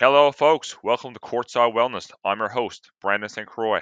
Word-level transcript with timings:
Hello, 0.00 0.30
folks. 0.30 0.76
Welcome 0.80 1.12
to 1.14 1.18
Courtside 1.18 1.74
Wellness. 1.74 2.12
I'm 2.24 2.38
your 2.38 2.48
host, 2.48 2.92
Brandon 3.00 3.28
St. 3.28 3.48
Croix, 3.48 3.80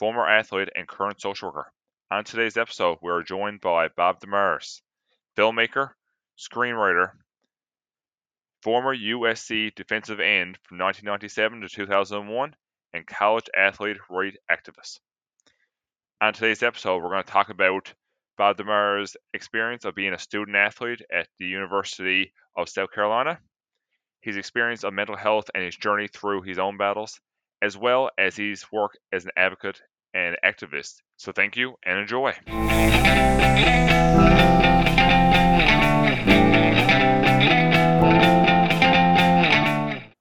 former 0.00 0.26
athlete 0.26 0.68
and 0.74 0.88
current 0.88 1.20
social 1.20 1.50
worker. 1.50 1.70
On 2.10 2.24
today's 2.24 2.56
episode, 2.56 2.98
we 3.00 3.12
are 3.12 3.22
joined 3.22 3.60
by 3.60 3.86
Bob 3.86 4.18
DeMars, 4.18 4.80
filmmaker, 5.38 5.90
screenwriter, 6.36 7.12
former 8.64 8.96
USC 8.96 9.72
defensive 9.76 10.18
end 10.18 10.58
from 10.64 10.78
1997 10.78 11.60
to 11.60 11.68
2001, 11.68 12.56
and 12.92 13.06
college 13.06 13.46
athlete 13.56 13.98
right 14.10 14.34
activist. 14.50 14.98
On 16.20 16.32
today's 16.32 16.64
episode, 16.64 17.00
we're 17.00 17.10
going 17.10 17.22
to 17.22 17.30
talk 17.30 17.50
about 17.50 17.94
Bob 18.36 18.56
DeMars' 18.56 19.14
experience 19.32 19.84
of 19.84 19.94
being 19.94 20.14
a 20.14 20.18
student 20.18 20.56
athlete 20.56 21.02
at 21.12 21.28
the 21.38 21.46
University 21.46 22.32
of 22.56 22.68
South 22.68 22.90
Carolina 22.90 23.38
his 24.24 24.38
experience 24.38 24.84
of 24.84 24.94
mental 24.94 25.16
health 25.16 25.50
and 25.54 25.62
his 25.62 25.76
journey 25.76 26.08
through 26.08 26.40
his 26.40 26.58
own 26.58 26.78
battles, 26.78 27.20
as 27.60 27.76
well 27.76 28.10
as 28.18 28.34
his 28.34 28.64
work 28.72 28.92
as 29.12 29.26
an 29.26 29.30
advocate 29.36 29.78
and 30.14 30.36
activist. 30.42 30.94
So 31.18 31.30
thank 31.30 31.56
you 31.56 31.74
and 31.84 31.98
enjoy. 31.98 32.32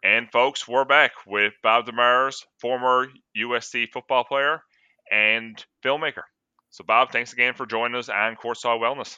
And 0.04 0.30
folks, 0.32 0.68
we're 0.68 0.84
back 0.84 1.12
with 1.26 1.54
Bob 1.64 1.86
DeMars, 1.86 2.44
former 2.60 3.08
USC 3.38 3.88
football 3.94 4.26
player 4.26 4.62
and 5.10 5.64
filmmaker. 5.84 6.24
So 6.72 6.84
Bob, 6.84 7.12
thanks 7.12 7.32
again 7.32 7.54
for 7.54 7.66
joining 7.66 7.98
us 7.98 8.10
on 8.10 8.36
Courtside 8.36 8.82
Wellness. 8.82 9.18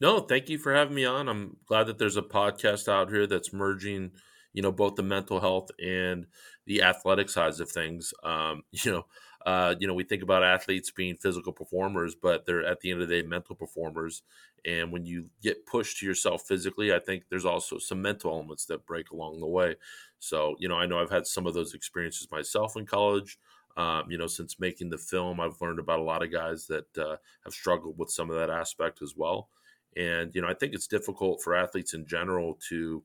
No, 0.00 0.20
thank 0.20 0.48
you 0.48 0.58
for 0.58 0.74
having 0.74 0.94
me 0.94 1.04
on. 1.04 1.28
I'm 1.28 1.56
glad 1.66 1.84
that 1.86 1.98
there's 1.98 2.16
a 2.16 2.22
podcast 2.22 2.88
out 2.88 3.10
here 3.10 3.26
that's 3.26 3.52
merging, 3.52 4.12
you 4.52 4.62
know, 4.62 4.72
both 4.72 4.96
the 4.96 5.02
mental 5.02 5.40
health 5.40 5.70
and 5.82 6.26
the 6.66 6.82
athletic 6.82 7.28
sides 7.28 7.60
of 7.60 7.70
things. 7.70 8.12
Um, 8.22 8.62
you 8.72 8.90
know, 8.92 9.06
uh, 9.46 9.74
you 9.78 9.86
know, 9.86 9.94
we 9.94 10.04
think 10.04 10.22
about 10.22 10.42
athletes 10.42 10.90
being 10.90 11.16
physical 11.16 11.52
performers, 11.52 12.14
but 12.14 12.44
they're 12.46 12.64
at 12.66 12.80
the 12.80 12.90
end 12.90 13.02
of 13.02 13.08
the 13.08 13.22
day 13.22 13.26
mental 13.26 13.54
performers. 13.54 14.22
And 14.64 14.90
when 14.90 15.04
you 15.04 15.26
get 15.42 15.66
pushed 15.66 15.98
to 15.98 16.06
yourself 16.06 16.42
physically, 16.48 16.92
I 16.94 16.98
think 16.98 17.24
there's 17.28 17.44
also 17.44 17.78
some 17.78 18.00
mental 18.00 18.32
elements 18.32 18.64
that 18.66 18.86
break 18.86 19.10
along 19.10 19.40
the 19.40 19.46
way. 19.46 19.76
So, 20.18 20.56
you 20.58 20.68
know, 20.68 20.76
I 20.76 20.86
know 20.86 20.98
I've 20.98 21.10
had 21.10 21.26
some 21.26 21.46
of 21.46 21.54
those 21.54 21.74
experiences 21.74 22.28
myself 22.30 22.76
in 22.76 22.86
college. 22.86 23.38
Um, 23.76 24.10
you 24.10 24.16
know, 24.16 24.28
since 24.28 24.60
making 24.60 24.90
the 24.90 24.98
film, 24.98 25.40
I've 25.40 25.60
learned 25.60 25.80
about 25.80 25.98
a 25.98 26.04
lot 26.04 26.22
of 26.22 26.30
guys 26.32 26.66
that 26.68 26.96
uh, 26.96 27.16
have 27.42 27.52
struggled 27.52 27.98
with 27.98 28.08
some 28.08 28.30
of 28.30 28.36
that 28.36 28.48
aspect 28.48 29.02
as 29.02 29.14
well. 29.16 29.48
And, 29.96 30.34
you 30.34 30.42
know, 30.42 30.48
I 30.48 30.54
think 30.54 30.74
it's 30.74 30.86
difficult 30.86 31.42
for 31.42 31.54
athletes 31.54 31.94
in 31.94 32.06
general 32.06 32.58
to 32.68 33.02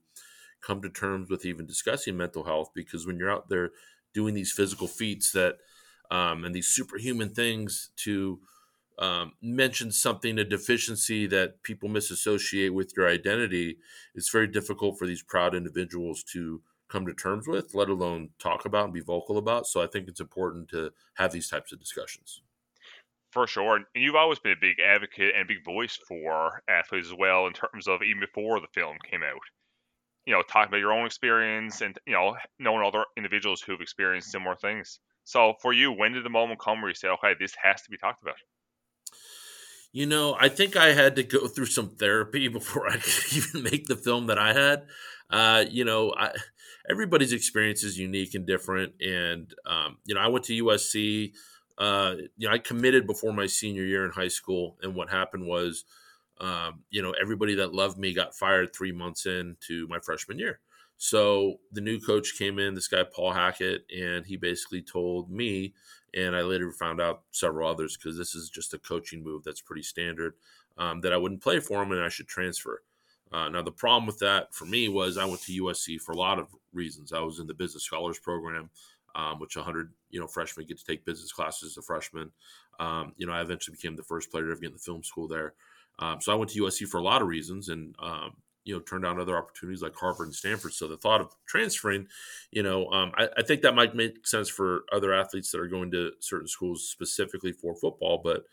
come 0.62 0.82
to 0.82 0.90
terms 0.90 1.30
with 1.30 1.46
even 1.46 1.66
discussing 1.66 2.18
mental 2.18 2.44
health 2.44 2.72
because 2.74 3.08
when 3.08 3.18
you're 3.18 3.32
out 3.32 3.50
there 3.50 3.72
doing 4.14 4.34
these 4.34 4.52
physical 4.52 4.88
feats 4.88 5.32
that, 5.32 5.58
um, 6.12 6.44
and 6.44 6.54
these 6.54 6.68
superhuman 6.68 7.30
things 7.30 7.92
to 7.98 8.40
um, 8.98 9.34
mention 9.42 9.92
something, 9.92 10.38
a 10.38 10.44
deficiency 10.44 11.26
that 11.28 11.64
people 11.64 11.88
misassociate 11.88 12.74
with 12.74 12.92
your 12.98 13.08
identity, 13.08 13.78
it's 14.14 14.30
very 14.30 14.48
difficult 14.48 15.00
for 15.00 15.08
these 15.08 15.24
proud 15.24 15.56
individuals 15.56 16.24
to 16.34 16.62
come 16.90 17.06
to 17.06 17.14
terms 17.14 17.48
with, 17.48 17.74
let 17.74 17.88
alone 17.88 18.30
talk 18.40 18.66
about 18.66 18.86
and 18.86 18.94
be 18.94 19.00
vocal 19.00 19.38
about. 19.38 19.68
So 19.68 19.82
I 19.82 19.88
think 19.88 20.08
it's 20.08 20.20
important 20.20 20.70
to 20.70 20.92
have 21.14 21.32
these 21.32 21.48
types 21.48 21.72
of 21.72 21.80
discussions. 21.80 22.42
For 23.32 23.46
sure. 23.46 23.76
And 23.76 23.86
you've 23.94 24.16
always 24.16 24.40
been 24.40 24.54
a 24.54 24.60
big 24.60 24.80
advocate 24.80 25.34
and 25.38 25.48
big 25.48 25.64
voice 25.64 25.98
for 26.08 26.64
athletes 26.68 27.08
as 27.08 27.14
well, 27.14 27.46
in 27.46 27.54
terms 27.54 27.88
of 27.88 28.02
even 28.02 28.20
before 28.20 28.60
the 28.60 28.68
film 28.74 28.98
came 29.10 29.22
out. 29.22 29.42
You 30.26 30.34
know, 30.34 30.42
talking 30.42 30.70
about 30.70 30.78
your 30.78 30.94
own 30.94 31.06
experience 31.06 31.82
and, 31.82 31.98
you 32.06 32.14
know, 32.14 32.36
knowing 32.60 32.86
other 32.86 33.06
individuals 33.18 33.62
who've 33.62 33.82
experienced 33.82 34.32
similar 34.32 34.56
things. 34.56 35.00
So 35.24 35.54
for 35.62 35.74
you, 35.74 35.92
when 35.92 36.14
did 36.14 36.26
the 36.26 36.30
moment 36.30 36.60
come 36.60 36.82
where 36.82 36.90
you 36.90 36.96
say, 36.96 37.08
okay, 37.10 37.34
this 37.40 37.54
has 37.62 37.82
to 37.84 37.92
be 37.92 37.98
talked 37.98 38.22
about? 38.22 38.36
You 39.92 40.06
know, 40.06 40.36
I 40.40 40.50
think 40.50 40.76
I 40.76 40.94
had 40.94 41.16
to 41.16 41.24
go 41.24 41.48
through 41.48 41.68
some 41.68 41.90
therapy 41.90 42.48
before 42.50 42.88
I 42.88 42.98
could 42.98 43.34
even 43.34 43.64
make 43.64 43.86
the 43.86 43.96
film 43.96 44.28
that 44.28 44.38
I 44.40 44.54
had. 44.54 44.88
Uh, 45.30 45.66
you 45.70 45.86
know, 45.86 46.14
I, 46.18 46.32
everybody's 46.90 47.34
experience 47.34 47.84
is 47.84 47.98
unique 47.98 48.34
and 48.34 48.46
different. 48.46 48.94
And, 49.02 49.54
um, 49.66 49.98
you 50.06 50.16
know, 50.16 50.22
I 50.22 50.28
went 50.28 50.46
to 50.46 50.64
USC 50.64 51.34
uh, 51.80 52.16
you 52.38 52.48
know, 52.48 52.54
I 52.54 52.58
committed 52.58 53.08
before 53.08 53.34
my 53.34 53.48
senior 53.48 53.84
year 53.84 54.06
in 54.06 54.12
high 54.12 54.28
school, 54.28 54.78
and 54.82 54.94
what 54.94 55.10
happened 55.10 55.48
was, 55.48 55.86
um, 56.42 56.84
you 56.90 57.02
know, 57.02 57.14
everybody 57.20 57.56
that 57.56 57.74
loved 57.74 57.98
me 57.98 58.14
got 58.14 58.36
fired 58.36 58.74
three 58.74 58.92
months 58.92 59.26
into 59.26 59.88
my 59.88 60.00
freshman 60.00 60.40
year. 60.40 60.60
So 60.98 61.56
the 61.72 61.80
new 61.80 62.00
coach 62.00 62.38
came 62.38 62.60
in, 62.60 62.76
this 62.76 62.90
guy 62.90 63.04
Paul 63.04 63.32
Hackett, 63.32 63.86
and 63.98 64.26
he 64.26 64.36
basically 64.36 64.82
told 64.82 65.32
me, 65.32 65.74
and 66.14 66.36
I 66.36 66.42
later 66.42 66.72
found 66.74 67.00
out 67.00 67.22
several 67.32 67.70
others 67.70 67.96
because 67.96 68.18
this 68.18 68.36
is 68.36 68.50
just 68.50 68.74
a 68.74 68.80
coaching 68.80 69.24
move 69.24 69.44
that's 69.46 69.62
pretty 69.62 69.84
standard, 69.84 70.34
um, 70.78 71.00
that 71.02 71.14
I 71.14 71.18
wouldn't 71.18 71.42
play 71.42 71.62
for 71.62 71.82
him 71.82 71.94
and 71.94 72.04
I 72.04 72.10
should 72.10 72.28
transfer. 72.28 72.84
Uh, 73.32 73.48
now 73.48 73.62
the 73.62 73.72
problem 73.72 74.08
with 74.08 74.20
that 74.20 74.54
for 74.54 74.66
me 74.66 74.90
was 74.90 75.18
I 75.18 75.26
went 75.26 75.42
to 75.44 75.64
USC 75.64 76.02
for 76.02 76.12
a 76.12 76.18
lot 76.18 76.40
of 76.40 76.48
reasons. 76.74 77.14
I 77.14 77.20
was 77.22 77.40
in 77.40 77.48
the 77.48 77.54
business 77.54 77.84
scholars 77.84 78.20
program 78.20 78.70
um, 79.16 79.40
which 79.40 79.56
100 79.56 79.92
you 80.10 80.20
know 80.20 80.28
freshmen 80.28 80.66
get 80.66 80.78
to 80.78 80.86
take 80.86 81.06
business 81.06 81.32
classes 81.32 81.74
as 81.74 81.78
a 81.78 81.82
freshman. 81.82 82.32
Um, 82.80 83.14
you 83.18 83.28
know, 83.28 83.34
I 83.34 83.42
eventually 83.42 83.76
became 83.76 83.96
the 83.96 84.04
first 84.04 84.32
player 84.32 84.46
to 84.46 84.52
ever 84.52 84.62
get 84.62 84.68
in 84.68 84.74
the 84.74 84.80
film 84.80 85.04
school 85.04 85.28
there. 85.28 85.54
Um, 86.00 86.22
so 86.22 86.32
I 86.32 86.36
went 86.36 86.52
to 86.52 86.62
USC 86.62 86.88
for 86.88 86.98
a 86.98 87.04
lot 87.04 87.22
of 87.22 87.28
reasons, 87.28 87.70
and 87.70 87.94
um, 88.00 88.32
you 88.64 88.74
know, 88.74 88.80
turned 88.82 89.04
down 89.04 89.20
other 89.20 89.38
opportunities 89.38 89.82
like 89.82 89.96
Harvard 89.96 90.28
and 90.28 90.36
Stanford. 90.36 90.74
So 90.74 90.88
the 90.88 90.98
thought 90.98 91.22
of 91.22 91.34
transferring, 91.48 92.08
you 92.52 92.64
know, 92.64 92.88
um, 92.90 93.12
I, 93.18 93.28
I, 93.38 93.42
think 93.42 93.62
that 93.62 93.74
might 93.74 93.96
make 93.96 94.28
sense 94.28 94.50
for 94.50 94.84
other 94.92 95.14
athletes 95.14 95.52
that 95.52 95.60
are 95.60 95.68
going 95.68 95.92
to 95.92 96.12
certain 96.20 96.48
schools 96.48 96.88
specifically 96.88 97.52
for 97.52 97.76
football, 97.76 98.22
but 98.24 98.44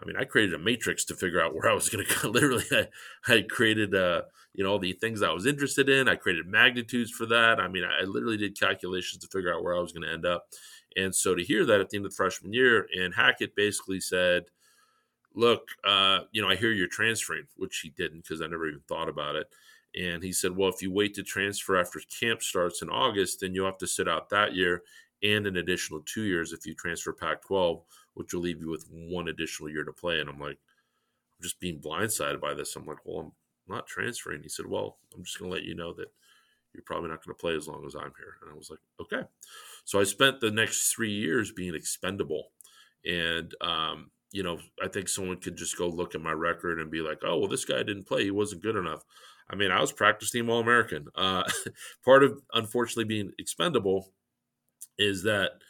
I 0.00 0.04
mean, 0.04 0.16
I 0.16 0.24
created 0.24 0.54
a 0.54 0.58
matrix 0.58 1.04
to 1.06 1.14
figure 1.14 1.40
out 1.40 1.54
where 1.54 1.70
I 1.70 1.74
was 1.74 1.88
going 1.88 2.04
to 2.08 2.14
go. 2.22 2.28
Literally, 2.28 2.64
I, 2.70 2.88
I 3.32 3.42
created, 3.42 3.94
uh, 3.94 4.22
you 4.54 4.64
know, 4.64 4.72
all 4.72 4.78
the 4.78 4.92
things 4.92 5.22
I 5.22 5.32
was 5.32 5.46
interested 5.46 5.88
in. 5.88 6.08
I 6.08 6.16
created 6.16 6.46
magnitudes 6.46 7.10
for 7.10 7.26
that. 7.26 7.60
I 7.60 7.68
mean, 7.68 7.84
I 7.84 8.04
literally 8.04 8.36
did 8.36 8.58
calculations 8.58 9.22
to 9.22 9.28
figure 9.28 9.54
out 9.54 9.62
where 9.62 9.76
I 9.76 9.80
was 9.80 9.92
going 9.92 10.06
to 10.06 10.12
end 10.12 10.26
up. 10.26 10.46
And 10.96 11.14
so 11.14 11.34
to 11.34 11.44
hear 11.44 11.64
that 11.66 11.80
at 11.80 11.90
the 11.90 11.98
end 11.98 12.06
of 12.06 12.12
the 12.12 12.16
freshman 12.16 12.52
year, 12.52 12.86
and 12.98 13.14
Hackett 13.14 13.54
basically 13.54 14.00
said, 14.00 14.44
look, 15.34 15.68
uh, 15.84 16.20
you 16.32 16.40
know, 16.40 16.48
I 16.48 16.56
hear 16.56 16.72
you're 16.72 16.88
transferring, 16.88 17.44
which 17.56 17.80
he 17.82 17.90
didn't 17.90 18.22
because 18.22 18.40
I 18.40 18.46
never 18.46 18.66
even 18.66 18.80
thought 18.88 19.08
about 19.08 19.36
it. 19.36 19.46
And 19.94 20.22
he 20.22 20.32
said, 20.32 20.56
well, 20.56 20.70
if 20.70 20.82
you 20.82 20.90
wait 20.90 21.14
to 21.14 21.22
transfer 21.22 21.76
after 21.76 22.00
camp 22.20 22.42
starts 22.42 22.82
in 22.82 22.88
August, 22.88 23.40
then 23.40 23.54
you'll 23.54 23.66
have 23.66 23.78
to 23.78 23.86
sit 23.86 24.08
out 24.08 24.30
that 24.30 24.54
year 24.54 24.82
and 25.22 25.46
an 25.46 25.56
additional 25.56 26.02
two 26.04 26.24
years 26.24 26.52
if 26.52 26.66
you 26.66 26.74
transfer 26.74 27.12
Pac 27.12 27.42
12 27.42 27.82
which 28.16 28.32
will 28.32 28.40
leave 28.40 28.60
you 28.60 28.70
with 28.70 28.86
one 28.90 29.28
additional 29.28 29.68
year 29.68 29.84
to 29.84 29.92
play. 29.92 30.20
And 30.20 30.28
I'm 30.28 30.40
like, 30.40 30.56
I'm 30.56 31.42
just 31.42 31.60
being 31.60 31.80
blindsided 31.80 32.40
by 32.40 32.54
this. 32.54 32.74
I'm 32.74 32.86
like, 32.86 33.04
well, 33.04 33.20
I'm 33.20 33.32
not 33.68 33.86
transferring. 33.86 34.42
He 34.42 34.48
said, 34.48 34.66
well, 34.66 34.96
I'm 35.14 35.22
just 35.22 35.38
going 35.38 35.50
to 35.50 35.54
let 35.54 35.66
you 35.66 35.74
know 35.74 35.92
that 35.92 36.06
you're 36.72 36.82
probably 36.82 37.10
not 37.10 37.22
going 37.22 37.36
to 37.36 37.40
play 37.40 37.54
as 37.54 37.68
long 37.68 37.84
as 37.86 37.94
I'm 37.94 38.14
here. 38.16 38.36
And 38.40 38.50
I 38.50 38.56
was 38.56 38.70
like, 38.70 38.78
okay. 39.02 39.28
So 39.84 40.00
I 40.00 40.04
spent 40.04 40.40
the 40.40 40.50
next 40.50 40.94
three 40.94 41.12
years 41.12 41.52
being 41.52 41.74
expendable. 41.74 42.52
And, 43.04 43.52
um, 43.60 44.10
you 44.32 44.42
know, 44.42 44.60
I 44.82 44.88
think 44.88 45.10
someone 45.10 45.36
could 45.36 45.58
just 45.58 45.76
go 45.76 45.86
look 45.86 46.14
at 46.14 46.22
my 46.22 46.32
record 46.32 46.80
and 46.80 46.90
be 46.90 47.02
like, 47.02 47.18
oh, 47.22 47.38
well, 47.38 47.48
this 47.48 47.66
guy 47.66 47.82
didn't 47.82 48.08
play. 48.08 48.24
He 48.24 48.30
wasn't 48.30 48.62
good 48.62 48.76
enough. 48.76 49.04
I 49.50 49.56
mean, 49.56 49.70
I 49.70 49.80
was 49.82 49.92
practice 49.92 50.30
team 50.30 50.48
All 50.48 50.60
American. 50.60 51.08
Uh, 51.14 51.44
part 52.04 52.24
of, 52.24 52.40
unfortunately, 52.54 53.04
being 53.04 53.32
expendable 53.38 54.14
is 54.96 55.22
that– 55.24 55.50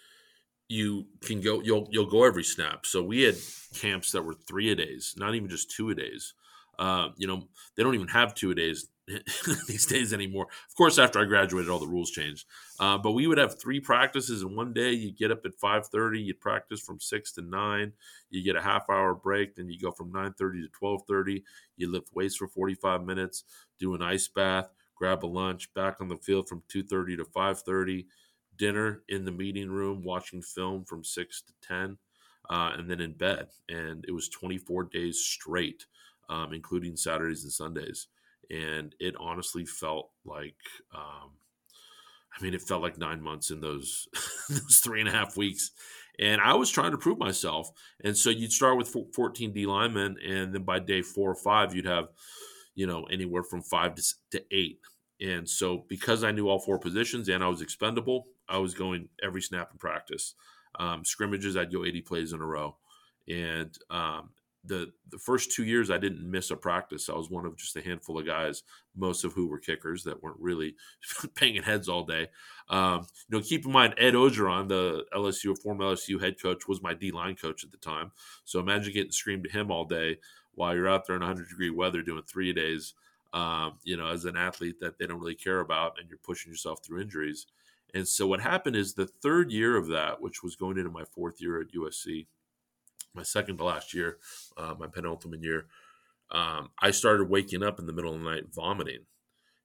you 0.68 1.06
can 1.22 1.40
go 1.40 1.60
you'll 1.62 1.86
you'll 1.90 2.10
go 2.10 2.24
every 2.24 2.44
snap. 2.44 2.86
So 2.86 3.02
we 3.02 3.22
had 3.22 3.36
camps 3.74 4.12
that 4.12 4.22
were 4.22 4.34
three 4.34 4.70
a 4.70 4.74
days, 4.74 5.14
not 5.16 5.34
even 5.34 5.48
just 5.48 5.70
two 5.70 5.90
a 5.90 5.94
days. 5.94 6.34
Uh, 6.78 7.08
you 7.16 7.26
know, 7.26 7.48
they 7.76 7.82
don't 7.82 7.94
even 7.94 8.08
have 8.08 8.34
two 8.34 8.50
a 8.50 8.54
days 8.54 8.88
these 9.68 9.86
days 9.86 10.12
anymore. 10.12 10.46
Of 10.68 10.76
course, 10.76 10.98
after 10.98 11.20
I 11.20 11.24
graduated, 11.24 11.70
all 11.70 11.78
the 11.78 11.86
rules 11.86 12.10
changed. 12.10 12.44
Uh, 12.80 12.98
but 12.98 13.12
we 13.12 13.26
would 13.26 13.38
have 13.38 13.60
three 13.60 13.78
practices 13.78 14.42
in 14.42 14.56
one 14.56 14.72
day. 14.72 14.90
You 14.90 15.12
get 15.12 15.30
up 15.30 15.46
at 15.46 15.54
five 15.54 15.86
thirty, 15.86 16.20
you 16.20 16.34
practice 16.34 16.80
from 16.80 16.98
six 16.98 17.32
to 17.32 17.42
nine. 17.42 17.92
You 18.30 18.42
get 18.42 18.56
a 18.56 18.62
half 18.62 18.90
hour 18.90 19.14
break, 19.14 19.54
then 19.54 19.70
you 19.70 19.78
go 19.80 19.92
from 19.92 20.10
nine 20.10 20.34
thirty 20.36 20.60
to 20.62 20.68
twelve 20.68 21.02
thirty. 21.08 21.44
You 21.76 21.90
lift 21.90 22.10
weights 22.14 22.36
for 22.36 22.48
forty 22.48 22.74
five 22.74 23.04
minutes, 23.04 23.44
do 23.78 23.94
an 23.94 24.02
ice 24.02 24.26
bath, 24.26 24.68
grab 24.96 25.24
a 25.24 25.26
lunch, 25.26 25.72
back 25.74 26.00
on 26.00 26.08
the 26.08 26.16
field 26.16 26.48
from 26.48 26.62
two 26.68 26.82
thirty 26.82 27.16
to 27.16 27.24
five 27.24 27.60
thirty 27.60 28.08
dinner 28.56 29.02
in 29.08 29.24
the 29.24 29.32
meeting 29.32 29.70
room, 29.70 30.02
watching 30.04 30.42
film 30.42 30.84
from 30.84 31.04
six 31.04 31.42
to 31.42 31.52
10, 31.66 31.98
uh, 32.50 32.72
and 32.76 32.90
then 32.90 33.00
in 33.00 33.12
bed. 33.12 33.48
And 33.68 34.04
it 34.06 34.12
was 34.12 34.28
24 34.28 34.84
days 34.84 35.20
straight, 35.20 35.86
um, 36.28 36.52
including 36.52 36.96
Saturdays 36.96 37.44
and 37.44 37.52
Sundays. 37.52 38.08
And 38.50 38.94
it 39.00 39.14
honestly 39.18 39.64
felt 39.64 40.10
like, 40.24 40.56
um, 40.94 41.32
I 42.38 42.42
mean, 42.42 42.54
it 42.54 42.62
felt 42.62 42.82
like 42.82 42.98
nine 42.98 43.22
months 43.22 43.50
in 43.50 43.60
those, 43.60 44.06
those 44.48 44.80
three 44.82 45.00
and 45.00 45.08
a 45.08 45.12
half 45.12 45.36
weeks. 45.36 45.70
And 46.18 46.40
I 46.40 46.54
was 46.54 46.70
trying 46.70 46.92
to 46.92 46.98
prove 46.98 47.18
myself. 47.18 47.70
And 48.02 48.16
so 48.16 48.30
you'd 48.30 48.52
start 48.52 48.78
with 48.78 48.94
14 49.14 49.52
D 49.52 49.66
linemen, 49.66 50.16
and 50.26 50.54
then 50.54 50.62
by 50.62 50.78
day 50.78 51.02
four 51.02 51.30
or 51.30 51.34
five, 51.34 51.74
you'd 51.74 51.86
have, 51.86 52.08
you 52.74 52.86
know, 52.86 53.04
anywhere 53.04 53.42
from 53.42 53.62
five 53.62 53.94
to, 53.96 54.02
to 54.30 54.44
eight 54.50 54.80
and 55.20 55.48
so 55.48 55.84
because 55.88 56.24
I 56.24 56.32
knew 56.32 56.48
all 56.48 56.58
four 56.58 56.78
positions 56.78 57.28
and 57.28 57.42
I 57.42 57.48
was 57.48 57.62
expendable, 57.62 58.26
I 58.48 58.58
was 58.58 58.74
going 58.74 59.08
every 59.22 59.42
snap 59.42 59.70
in 59.72 59.78
practice. 59.78 60.34
Um, 60.78 61.04
scrimmages, 61.04 61.56
I'd 61.56 61.72
go 61.72 61.84
80 61.84 62.02
plays 62.02 62.32
in 62.32 62.40
a 62.40 62.46
row, 62.46 62.76
and 63.28 63.76
um, 63.90 64.30
the 64.66 64.92
the 65.10 65.18
first 65.18 65.52
two 65.52 65.64
years 65.64 65.90
I 65.90 65.98
didn't 65.98 66.28
miss 66.28 66.50
a 66.50 66.56
practice. 66.56 67.08
I 67.08 67.14
was 67.14 67.30
one 67.30 67.46
of 67.46 67.56
just 67.56 67.76
a 67.76 67.82
handful 67.82 68.18
of 68.18 68.26
guys, 68.26 68.62
most 68.94 69.24
of 69.24 69.32
who 69.32 69.46
were 69.46 69.58
kickers 69.58 70.04
that 70.04 70.22
weren't 70.22 70.40
really 70.40 70.74
banging 71.40 71.62
heads 71.62 71.88
all 71.88 72.04
day. 72.04 72.28
Um, 72.68 73.06
you 73.28 73.38
know, 73.38 73.44
keep 73.44 73.64
in 73.64 73.72
mind 73.72 73.94
Ed 73.98 74.14
Orgeron, 74.14 74.68
the 74.68 75.04
LSU 75.14 75.56
former 75.58 75.84
LSU 75.84 76.20
head 76.20 76.40
coach, 76.40 76.68
was 76.68 76.82
my 76.82 76.94
D 76.94 77.10
line 77.10 77.36
coach 77.36 77.64
at 77.64 77.70
the 77.70 77.78
time. 77.78 78.12
So 78.44 78.60
imagine 78.60 78.92
getting 78.92 79.12
screamed 79.12 79.44
to 79.44 79.50
him 79.50 79.70
all 79.70 79.84
day 79.84 80.18
while 80.54 80.74
you're 80.74 80.88
out 80.88 81.06
there 81.06 81.16
in 81.16 81.22
100 81.22 81.48
degree 81.48 81.70
weather 81.70 82.02
doing 82.02 82.22
three 82.26 82.52
days. 82.52 82.94
Um, 83.32 83.78
you 83.84 83.96
know, 83.96 84.06
as 84.06 84.24
an 84.24 84.36
athlete 84.36 84.80
that 84.80 84.98
they 84.98 85.06
don't 85.06 85.20
really 85.20 85.34
care 85.34 85.60
about, 85.60 85.98
and 85.98 86.08
you're 86.08 86.18
pushing 86.18 86.50
yourself 86.50 86.84
through 86.84 87.02
injuries. 87.02 87.46
And 87.94 88.06
so 88.06 88.26
what 88.26 88.40
happened 88.40 88.76
is 88.76 88.94
the 88.94 89.06
third 89.06 89.50
year 89.50 89.76
of 89.76 89.88
that, 89.88 90.20
which 90.20 90.42
was 90.42 90.56
going 90.56 90.76
into 90.78 90.90
my 90.90 91.04
fourth 91.04 91.40
year 91.40 91.60
at 91.60 91.72
USC, 91.72 92.26
my 93.14 93.22
second 93.22 93.58
to 93.58 93.64
last 93.64 93.94
year, 93.94 94.18
uh, 94.56 94.74
my 94.78 94.86
penultimate 94.86 95.42
year, 95.42 95.66
um, 96.30 96.70
I 96.80 96.90
started 96.90 97.30
waking 97.30 97.62
up 97.62 97.78
in 97.78 97.86
the 97.86 97.92
middle 97.92 98.14
of 98.14 98.20
the 98.20 98.28
night 98.28 98.52
vomiting, 98.52 99.06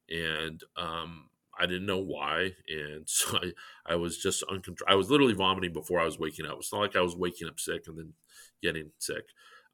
and 0.09 0.61
um, 0.77 1.29
I 1.59 1.65
didn't 1.65 1.85
know 1.85 1.99
why, 1.99 2.53
and 2.67 3.03
so 3.05 3.37
I, 3.37 3.51
I 3.93 3.95
was 3.95 4.17
just 4.17 4.43
uncontrolled. 4.43 4.91
I 4.91 4.95
was 4.95 5.09
literally 5.09 5.33
vomiting 5.33 5.73
before 5.73 5.99
I 5.99 6.05
was 6.05 6.19
waking 6.19 6.45
up. 6.45 6.57
It's 6.59 6.71
not 6.71 6.81
like 6.81 6.95
I 6.95 7.01
was 7.01 7.15
waking 7.15 7.47
up 7.47 7.59
sick 7.59 7.83
and 7.87 7.97
then 7.97 8.13
getting 8.61 8.91
sick. 8.99 9.25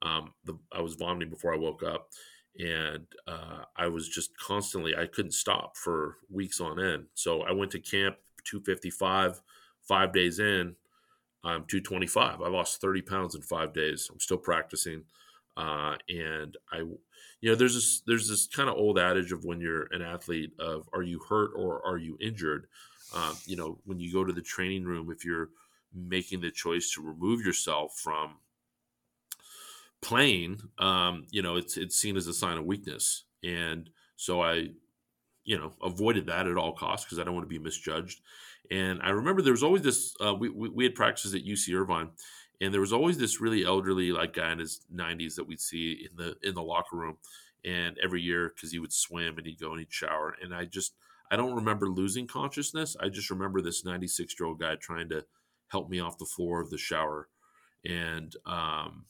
Um, 0.02 0.34
the, 0.46 0.58
I 0.72 0.82
was 0.82 0.96
vomiting 0.96 1.30
before 1.30 1.54
I 1.54 1.58
woke 1.58 1.84
up, 1.84 2.10
and 2.58 3.06
uh, 3.28 3.64
I 3.76 3.88
was 3.88 4.08
just 4.08 4.38
constantly. 4.38 4.96
I 4.96 5.08
couldn't 5.08 5.32
stop 5.32 5.76
for 5.76 6.18
weeks 6.30 6.62
on 6.62 6.80
end. 6.80 7.08
So 7.16 7.42
I 7.42 7.52
went 7.52 7.72
to 7.72 7.80
camp 7.80 8.16
255, 8.48 9.42
five 9.82 10.14
days 10.14 10.40
in. 10.40 10.76
I'm 11.44 11.66
225. 11.66 12.42
I 12.42 12.48
lost 12.50 12.82
30 12.82 13.02
pounds 13.04 13.36
in 13.36 13.42
five 13.42 13.74
days. 13.74 14.10
I'm 14.12 14.20
still 14.20 14.38
practicing. 14.38 15.04
Uh, 15.56 15.96
and 16.10 16.58
I, 16.72 16.80
you 16.80 17.50
know, 17.50 17.56
there's 17.56 17.74
this 17.74 18.02
there's 18.06 18.30
this 18.30 18.48
kind 18.48 18.70
of 18.70 18.76
old 18.76 19.00
adage 19.00 19.32
of 19.32 19.44
when 19.46 19.60
you're 19.60 19.88
an 19.92 20.02
athlete 20.02 20.52
of 20.60 20.88
are 20.94 21.04
you 21.04 21.20
hurt 21.20 21.52
or 21.56 21.86
are 21.86 21.98
you 21.98 22.18
injured? 22.22 22.68
Um, 23.16 23.36
you 23.46 23.56
know, 23.56 23.80
when 23.86 24.00
you 24.00 24.12
go 24.12 24.24
to 24.24 24.34
the 24.34 24.42
training 24.42 24.84
room, 24.84 25.10
if 25.12 25.26
you're 25.26 25.50
making 25.94 26.42
the 26.42 26.52
choice 26.52 26.92
to 26.92 27.02
remove 27.02 27.46
yourself 27.46 27.98
from 27.98 28.36
playing, 30.02 30.62
um, 30.78 31.26
you 31.32 31.42
know, 31.42 31.56
it's 31.56 31.78
it's 31.78 32.00
seen 32.00 32.18
as 32.18 32.28
a 32.28 32.34
sign 32.34 32.58
of 32.58 32.66
weakness, 32.66 33.24
and 33.44 33.90
so 34.16 34.42
I, 34.42 34.70
you 35.48 35.58
know, 35.58 35.72
avoided 35.82 36.28
that 36.28 36.46
at 36.46 36.58
all 36.58 36.74
costs 36.74 37.06
because 37.06 37.20
I 37.20 37.24
don't 37.24 37.34
want 37.34 37.46
to 37.46 37.50
be 37.50 37.58
misjudged. 37.58 38.20
And 38.70 39.00
I 39.02 39.12
remember 39.12 39.42
there 39.42 39.54
was 39.54 39.64
always 39.64 39.82
this. 39.82 40.14
Uh, 40.24 40.36
we, 40.36 40.50
we, 40.50 40.70
we 40.70 40.84
had 40.84 40.94
practices 40.94 41.34
at 41.34 41.46
UC 41.46 41.74
Irvine, 41.74 42.10
and 42.60 42.74
there 42.74 42.82
was 42.82 42.92
always 42.92 43.18
this 43.18 43.40
really 43.40 43.64
elderly 43.64 44.12
like 44.12 44.34
guy 44.34 44.52
in 44.52 44.60
his 44.60 44.82
90s 44.94 45.36
that 45.36 45.48
we'd 45.48 45.62
see 45.62 46.10
in 46.12 46.18
the 46.18 46.36
in 46.44 46.54
the 46.54 46.62
locker 46.62 46.98
room, 46.98 47.18
and 47.64 47.98
every 48.04 48.22
year 48.22 48.52
because 48.54 48.74
he 48.74 48.80
would 48.80 48.92
swim 48.92 49.38
and 49.38 49.48
he'd 49.48 49.60
go 49.60 49.72
and 49.72 49.80
he'd 49.80 49.94
shower, 49.94 50.36
and 50.42 50.54
I 50.54 50.66
just 50.66 50.96
I 51.32 51.38
don't 51.38 51.56
remember 51.56 51.88
losing 51.88 52.28
consciousness. 52.28 52.98
I 53.00 53.08
just 53.08 53.30
remember 53.30 53.62
this 53.62 53.86
96 53.86 54.36
year 54.38 54.48
old 54.48 54.60
guy 54.60 54.76
trying 54.76 55.08
to 55.10 55.26
help 55.70 55.90
me 55.90 56.02
off 56.02 56.18
the 56.18 56.26
floor 56.26 56.60
of 56.60 56.70
the 56.72 56.78
shower, 56.78 57.30
and 57.86 58.36
um, 58.46 59.06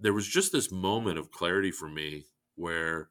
there 0.00 0.12
was 0.12 0.26
just 0.26 0.50
this 0.50 0.72
moment 0.72 1.20
of 1.20 1.30
clarity 1.30 1.70
for 1.70 1.88
me 1.88 2.24
where 2.56 3.10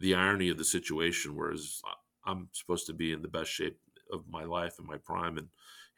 the 0.00 0.14
irony 0.14 0.48
of 0.48 0.58
the 0.58 0.64
situation 0.64 1.34
whereas 1.34 1.80
I'm 2.26 2.48
supposed 2.52 2.86
to 2.86 2.92
be 2.92 3.12
in 3.12 3.22
the 3.22 3.28
best 3.28 3.50
shape 3.50 3.78
of 4.12 4.24
my 4.28 4.44
life 4.44 4.74
and 4.78 4.86
my 4.86 4.96
prime 4.96 5.38
and 5.38 5.48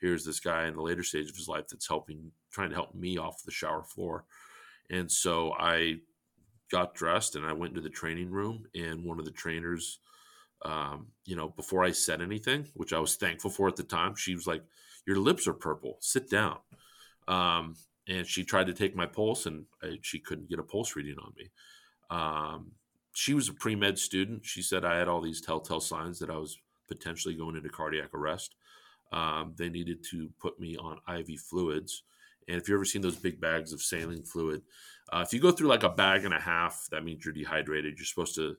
here's 0.01 0.25
this 0.25 0.41
guy 0.41 0.67
in 0.67 0.75
the 0.75 0.83
later 0.83 1.03
stage 1.03 1.29
of 1.29 1.37
his 1.37 1.49
life 1.49 1.69
that's 1.71 1.89
helping 1.89 2.33
trying 2.51 2.71
to 2.71 2.75
help 2.75 2.95
me 2.95 3.19
off 3.19 3.45
the 3.45 3.53
shower 3.53 3.83
floor. 3.83 4.25
And 4.91 5.11
so 5.11 5.53
i 5.59 5.97
got 6.71 6.95
dressed 6.95 7.35
and 7.35 7.45
i 7.45 7.53
went 7.53 7.71
into 7.71 7.81
the 7.81 7.95
training 7.95 8.31
room 8.31 8.65
and 8.75 9.05
one 9.05 9.19
of 9.19 9.25
the 9.25 9.31
trainers 9.33 9.99
um, 10.65 11.09
you 11.25 11.35
know 11.35 11.49
before 11.49 11.83
i 11.83 11.91
said 11.91 12.21
anything 12.21 12.67
which 12.75 12.93
i 12.93 12.99
was 12.99 13.17
thankful 13.17 13.51
for 13.51 13.67
at 13.67 13.75
the 13.75 13.83
time 13.83 14.15
she 14.15 14.35
was 14.35 14.47
like 14.47 14.63
your 15.07 15.19
lips 15.19 15.47
are 15.49 15.55
purple. 15.55 15.97
Sit 16.01 16.31
down. 16.31 16.59
Um, 17.29 17.75
and 18.09 18.27
she 18.27 18.45
tried 18.45 18.67
to 18.67 18.73
take 18.73 18.97
my 18.97 19.07
pulse 19.07 19.47
and 19.47 19.65
I, 19.83 19.99
she 20.03 20.19
couldn't 20.19 20.49
get 20.49 20.59
a 20.59 20.65
pulse 20.65 20.97
reading 20.97 21.17
on 21.19 21.33
me. 21.37 21.51
Um, 22.11 22.73
she 23.13 23.35
was 23.35 23.49
a 23.49 23.55
pre-med 23.55 23.99
student 23.99 24.45
she 24.45 24.63
said 24.63 24.85
i 24.85 24.97
had 24.97 25.09
all 25.09 25.21
these 25.21 25.41
telltale 25.41 25.81
signs 25.81 26.19
that 26.19 26.31
i 26.31 26.37
was 26.37 26.59
potentially 26.91 27.35
going 27.35 27.57
into 27.57 27.71
cardiac 27.71 28.13
arrest. 28.13 28.57
Um, 29.13 29.55
they 29.57 29.71
needed 29.71 30.05
to 30.11 30.29
put 30.41 30.61
me 30.61 30.77
on 30.77 30.99
IV 31.09 31.41
fluids. 31.41 32.03
And 32.49 32.61
if 32.61 32.69
you've 32.69 32.77
ever 32.77 32.85
seen 32.85 33.03
those 33.03 33.17
big 33.17 33.41
bags 33.41 33.73
of 33.73 33.81
saline 33.81 34.25
fluid, 34.25 34.63
uh, 35.13 35.25
if 35.27 35.33
you 35.33 35.41
go 35.41 35.53
through 35.53 35.69
like 35.69 35.85
a 35.85 35.89
bag 35.89 36.25
and 36.25 36.35
a 36.35 36.41
half, 36.41 36.87
that 36.91 37.05
means 37.05 37.25
you're 37.25 37.33
dehydrated. 37.33 37.95
You're 37.97 38.05
supposed 38.05 38.35
to 38.35 38.57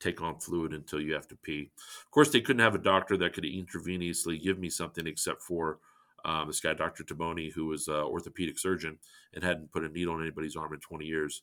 take 0.00 0.22
on 0.22 0.38
fluid 0.38 0.72
until 0.72 1.00
you 1.00 1.12
have 1.14 1.28
to 1.28 1.36
pee. 1.36 1.70
Of 2.04 2.10
course, 2.10 2.30
they 2.30 2.40
couldn't 2.40 2.62
have 2.62 2.74
a 2.74 2.78
doctor 2.78 3.16
that 3.18 3.34
could 3.34 3.44
intravenously 3.44 4.42
give 4.42 4.58
me 4.58 4.70
something 4.70 5.06
except 5.06 5.42
for 5.42 5.78
um, 6.24 6.46
this 6.46 6.60
guy, 6.60 6.72
Dr. 6.72 7.04
Taboni, 7.04 7.52
who 7.52 7.66
was 7.66 7.88
an 7.88 7.94
orthopedic 7.94 8.58
surgeon 8.58 8.98
and 9.34 9.42
hadn't 9.42 9.72
put 9.72 9.84
a 9.84 9.88
needle 9.88 10.14
on 10.14 10.22
anybody's 10.22 10.56
arm 10.56 10.72
in 10.72 10.80
20 10.80 11.04
years. 11.04 11.42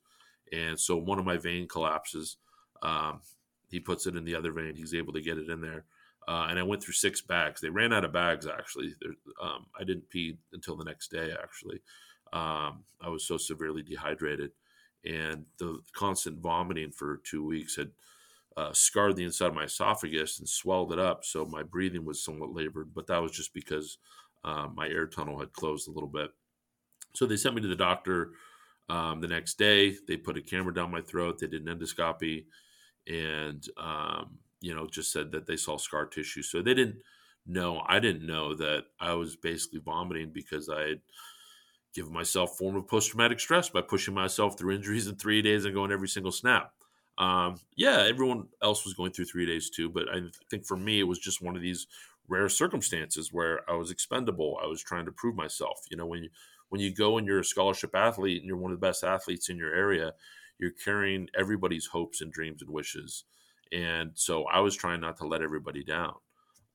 And 0.53 0.79
so 0.79 0.95
one 0.97 1.19
of 1.19 1.25
my 1.25 1.38
vein 1.38 1.67
collapses. 1.67 2.38
Um, 2.81 3.22
he 3.70 3.80
puts 3.80 4.08
it 4.08 4.16
in 4.16 4.26
the 4.26 4.36
other 4.36 4.52
vein. 4.52 4.76
He's 4.76 4.94
able 4.94 5.14
to 5.14 5.22
get 5.22 5.38
it 5.38 5.50
in 5.50 5.62
there 5.62 5.86
uh, 6.30 6.46
and 6.48 6.60
I 6.60 6.64
went 6.64 6.84
through 6.84 6.94
six 6.94 7.22
bags. 7.22 7.60
They 7.60 7.70
ran 7.70 7.92
out 7.92 8.06
of 8.06 8.14
bags 8.14 8.46
actually. 8.46 8.94
Um, 9.42 9.66
I 9.80 9.84
didn't 9.84 10.10
pee 10.12 10.38
until 10.54 10.78
the 10.78 10.84
next 10.84 11.10
day. 11.10 11.34
Actually, 11.42 11.81
um, 12.31 12.84
I 13.02 13.10
was 13.10 13.26
so 13.26 13.38
severely 13.38 13.81
dehydrated, 13.81 14.52
and 15.04 15.46
the 15.58 15.80
constant 15.94 16.40
vomiting 16.40 16.92
for 16.92 17.20
two 17.24 17.44
weeks 17.44 17.78
had 17.78 17.90
uh, 18.56 18.74
scarred 18.74 19.16
the 19.16 19.24
inside 19.24 19.48
of 19.48 19.56
my 19.56 19.64
esophagus 19.64 20.38
and 20.38 20.48
swelled 20.48 20.94
it 20.94 21.00
up. 21.00 21.26
So 21.26 21.46
my 21.46 21.64
breathing 21.64 22.06
was 22.06 22.24
somewhat 22.24 22.54
labored, 22.54 22.94
but 22.94 23.08
that 23.08 23.24
was 23.24 23.31
just 23.31 23.52
because 23.56 23.98
uh, 24.44 24.68
my 24.72 24.88
air 24.88 25.08
tunnel 25.08 25.40
had 25.40 25.54
closed 25.54 25.88
a 25.88 25.92
little 25.92 26.10
bit. 26.10 26.30
So 27.16 27.26
they 27.26 27.38
sent 27.38 27.56
me 27.56 27.62
to 27.64 27.68
the 27.68 27.76
doctor 27.76 28.34
um, 28.88 29.20
the 29.20 29.28
next 29.28 29.58
day. 29.58 29.96
They 30.08 30.18
put 30.18 30.38
a 30.38 30.42
camera 30.42 30.76
down 30.76 30.92
my 30.92 31.02
throat. 31.02 31.40
They 31.40 31.48
did 31.48 31.68
an 31.68 31.76
endoscopy, 31.76 32.46
and 33.09 33.67
um, 33.77 34.38
you 34.61 34.73
know, 34.73 34.88
just 34.88 35.11
said 35.11 35.31
that 35.31 35.47
they 35.47 35.57
saw 35.57 35.77
scar 35.77 36.06
tissue. 36.06 36.44
So 36.44 36.61
they 36.61 36.73
didn't 36.73 37.01
know. 37.45 37.81
I 37.88 38.00
didn't 38.00 38.25
know 38.25 38.56
that 38.56 38.85
I 39.00 39.13
was 39.13 39.35
basically 39.35 39.80
vomiting 39.80 40.31
because 40.33 40.69
I 40.69 40.81
had 40.81 41.01
given 41.94 42.13
myself 42.13 42.57
form 42.57 42.75
of 42.75 42.87
post 42.87 43.09
traumatic 43.09 43.39
stress 43.39 43.69
by 43.69 43.81
pushing 43.81 44.13
myself 44.13 44.57
through 44.57 44.75
injuries 44.75 45.07
in 45.07 45.16
three 45.16 45.42
days 45.42 45.66
and 45.66 45.73
going 45.73 45.92
every 45.92 46.07
single 46.07 46.31
snap. 46.31 46.71
Um, 47.18 47.59
yeah, 47.75 48.06
everyone 48.07 48.47
else 48.61 48.85
was 48.85 48.94
going 48.94 49.11
through 49.11 49.25
three 49.25 49.45
days 49.45 49.69
too, 49.69 49.89
but 49.89 50.07
I 50.09 50.21
think 50.49 50.66
for 50.66 50.78
me 50.78 50.99
it 50.99 51.07
was 51.07 51.19
just 51.19 51.42
one 51.42 51.56
of 51.56 51.61
these 51.61 51.87
rare 52.30 52.47
circumstances 52.47 53.33
where 53.33 53.69
I 53.69 53.75
was 53.75 53.92
expendable. 53.92 54.57
I 54.63 54.68
was 54.68 54.81
trying 54.81 55.06
to 55.06 55.11
prove 55.11 55.35
myself. 55.35 55.81
You 55.89 55.97
know, 55.97 56.06
when 56.06 56.23
you 56.23 56.30
when 56.69 56.80
you 56.80 56.94
go 56.94 57.18
and 57.18 57.25
you're 57.25 57.39
a 57.39 57.44
scholarship 57.44 57.95
athlete 57.95 58.37
and 58.37 58.47
you're 58.47 58.57
one 58.57 58.71
of 58.71 58.80
the 58.80 58.85
best 58.85 59.04
athletes 59.04 59.49
in 59.49 59.57
your 59.57 59.73
area, 59.73 60.13
you're 60.59 60.71
carrying 60.83 61.28
everybody's 61.37 61.87
hopes 61.87 62.21
and 62.21 62.31
dreams 62.31 62.61
and 62.61 62.71
wishes. 62.71 63.25
And 63.71 64.11
so 64.16 64.45
I 64.45 64.59
was 64.59 64.75
trying 64.75 65.01
not 65.01 65.18
to 65.18 65.28
let 65.28 65.42
everybody 65.42 65.83
down. 65.83 66.16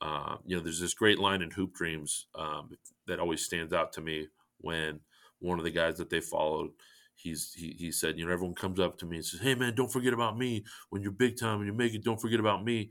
Uh, 0.00 0.36
you 0.44 0.56
know, 0.56 0.62
there's 0.62 0.80
this 0.80 0.94
great 0.94 1.18
line 1.18 1.42
in 1.42 1.50
Hoop 1.50 1.74
Dreams 1.74 2.26
um, 2.34 2.70
that 3.06 3.20
always 3.20 3.44
stands 3.44 3.72
out 3.72 3.92
to 3.94 4.00
me 4.00 4.28
when 4.58 5.00
one 5.38 5.58
of 5.58 5.64
the 5.64 5.70
guys 5.70 5.98
that 5.98 6.10
they 6.10 6.20
followed, 6.20 6.70
he's 7.14 7.52
he, 7.54 7.74
he 7.78 7.90
said, 7.90 8.18
you 8.18 8.26
know, 8.26 8.32
everyone 8.32 8.54
comes 8.54 8.80
up 8.80 8.98
to 8.98 9.06
me 9.06 9.16
and 9.16 9.24
says, 9.24 9.40
"Hey 9.40 9.54
man, 9.54 9.74
don't 9.74 9.92
forget 9.92 10.12
about 10.12 10.36
me 10.36 10.64
when 10.90 11.02
you're 11.02 11.12
big 11.12 11.38
time 11.38 11.58
and 11.58 11.66
you 11.66 11.72
make 11.72 11.94
it. 11.94 12.04
Don't 12.04 12.20
forget 12.20 12.40
about 12.40 12.64
me." 12.64 12.90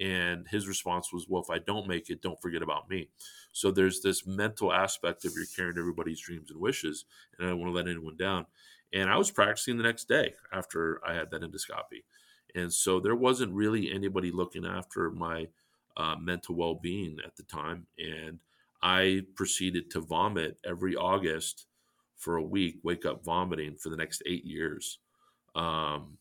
And 0.00 0.46
his 0.48 0.66
response 0.66 1.12
was, 1.12 1.26
"Well, 1.28 1.42
if 1.42 1.50
I 1.50 1.58
don't 1.58 1.86
make 1.86 2.10
it, 2.10 2.22
don't 2.22 2.40
forget 2.40 2.62
about 2.62 2.88
me." 2.88 3.10
So 3.52 3.70
there's 3.70 4.00
this 4.00 4.26
mental 4.26 4.72
aspect 4.72 5.24
of 5.24 5.32
you're 5.36 5.46
carrying 5.54 5.78
everybody's 5.78 6.20
dreams 6.20 6.50
and 6.50 6.60
wishes, 6.60 7.04
and 7.38 7.46
I 7.46 7.50
don't 7.50 7.60
want 7.60 7.70
to 7.70 7.76
let 7.76 7.88
anyone 7.88 8.16
down. 8.16 8.46
And 8.94 9.10
I 9.10 9.18
was 9.18 9.30
practicing 9.30 9.76
the 9.76 9.82
next 9.82 10.08
day 10.08 10.34
after 10.52 11.00
I 11.06 11.14
had 11.14 11.30
that 11.30 11.42
endoscopy. 11.42 12.04
And 12.54 12.72
so 12.72 13.00
there 13.00 13.16
wasn't 13.16 13.52
really 13.52 13.92
anybody 13.92 14.30
looking 14.30 14.64
after 14.64 15.10
my 15.10 15.48
uh, 15.96 16.16
mental 16.16 16.54
well-being 16.54 17.18
at 17.24 17.36
the 17.36 17.44
time 17.44 17.86
and 17.98 18.40
i 18.82 19.22
proceeded 19.36 19.88
to 19.90 20.00
vomit 20.00 20.58
every 20.66 20.96
august 20.96 21.66
for 22.16 22.36
a 22.36 22.42
week 22.42 22.78
wake 22.82 23.06
up 23.06 23.24
vomiting 23.24 23.76
for 23.76 23.90
the 23.90 23.96
next 23.96 24.22
eight 24.26 24.44
years. 24.44 24.98
Um, 25.54 26.18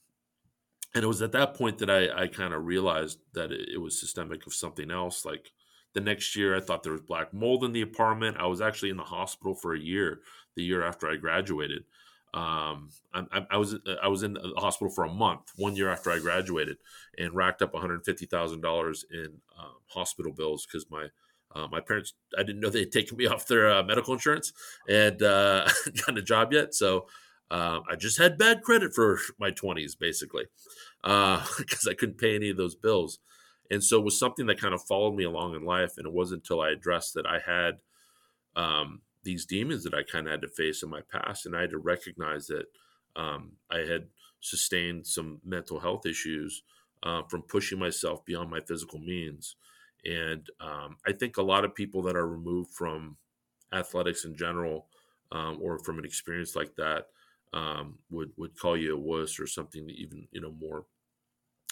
and 0.94 1.04
it 1.04 1.08
was 1.08 1.22
at 1.22 1.32
that 1.32 1.56
point 1.56 1.80
that 1.80 1.90
i, 1.90 2.24
I 2.24 2.28
kind 2.28 2.54
of 2.54 2.66
realized 2.66 3.20
that 3.34 3.52
it, 3.52 3.70
it 3.76 3.78
was 3.78 4.00
systemic 4.00 4.46
of 4.46 4.54
something 4.54 4.92
else. 4.92 5.26
Like 5.26 5.52
the 5.94 6.02
next 6.02 6.36
year 6.36 6.56
i 6.56 6.60
thought 6.60 6.84
there 6.84 6.92
was 6.92 7.02
black 7.02 7.34
mold 7.34 7.64
in 7.64 7.72
the 7.72 7.82
apartment. 7.82 8.38
I 8.38 8.48
was 8.48 8.62
actually 8.62 8.90
in 8.90 8.98
the 8.98 9.04
hospital 9.04 9.56
for 9.56 9.74
a 9.74 9.80
year 9.80 10.22
the 10.56 10.64
year 10.64 10.84
after 10.84 11.10
i 11.10 11.16
graduated 11.16 11.84
Um, 12.34 12.90
I, 13.14 13.46
I, 13.52 13.58
was 13.58 13.76
I 14.02 14.08
was 14.08 14.24
in 14.24 14.34
the 14.34 14.54
hospital 14.58 14.92
for 14.92 15.04
a 15.04 15.14
month, 15.14 15.52
one 15.56 15.76
year 15.76 15.90
after 15.90 16.10
I 16.10 16.18
graduated, 16.18 16.78
and 17.18 17.34
racked 17.34 17.62
up 17.62 17.74
one 17.74 17.82
hundred 17.82 18.04
fifty 18.06 18.26
thousand 18.26 18.62
dollars 18.62 19.06
in 19.12 19.28
um, 19.60 19.76
hospital 19.88 20.32
bills 20.32 20.66
because 20.66 20.88
my 20.90 21.08
uh, 21.56 21.68
my 21.68 21.80
parents 21.80 22.14
I 22.36 22.42
didn't 22.42 22.60
know 22.60 22.70
they 22.70 22.80
had 22.80 22.92
taken 22.92 23.18
me 23.18 23.28
off 23.28 23.46
their 23.46 23.72
uh, 23.72 23.84
medical 23.84 24.14
insurance 24.14 24.52
and 24.90 25.22
uh, 25.22 25.70
gotten 25.98 26.18
a 26.18 26.24
job 26.24 26.54
yet, 26.54 26.74
so 26.74 27.06
uh, 27.52 27.82
I 27.88 27.96
just 27.96 28.18
had 28.18 28.40
bad 28.40 28.64
credit 28.64 28.96
for 28.96 29.20
my 29.40 29.52
twenties 29.52 29.94
basically 29.96 30.46
because 31.04 31.88
uh, 31.88 31.92
I 31.92 31.94
couldn't 31.94 32.18
pay 32.18 32.36
any 32.36 32.50
of 32.50 32.58
those 32.58 32.74
bills, 32.74 33.20
and 33.70 33.84
so 33.84 34.00
it 34.00 34.06
was 34.06 34.18
something 34.18 34.48
that 34.48 34.60
kind 34.60 34.74
of 34.74 34.82
followed 34.82 35.14
me 35.14 35.24
along 35.24 35.54
in 35.54 35.66
life, 35.66 35.94
and 35.98 36.08
it 36.08 36.14
wasn't 36.14 36.42
until 36.42 36.62
I 36.62 36.72
addressed 36.72 37.14
that 37.14 37.28
I 37.28 37.40
had 37.46 37.78
um, 38.56 39.02
these 39.24 39.46
demons 39.46 39.84
that 39.84 39.94
I 39.94 40.04
kind 40.04 40.28
of 40.28 40.32
had 40.32 40.42
to 40.42 40.48
face 40.48 40.84
in 40.84 40.90
my 40.90 41.02
past, 41.02 41.46
and 41.46 41.56
I 41.56 41.62
had 41.62 41.72
to 41.72 41.78
recognize 41.80 42.48
that 42.48 42.66
um, 43.16 43.58
I 43.70 43.80
had 43.80 44.10
sustained 44.40 45.08
some 45.08 45.40
mental 45.44 45.80
health 45.80 46.06
issues 46.06 46.64
uh, 47.04 47.24
from 47.24 47.44
pushing 47.44 47.80
myself 47.80 48.26
beyond 48.26 48.50
my 48.50 48.60
physical 48.62 49.00
means. 49.00 49.56
And 50.06 50.50
um, 50.60 50.98
I 51.08 51.14
think 51.14 51.38
a 51.38 51.44
lot 51.44 51.64
of 51.66 51.76
people 51.76 52.02
that 52.04 52.16
are 52.16 52.28
removed 52.28 52.72
from 52.72 53.18
athletics 53.72 54.26
in 54.26 54.36
general, 54.36 54.88
um, 55.32 55.60
or 55.62 55.80
from 55.80 56.00
an 56.00 56.06
experience 56.06 56.56
like 56.56 56.76
that, 56.76 57.08
um, 57.54 58.00
would 58.10 58.32
would 58.38 58.58
call 58.58 58.76
you 58.76 58.96
a 58.96 59.00
wuss 59.00 59.40
or 59.40 59.48
something 59.48 59.90
even 59.90 60.28
you 60.32 60.42
know 60.42 60.52
more, 60.52 60.86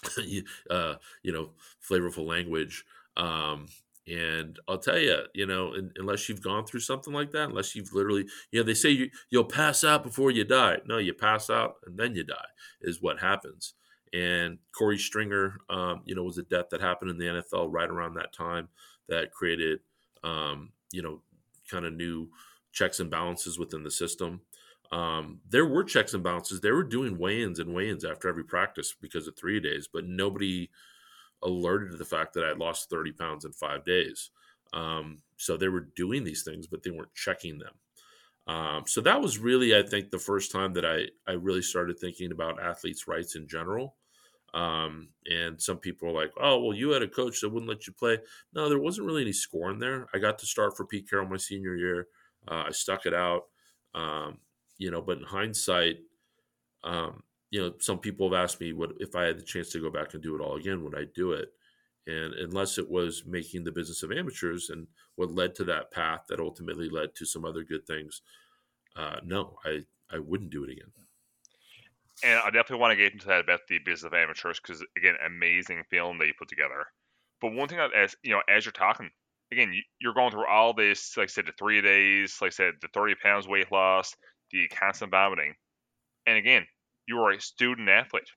uh, 0.69 0.95
you 1.23 1.31
know, 1.31 1.51
flavorful 1.87 2.25
language. 2.25 2.85
And 4.07 4.57
I'll 4.67 4.79
tell 4.79 4.97
you, 4.97 5.19
you 5.33 5.45
know, 5.45 5.73
in, 5.73 5.91
unless 5.97 6.27
you've 6.27 6.41
gone 6.41 6.65
through 6.65 6.79
something 6.79 7.13
like 7.13 7.31
that, 7.31 7.49
unless 7.49 7.75
you've 7.75 7.93
literally, 7.93 8.25
you 8.51 8.59
know, 8.59 8.65
they 8.65 8.73
say 8.73 8.89
you, 8.89 9.09
you'll 9.29 9.45
pass 9.45 9.83
out 9.83 10.03
before 10.03 10.31
you 10.31 10.43
die. 10.43 10.77
No, 10.87 10.97
you 10.97 11.13
pass 11.13 11.49
out 11.49 11.75
and 11.85 11.97
then 11.97 12.15
you 12.15 12.23
die 12.23 12.35
is 12.81 13.01
what 13.01 13.19
happens. 13.19 13.73
And 14.13 14.57
Corey 14.77 14.97
Stringer, 14.97 15.57
um, 15.69 16.01
you 16.05 16.15
know, 16.15 16.23
was 16.23 16.37
a 16.37 16.43
death 16.43 16.69
that 16.71 16.81
happened 16.81 17.11
in 17.11 17.17
the 17.17 17.41
NFL 17.41 17.71
right 17.71 17.89
around 17.89 18.15
that 18.15 18.33
time 18.33 18.67
that 19.07 19.31
created, 19.31 19.79
um, 20.23 20.71
you 20.91 21.01
know, 21.01 21.21
kind 21.69 21.85
of 21.85 21.93
new 21.93 22.29
checks 22.73 22.99
and 22.99 23.09
balances 23.09 23.57
within 23.57 23.83
the 23.83 23.91
system. 23.91 24.41
Um, 24.91 25.39
there 25.49 25.65
were 25.65 25.83
checks 25.83 26.13
and 26.13 26.23
balances. 26.23 26.59
They 26.59 26.71
were 26.71 26.83
doing 26.83 27.17
weigh-ins 27.17 27.59
and 27.59 27.73
weigh-ins 27.73 28.03
after 28.03 28.27
every 28.27 28.43
practice 28.43 28.93
because 28.99 29.27
of 29.27 29.37
three 29.37 29.59
days, 29.59 29.87
but 29.91 30.05
nobody 30.05 30.69
alerted 31.43 31.91
to 31.91 31.97
the 31.97 32.05
fact 32.05 32.33
that 32.33 32.43
I 32.43 32.49
had 32.49 32.57
lost 32.57 32.89
30 32.89 33.11
pounds 33.13 33.45
in 33.45 33.51
five 33.51 33.85
days. 33.85 34.31
Um, 34.73 35.19
so 35.37 35.57
they 35.57 35.69
were 35.69 35.87
doing 35.95 36.23
these 36.23 36.43
things, 36.43 36.67
but 36.67 36.83
they 36.83 36.91
weren't 36.91 37.13
checking 37.13 37.57
them. 37.57 37.73
Um, 38.47 38.83
so 38.87 39.01
that 39.01 39.21
was 39.21 39.37
really, 39.37 39.77
I 39.77 39.83
think, 39.83 40.09
the 40.09 40.19
first 40.19 40.51
time 40.51 40.73
that 40.73 40.85
I, 40.85 41.07
I 41.29 41.35
really 41.35 41.61
started 41.61 41.99
thinking 41.99 42.31
about 42.31 42.61
athletes' 42.61 43.07
rights 43.07 43.35
in 43.35 43.47
general. 43.47 43.95
Um, 44.53 45.09
and 45.27 45.61
some 45.61 45.77
people 45.77 46.09
are 46.09 46.13
like, 46.13 46.31
oh, 46.39 46.61
well, 46.61 46.75
you 46.75 46.89
had 46.89 47.03
a 47.03 47.07
coach 47.07 47.41
that 47.41 47.49
wouldn't 47.49 47.69
let 47.69 47.87
you 47.87 47.93
play. 47.93 48.17
No, 48.53 48.67
there 48.67 48.79
wasn't 48.79 49.07
really 49.07 49.21
any 49.21 49.31
scoring 49.31 49.79
there. 49.79 50.07
I 50.13 50.19
got 50.19 50.39
to 50.39 50.45
start 50.45 50.75
for 50.75 50.85
Pete 50.85 51.09
Carroll 51.09 51.29
my 51.29 51.37
senior 51.37 51.75
year. 51.75 52.07
Uh, 52.47 52.63
I 52.67 52.71
stuck 52.71 53.05
it 53.05 53.13
out, 53.13 53.45
um, 53.93 54.39
you 54.77 54.91
know, 54.91 55.01
but 55.01 55.19
in 55.19 55.23
hindsight, 55.23 55.99
um, 56.83 57.23
you 57.51 57.61
know, 57.61 57.73
some 57.79 57.99
people 57.99 58.29
have 58.31 58.43
asked 58.43 58.59
me 58.59 58.73
what 58.73 58.93
if 58.99 59.15
I 59.15 59.25
had 59.25 59.37
the 59.37 59.43
chance 59.43 59.69
to 59.71 59.81
go 59.81 59.91
back 59.91 60.13
and 60.13 60.23
do 60.23 60.35
it 60.35 60.41
all 60.41 60.55
again, 60.55 60.83
would 60.83 60.97
I 60.97 61.05
do 61.13 61.33
it? 61.33 61.49
And 62.07 62.33
unless 62.33 62.77
it 62.77 62.89
was 62.89 63.25
making 63.27 63.63
the 63.63 63.71
business 63.71 64.01
of 64.01 64.11
amateurs 64.11 64.69
and 64.69 64.87
what 65.15 65.31
led 65.31 65.53
to 65.55 65.63
that 65.65 65.91
path 65.91 66.25
that 66.29 66.39
ultimately 66.39 66.89
led 66.89 67.13
to 67.15 67.25
some 67.25 67.45
other 67.45 67.63
good 67.63 67.85
things, 67.85 68.21
uh, 68.95 69.19
no, 69.23 69.57
I 69.65 69.85
I 70.09 70.19
wouldn't 70.19 70.51
do 70.51 70.63
it 70.63 70.71
again. 70.71 70.91
And 72.23 72.39
I 72.39 72.45
definitely 72.45 72.81
want 72.81 72.91
to 72.91 73.03
get 73.03 73.13
into 73.13 73.27
that 73.27 73.41
about 73.41 73.61
the 73.67 73.79
business 73.79 74.03
of 74.03 74.13
amateurs 74.13 74.59
because 74.59 74.83
again, 74.97 75.15
amazing 75.25 75.83
film 75.89 76.17
that 76.19 76.27
you 76.27 76.33
put 76.37 76.49
together. 76.49 76.85
But 77.41 77.53
one 77.53 77.67
thing 77.67 77.79
as 77.79 78.15
you 78.23 78.31
know, 78.31 78.41
as 78.47 78.65
you're 78.65 78.71
talking, 78.71 79.09
again, 79.51 79.73
you're 79.99 80.13
going 80.13 80.31
through 80.31 80.47
all 80.47 80.73
this, 80.73 81.17
like 81.17 81.25
I 81.25 81.27
said, 81.27 81.47
the 81.47 81.53
three 81.53 81.81
days, 81.81 82.37
like 82.41 82.49
I 82.49 82.55
said, 82.55 82.75
the 82.81 82.87
30 82.93 83.15
pounds 83.15 83.47
weight 83.47 83.71
loss, 83.71 84.15
the 84.51 84.67
constant 84.69 85.11
vomiting, 85.11 85.55
and 86.25 86.37
again, 86.37 86.65
you 87.07 87.17
were 87.17 87.31
a 87.31 87.41
student 87.41 87.89
athlete 87.89 88.29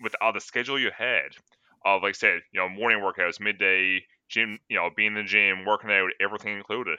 with 0.00 0.14
all 0.20 0.32
the 0.32 0.40
schedule 0.40 0.78
you 0.78 0.90
had 0.96 1.36
of 1.84 2.02
like 2.02 2.10
I 2.10 2.12
said, 2.12 2.40
you 2.52 2.60
know, 2.60 2.68
morning 2.68 3.00
workouts, 3.00 3.40
midday 3.40 4.04
gym, 4.28 4.58
you 4.68 4.76
know, 4.76 4.90
being 4.96 5.08
in 5.08 5.14
the 5.14 5.22
gym, 5.24 5.64
working 5.66 5.90
out, 5.90 6.10
everything 6.20 6.56
included. 6.56 6.98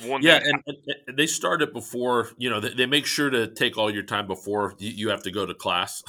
One 0.00 0.22
yeah, 0.22 0.40
and, 0.42 0.62
and, 0.66 1.18
they 1.18 1.26
start 1.26 1.60
it 1.60 1.72
before 1.72 2.28
you 2.36 2.48
know 2.48 2.60
they, 2.60 2.72
they, 2.72 2.86
make 2.86 3.04
sure 3.04 3.30
to 3.30 3.48
take 3.48 3.76
all 3.76 3.92
your 3.92 4.04
time 4.04 4.28
before 4.28 4.74
you, 4.78 4.90
you 4.90 5.08
have 5.08 5.24
to 5.24 5.32
go 5.32 5.44
to 5.44 5.54
class. 5.54 6.04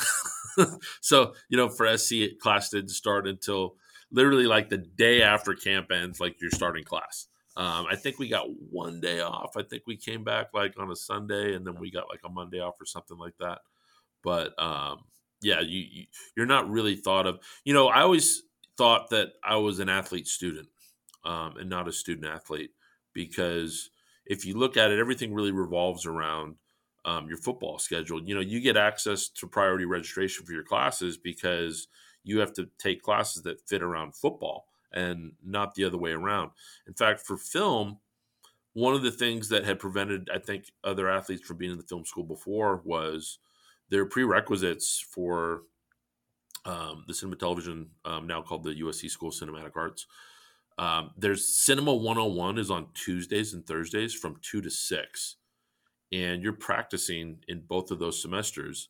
so 1.01 1.33
you 1.49 1.57
know, 1.57 1.69
for 1.69 1.97
SC, 1.97 2.37
class 2.39 2.69
didn't 2.69 2.89
start 2.89 3.27
until 3.27 3.77
literally 4.11 4.45
like 4.45 4.69
the 4.69 4.77
day 4.77 5.23
after 5.23 5.55
camp 5.55 5.91
ends, 5.91 6.19
like 6.19 6.35
you're 6.39 6.51
starting 6.51 6.83
class. 6.83 7.28
Um, 7.59 7.87
I 7.91 7.97
think 7.97 8.17
we 8.17 8.29
got 8.29 8.47
one 8.71 9.01
day 9.01 9.19
off. 9.19 9.57
I 9.57 9.63
think 9.63 9.83
we 9.85 9.97
came 9.97 10.23
back 10.23 10.47
like 10.53 10.79
on 10.79 10.89
a 10.91 10.95
Sunday, 10.95 11.55
and 11.55 11.67
then 11.67 11.77
we 11.77 11.91
got 11.91 12.07
like 12.07 12.21
a 12.23 12.29
Monday 12.29 12.61
off 12.61 12.79
or 12.79 12.85
something 12.85 13.17
like 13.17 13.37
that. 13.41 13.59
But 14.23 14.57
um, 14.57 14.99
yeah, 15.41 15.59
you, 15.59 15.85
you 15.91 16.05
you're 16.37 16.45
not 16.45 16.69
really 16.69 16.95
thought 16.95 17.27
of. 17.27 17.39
You 17.65 17.73
know, 17.73 17.89
I 17.89 17.99
always 17.99 18.43
thought 18.77 19.09
that 19.09 19.33
I 19.43 19.57
was 19.57 19.79
an 19.79 19.89
athlete 19.89 20.25
student 20.25 20.69
um, 21.25 21.57
and 21.57 21.69
not 21.69 21.89
a 21.89 21.91
student 21.91 22.27
athlete 22.27 22.71
because 23.11 23.89
if 24.25 24.45
you 24.45 24.57
look 24.57 24.77
at 24.77 24.91
it, 24.91 24.99
everything 24.99 25.33
really 25.33 25.51
revolves 25.51 26.05
around 26.05 26.55
um, 27.03 27.27
your 27.27 27.39
football 27.39 27.77
schedule. 27.77 28.23
You 28.23 28.35
know, 28.35 28.41
you 28.41 28.61
get 28.61 28.77
access 28.77 29.27
to 29.31 29.47
priority 29.47 29.83
registration 29.83 30.45
for 30.45 30.53
your 30.53 30.63
classes 30.63 31.17
because 31.17 31.89
you 32.23 32.39
have 32.39 32.53
to 32.53 32.69
take 32.77 33.01
classes 33.01 33.43
that 33.43 33.67
fit 33.67 33.83
around 33.83 34.15
football 34.15 34.68
and 34.93 35.33
not 35.43 35.75
the 35.75 35.85
other 35.85 35.97
way 35.97 36.11
around. 36.11 36.51
In 36.87 36.93
fact, 36.93 37.21
for 37.21 37.37
film, 37.37 37.99
one 38.73 38.93
of 38.93 39.01
the 39.01 39.11
things 39.11 39.49
that 39.49 39.65
had 39.65 39.79
prevented, 39.79 40.29
I 40.33 40.39
think, 40.39 40.65
other 40.83 41.09
athletes 41.09 41.45
from 41.45 41.57
being 41.57 41.71
in 41.71 41.77
the 41.77 41.83
film 41.83 42.05
school 42.05 42.23
before 42.23 42.81
was 42.85 43.39
their 43.89 44.05
prerequisites 44.05 45.03
for 45.13 45.63
um, 46.65 47.03
the 47.07 47.13
cinema 47.13 47.35
television, 47.35 47.89
um, 48.05 48.27
now 48.27 48.41
called 48.41 48.63
the 48.63 48.75
USC 48.75 49.09
School 49.09 49.29
of 49.29 49.35
Cinematic 49.35 49.75
Arts. 49.75 50.05
Um, 50.77 51.11
there's 51.17 51.45
Cinema 51.45 51.93
101 51.93 52.57
is 52.57 52.71
on 52.71 52.87
Tuesdays 52.93 53.53
and 53.53 53.65
Thursdays 53.65 54.13
from 54.13 54.37
2 54.41 54.61
to 54.61 54.69
6. 54.69 55.35
And 56.11 56.41
you're 56.41 56.53
practicing 56.53 57.39
in 57.47 57.61
both 57.67 57.91
of 57.91 57.99
those 57.99 58.21
semesters. 58.21 58.89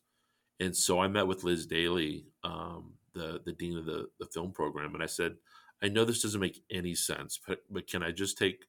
And 0.60 0.76
so 0.76 1.00
I 1.00 1.08
met 1.08 1.26
with 1.26 1.42
Liz 1.42 1.66
Daley, 1.66 2.26
um, 2.44 2.92
the, 3.14 3.40
the 3.44 3.52
dean 3.52 3.76
of 3.76 3.86
the, 3.86 4.08
the 4.20 4.26
film 4.26 4.52
program, 4.52 4.94
and 4.94 5.02
I 5.02 5.06
said, 5.06 5.36
I 5.82 5.88
know 5.88 6.04
this 6.04 6.22
doesn't 6.22 6.40
make 6.40 6.62
any 6.70 6.94
sense, 6.94 7.38
but, 7.46 7.60
but 7.70 7.86
can 7.86 8.02
I 8.02 8.10
just 8.10 8.36
take 8.36 8.64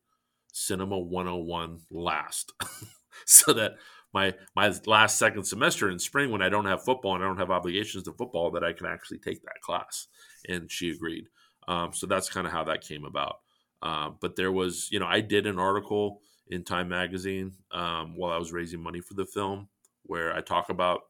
Cinema 0.54 0.98
101 0.98 1.80
last 1.90 2.54
so 3.26 3.54
that 3.54 3.74
my 4.14 4.34
my 4.56 4.74
last 4.86 5.18
second 5.18 5.46
semester 5.46 5.90
in 5.90 6.00
spring 6.00 6.32
when 6.32 6.42
I 6.42 6.50
don't 6.50 6.66
have 6.66 6.84
football 6.84 7.16
and 7.16 7.24
I 7.24 7.28
don't 7.28 7.38
have 7.38 7.52
obligations 7.52 8.04
to 8.04 8.14
football 8.14 8.52
that 8.52 8.64
I 8.64 8.74
can 8.74 8.86
actually 8.86 9.20
take 9.20 9.42
that 9.44 9.62
class? 9.62 10.08
And 10.48 10.70
she 10.72 10.90
agreed. 10.90 11.26
Um, 11.68 11.94
so 11.94 12.08
that's 12.08 12.30
kind 12.30 12.46
of 12.46 12.52
how 12.54 12.64
that 12.66 12.82
came 12.82 13.06
about. 13.06 13.38
Uh, 13.82 14.10
but 14.20 14.36
there 14.36 14.52
was, 14.52 14.90
you 14.92 15.00
know, 15.00 15.08
I 15.08 15.22
did 15.22 15.48
an 15.48 15.60
article 15.60 16.22
in 16.48 16.64
Time 16.64 16.90
Magazine 16.90 17.54
um, 17.72 18.16
while 18.16 18.32
I 18.32 18.38
was 18.38 18.52
raising 18.52 18.82
money 18.82 19.00
for 19.00 19.14
the 19.14 19.26
film 19.26 19.70
where 20.04 20.36
I 20.36 20.42
talk 20.42 20.70
about 20.70 21.02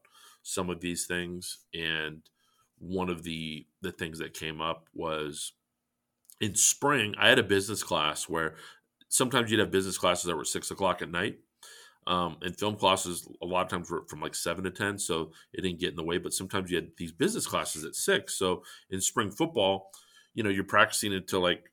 some 0.42 0.70
of 0.70 0.80
these 0.80 1.06
things. 1.06 1.58
And 1.74 2.22
one 2.78 3.08
of 3.08 3.22
the 3.22 3.66
the 3.80 3.92
things 3.92 4.18
that 4.18 4.34
came 4.34 4.60
up 4.60 4.88
was 4.94 5.52
in 6.42 6.56
spring, 6.56 7.14
I 7.18 7.28
had 7.28 7.38
a 7.38 7.44
business 7.44 7.84
class 7.84 8.28
where 8.28 8.56
sometimes 9.08 9.50
you'd 9.50 9.60
have 9.60 9.70
business 9.70 9.96
classes 9.96 10.24
that 10.24 10.36
were 10.36 10.44
six 10.44 10.70
o'clock 10.72 11.00
at 11.00 11.10
night. 11.10 11.38
Um, 12.04 12.38
and 12.42 12.58
film 12.58 12.74
classes 12.74 13.28
a 13.40 13.46
lot 13.46 13.62
of 13.62 13.68
times 13.68 13.88
were 13.88 14.04
from 14.08 14.20
like 14.20 14.34
seven 14.34 14.64
to 14.64 14.70
ten, 14.70 14.98
so 14.98 15.30
it 15.52 15.62
didn't 15.62 15.78
get 15.78 15.90
in 15.90 15.96
the 15.96 16.02
way. 16.02 16.18
But 16.18 16.32
sometimes 16.32 16.68
you 16.68 16.76
had 16.76 16.88
these 16.98 17.12
business 17.12 17.46
classes 17.46 17.84
at 17.84 17.94
six. 17.94 18.34
So 18.34 18.64
in 18.90 19.00
spring 19.00 19.30
football, 19.30 19.92
you 20.34 20.42
know, 20.42 20.50
you're 20.50 20.64
practicing 20.64 21.14
until 21.14 21.40
like 21.40 21.70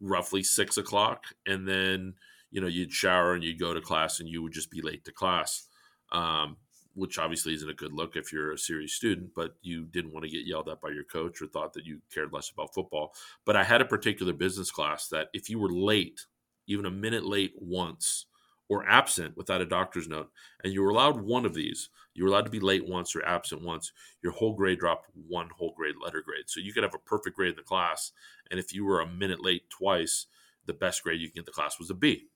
roughly 0.00 0.44
six 0.44 0.76
o'clock, 0.76 1.24
and 1.44 1.66
then 1.66 2.14
you 2.52 2.60
know 2.60 2.68
you'd 2.68 2.92
shower 2.92 3.34
and 3.34 3.42
you'd 3.42 3.58
go 3.58 3.74
to 3.74 3.80
class, 3.80 4.20
and 4.20 4.28
you 4.28 4.44
would 4.44 4.52
just 4.52 4.70
be 4.70 4.80
late 4.80 5.04
to 5.06 5.12
class. 5.12 5.66
Um, 6.12 6.56
which 6.94 7.18
obviously 7.18 7.54
isn't 7.54 7.68
a 7.68 7.74
good 7.74 7.92
look 7.92 8.16
if 8.16 8.32
you're 8.32 8.52
a 8.52 8.58
serious 8.58 8.92
student, 8.92 9.30
but 9.34 9.56
you 9.62 9.84
didn't 9.86 10.12
want 10.12 10.24
to 10.24 10.30
get 10.30 10.46
yelled 10.46 10.68
at 10.68 10.80
by 10.80 10.90
your 10.90 11.04
coach 11.04 11.42
or 11.42 11.46
thought 11.46 11.72
that 11.72 11.84
you 11.84 12.00
cared 12.12 12.32
less 12.32 12.50
about 12.50 12.72
football. 12.72 13.12
But 13.44 13.56
I 13.56 13.64
had 13.64 13.80
a 13.80 13.86
particular 13.86 14.32
business 14.32 14.70
class 14.70 15.08
that 15.08 15.28
if 15.32 15.50
you 15.50 15.58
were 15.58 15.72
late, 15.72 16.20
even 16.66 16.86
a 16.86 16.90
minute 16.90 17.24
late 17.24 17.52
once, 17.58 18.26
or 18.68 18.88
absent 18.88 19.36
without 19.36 19.60
a 19.60 19.66
doctor's 19.66 20.08
note, 20.08 20.30
and 20.62 20.72
you 20.72 20.82
were 20.82 20.90
allowed 20.90 21.20
one 21.20 21.44
of 21.44 21.54
these, 21.54 21.90
you 22.14 22.24
were 22.24 22.30
allowed 22.30 22.46
to 22.46 22.50
be 22.50 22.60
late 22.60 22.88
once 22.88 23.14
or 23.14 23.24
absent 23.26 23.62
once, 23.62 23.92
your 24.22 24.32
whole 24.32 24.54
grade 24.54 24.78
dropped 24.78 25.10
one 25.28 25.50
whole 25.50 25.74
grade 25.76 25.96
letter 26.02 26.22
grade. 26.24 26.44
So 26.46 26.60
you 26.60 26.72
could 26.72 26.82
have 26.82 26.94
a 26.94 26.98
perfect 26.98 27.36
grade 27.36 27.50
in 27.50 27.56
the 27.56 27.62
class, 27.62 28.12
and 28.50 28.58
if 28.58 28.72
you 28.72 28.84
were 28.84 29.00
a 29.00 29.06
minute 29.06 29.44
late 29.44 29.68
twice, 29.68 30.26
the 30.64 30.72
best 30.72 31.02
grade 31.02 31.20
you 31.20 31.28
can 31.28 31.34
get 31.34 31.40
in 31.40 31.44
the 31.46 31.52
class 31.52 31.78
was 31.78 31.90
a 31.90 31.94
B. 31.94 32.28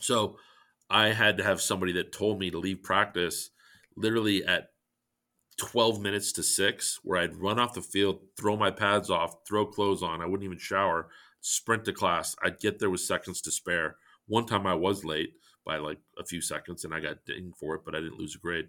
So 0.00 0.36
I 0.90 1.08
had 1.08 1.36
to 1.38 1.44
have 1.44 1.60
somebody 1.60 1.92
that 1.92 2.12
told 2.12 2.38
me 2.38 2.50
to 2.50 2.58
leave 2.58 2.82
practice 2.82 3.50
literally 3.96 4.44
at 4.44 4.70
12 5.58 6.00
minutes 6.00 6.32
to 6.32 6.42
six, 6.42 7.00
where 7.02 7.20
I'd 7.20 7.36
run 7.36 7.58
off 7.58 7.74
the 7.74 7.82
field, 7.82 8.20
throw 8.38 8.56
my 8.56 8.70
pads 8.70 9.10
off, 9.10 9.36
throw 9.46 9.64
clothes 9.64 10.02
on. 10.02 10.20
I 10.20 10.26
wouldn't 10.26 10.44
even 10.44 10.58
shower, 10.58 11.08
sprint 11.40 11.84
to 11.86 11.92
class. 11.92 12.36
I'd 12.42 12.60
get 12.60 12.78
there 12.78 12.90
with 12.90 13.00
seconds 13.00 13.40
to 13.42 13.50
spare. 13.50 13.96
One 14.26 14.46
time 14.46 14.66
I 14.66 14.74
was 14.74 15.04
late 15.04 15.34
by 15.64 15.78
like 15.78 15.98
a 16.18 16.24
few 16.24 16.40
seconds 16.40 16.84
and 16.84 16.94
I 16.94 17.00
got 17.00 17.24
dinged 17.26 17.56
for 17.56 17.74
it, 17.74 17.82
but 17.84 17.94
I 17.94 18.00
didn't 18.00 18.18
lose 18.18 18.34
a 18.34 18.38
grade. 18.38 18.68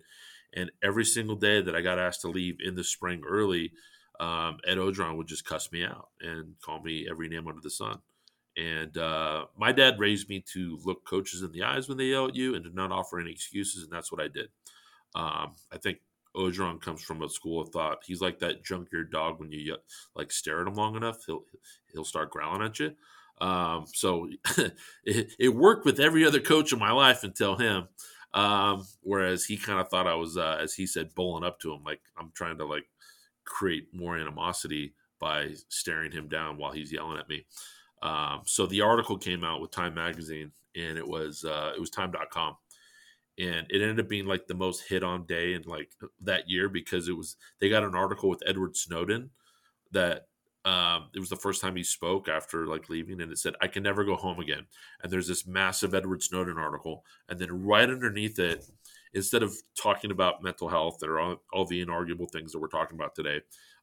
And 0.54 0.72
every 0.82 1.06
single 1.06 1.36
day 1.36 1.62
that 1.62 1.76
I 1.76 1.82
got 1.82 2.00
asked 2.00 2.22
to 2.22 2.30
leave 2.30 2.58
in 2.64 2.76
the 2.76 2.84
spring 2.84 3.22
early, 3.28 3.72
um, 4.20 4.58
Ed 4.66 4.78
Orgeron 4.78 5.18
would 5.18 5.28
just 5.28 5.46
cuss 5.46 5.72
me 5.72 5.84
out 5.84 6.10
and 6.22 6.56
call 6.64 6.82
me 6.82 7.08
every 7.10 7.28
name 7.28 7.48
under 7.48 7.62
the 7.62 7.70
sun. 7.70 8.00
And 8.56 8.98
uh, 8.98 9.46
my 9.56 9.72
dad 9.72 10.00
raised 10.00 10.30
me 10.30 10.44
to 10.54 10.80
look 10.84 11.06
coaches 11.06 11.44
in 11.44 11.52
the 11.52 11.64
eyes 11.64 11.88
when 11.88 11.98
they 11.98 12.06
yell 12.06 12.28
at 12.28 12.36
you 12.36 12.56
and 12.56 12.64
to 12.64 12.74
not 12.74 12.92
offer 12.92 13.20
any 13.20 13.32
excuses, 13.32 13.84
and 13.84 13.92
that's 13.92 14.12
what 14.12 14.22
I 14.22 14.28
did. 14.28 14.48
Um, 15.18 15.54
I 15.72 15.78
think 15.82 15.98
Orgeron 16.36 16.80
comes 16.80 17.02
from 17.02 17.24
a 17.24 17.30
school 17.30 17.60
of 17.60 17.70
thought. 17.70 18.04
He's 18.06 18.22
like 18.22 18.38
that 18.40 18.64
junkyard 18.64 19.12
dog 19.12 19.40
when 19.40 19.52
you 19.52 19.76
like 20.16 20.32
stare 20.32 20.62
at 20.62 20.68
him 20.68 20.76
long 20.76 20.96
enough, 20.96 21.26
he'll 21.26 21.44
he'll 21.92 22.06
start 22.06 22.30
growling 22.30 22.62
at 22.62 22.80
you. 22.80 22.94
Um, 23.42 23.86
so 23.94 24.30
it, 25.04 25.34
it, 25.40 25.56
worked 25.56 25.86
with 25.86 26.00
every 26.00 26.26
other 26.26 26.40
coach 26.40 26.72
in 26.74 26.80
my 26.80 26.92
life 26.92 27.24
until 27.24 27.56
him. 27.56 27.88
Um, 28.34 28.86
whereas 29.02 29.46
he 29.46 29.58
kind 29.58 29.80
of 29.80 29.90
thought 29.90 30.08
I 30.08 30.16
was, 30.16 30.38
uh, 30.38 30.58
as 30.62 30.74
he 30.74 30.86
said, 30.86 31.16
bowling 31.16 31.44
up 31.44 31.60
to 31.62 31.72
him, 31.72 31.84
like 31.84 32.02
I'm 32.18 32.32
trying 32.36 32.58
to 32.60 32.66
like 32.66 32.86
create 33.46 33.88
more 33.94 34.18
animosity 34.18 34.94
by 35.20 35.54
staring 35.70 36.12
him 36.12 36.28
down 36.28 36.58
while 36.58 36.72
he's 36.72 36.92
yelling 36.92 37.18
at 37.18 37.30
me. 37.30 37.46
Um, 38.04 38.42
so 38.46 38.68
the 38.68 38.82
article 38.82 39.18
came 39.18 39.44
out 39.44 39.62
with 39.62 39.72
Time 39.72 39.96
Magazine, 39.96 40.52
and 40.76 40.98
it 40.98 41.08
was 41.08 41.44
uh, 41.44 41.74
it 41.76 41.80
was 41.80 41.90
Time.com, 41.90 42.56
and 43.38 43.68
it 43.70 43.82
ended 43.82 44.00
up 44.00 44.10
being 44.10 44.26
like 44.26 44.48
the 44.48 44.56
most 44.56 44.88
hit 44.88 45.04
on 45.04 45.26
day 45.26 45.54
in 45.54 45.64
like 45.64 45.92
that 46.22 46.50
year 46.50 46.70
because 46.70 47.08
it 47.08 47.16
was 47.16 47.36
they 47.60 47.70
got 47.70 47.84
an 47.84 47.96
article 47.96 48.30
with 48.30 48.42
Edward 48.46 48.76
Snowden 48.76 49.30
that 49.92 50.28
um, 50.66 51.06
it 51.16 51.20
was 51.20 51.30
the 51.30 51.38
first 51.38 51.62
time 51.62 51.78
he 51.78 51.84
spoke 51.84 52.28
after 52.28 52.68
like 52.68 52.90
leaving, 52.90 53.22
and 53.22 53.32
it 53.32 53.38
said, 53.38 53.56
"I 53.62 53.68
can 53.68 53.84
never 53.84 54.04
go 54.04 54.16
home 54.16 54.40
again." 54.40 54.66
And 55.02 55.12
there's 55.12 55.28
this 55.28 55.48
massive 55.48 55.94
Edward 55.94 56.22
Snowden 56.22 56.58
article, 56.58 57.06
and 57.30 57.40
then 57.40 57.64
right 57.64 57.90
underneath 57.90 58.38
it, 58.38 58.66
instead 59.14 59.44
of 59.44 59.56
talking 59.82 60.12
about 60.12 60.44
mental 60.44 60.68
health 60.68 61.02
or 61.04 61.20
all, 61.20 61.42
all 61.54 61.66
the 61.66 61.86
inarguable 61.86 62.30
things 62.30 62.52
that 62.52 62.60
we're 62.60 62.68
talking 62.68 62.98
about 62.98 63.16
today, 63.16 63.40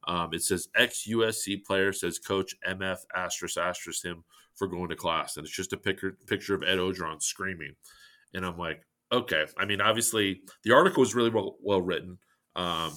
um, 0.06 0.34
it 0.34 0.42
says 0.42 0.68
ex 0.76 1.06
USC 1.08 1.64
player 1.64 1.90
says 1.92 2.18
coach 2.18 2.54
MF 2.68 2.98
asterisk 3.16 3.56
asterisk 3.56 4.04
him 4.04 4.22
for 4.54 4.66
going 4.68 4.90
to 4.90 4.96
class, 4.96 5.38
and 5.38 5.46
it's 5.46 5.56
just 5.56 5.72
a 5.72 5.78
picture 5.78 6.18
picture 6.26 6.54
of 6.54 6.62
Ed 6.62 6.76
Orgeron 6.76 7.22
screaming, 7.22 7.76
and 8.34 8.44
I'm 8.44 8.58
like, 8.58 8.82
okay. 9.14 9.44
I 9.58 9.64
mean, 9.64 9.80
obviously 9.80 10.42
the 10.64 10.74
article 10.74 11.00
was 11.00 11.14
really 11.14 11.30
well 11.30 11.56
well 11.62 11.82
written. 11.82 12.18
Um, 12.56 12.92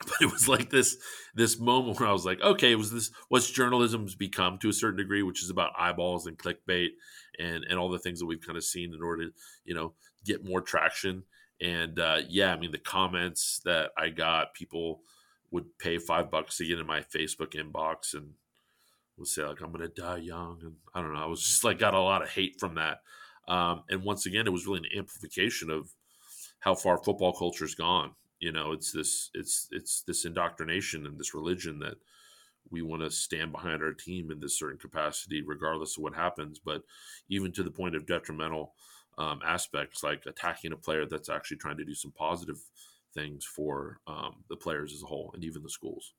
but 0.06 0.16
it 0.22 0.32
was 0.32 0.48
like 0.48 0.70
this 0.70 0.96
this 1.34 1.60
moment 1.60 2.00
where 2.00 2.08
I 2.08 2.12
was 2.12 2.24
like, 2.24 2.40
okay, 2.40 2.74
was 2.74 2.90
this 2.90 3.10
what's 3.28 3.50
journalism's 3.50 4.14
become 4.14 4.58
to 4.58 4.68
a 4.68 4.72
certain 4.72 4.96
degree, 4.96 5.22
which 5.22 5.42
is 5.42 5.50
about 5.50 5.72
eyeballs 5.78 6.26
and 6.26 6.38
clickbait 6.38 6.90
and 7.38 7.64
and 7.64 7.78
all 7.78 7.90
the 7.90 7.98
things 7.98 8.20
that 8.20 8.26
we've 8.26 8.44
kind 8.44 8.56
of 8.56 8.64
seen 8.64 8.94
in 8.94 9.02
order 9.02 9.26
to 9.26 9.32
you 9.64 9.74
know 9.74 9.94
get 10.24 10.44
more 10.44 10.60
traction. 10.60 11.24
And 11.60 11.98
uh, 11.98 12.20
yeah, 12.28 12.54
I 12.54 12.58
mean 12.58 12.72
the 12.72 12.78
comments 12.78 13.60
that 13.64 13.90
I 13.98 14.08
got, 14.08 14.54
people 14.54 15.02
would 15.50 15.78
pay 15.78 15.98
five 15.98 16.30
bucks 16.30 16.56
to 16.56 16.66
get 16.66 16.78
in 16.78 16.86
my 16.86 17.00
Facebook 17.00 17.54
inbox 17.54 18.14
and 18.14 18.30
would 19.18 19.28
say 19.28 19.44
like 19.44 19.60
I'm 19.60 19.70
gonna 19.70 19.88
die 19.88 20.18
young, 20.18 20.60
and 20.62 20.74
I 20.94 21.02
don't 21.02 21.12
know. 21.12 21.22
I 21.22 21.26
was 21.26 21.42
just 21.42 21.62
like 21.62 21.78
got 21.78 21.94
a 21.94 22.00
lot 22.00 22.22
of 22.22 22.30
hate 22.30 22.58
from 22.58 22.76
that. 22.76 23.02
Um, 23.48 23.82
and 23.88 24.04
once 24.04 24.26
again, 24.26 24.46
it 24.46 24.52
was 24.52 24.66
really 24.66 24.80
an 24.80 24.98
amplification 24.98 25.70
of 25.70 25.90
how 26.60 26.74
far 26.74 26.98
football 26.98 27.32
culture's 27.32 27.74
gone. 27.74 28.12
You 28.38 28.52
know 28.52 28.72
it's 28.72 28.92
this 28.92 29.30
it's 29.34 29.68
it's 29.70 30.02
this 30.02 30.24
indoctrination 30.24 31.06
and 31.06 31.18
this 31.18 31.34
religion 31.34 31.78
that 31.80 31.96
we 32.70 32.82
want 32.82 33.02
to 33.02 33.10
stand 33.10 33.52
behind 33.52 33.82
our 33.82 33.92
team 33.92 34.30
in 34.30 34.40
this 34.40 34.58
certain 34.58 34.78
capacity 34.78 35.42
regardless 35.42 35.96
of 35.96 36.02
what 36.02 36.14
happens. 36.14 36.58
But 36.58 36.82
even 37.28 37.52
to 37.52 37.62
the 37.62 37.70
point 37.70 37.94
of 37.94 38.06
detrimental 38.06 38.74
um, 39.18 39.40
aspects 39.44 40.02
like 40.02 40.24
attacking 40.26 40.72
a 40.72 40.76
player 40.76 41.04
that's 41.04 41.28
actually 41.28 41.58
trying 41.58 41.76
to 41.76 41.84
do 41.84 41.94
some 41.94 42.12
positive 42.12 42.58
things 43.12 43.44
for 43.44 44.00
um, 44.06 44.36
the 44.48 44.56
players 44.56 44.94
as 44.94 45.02
a 45.02 45.06
whole 45.06 45.32
and 45.34 45.44
even 45.44 45.62
the 45.62 45.68
schools. 45.68 46.14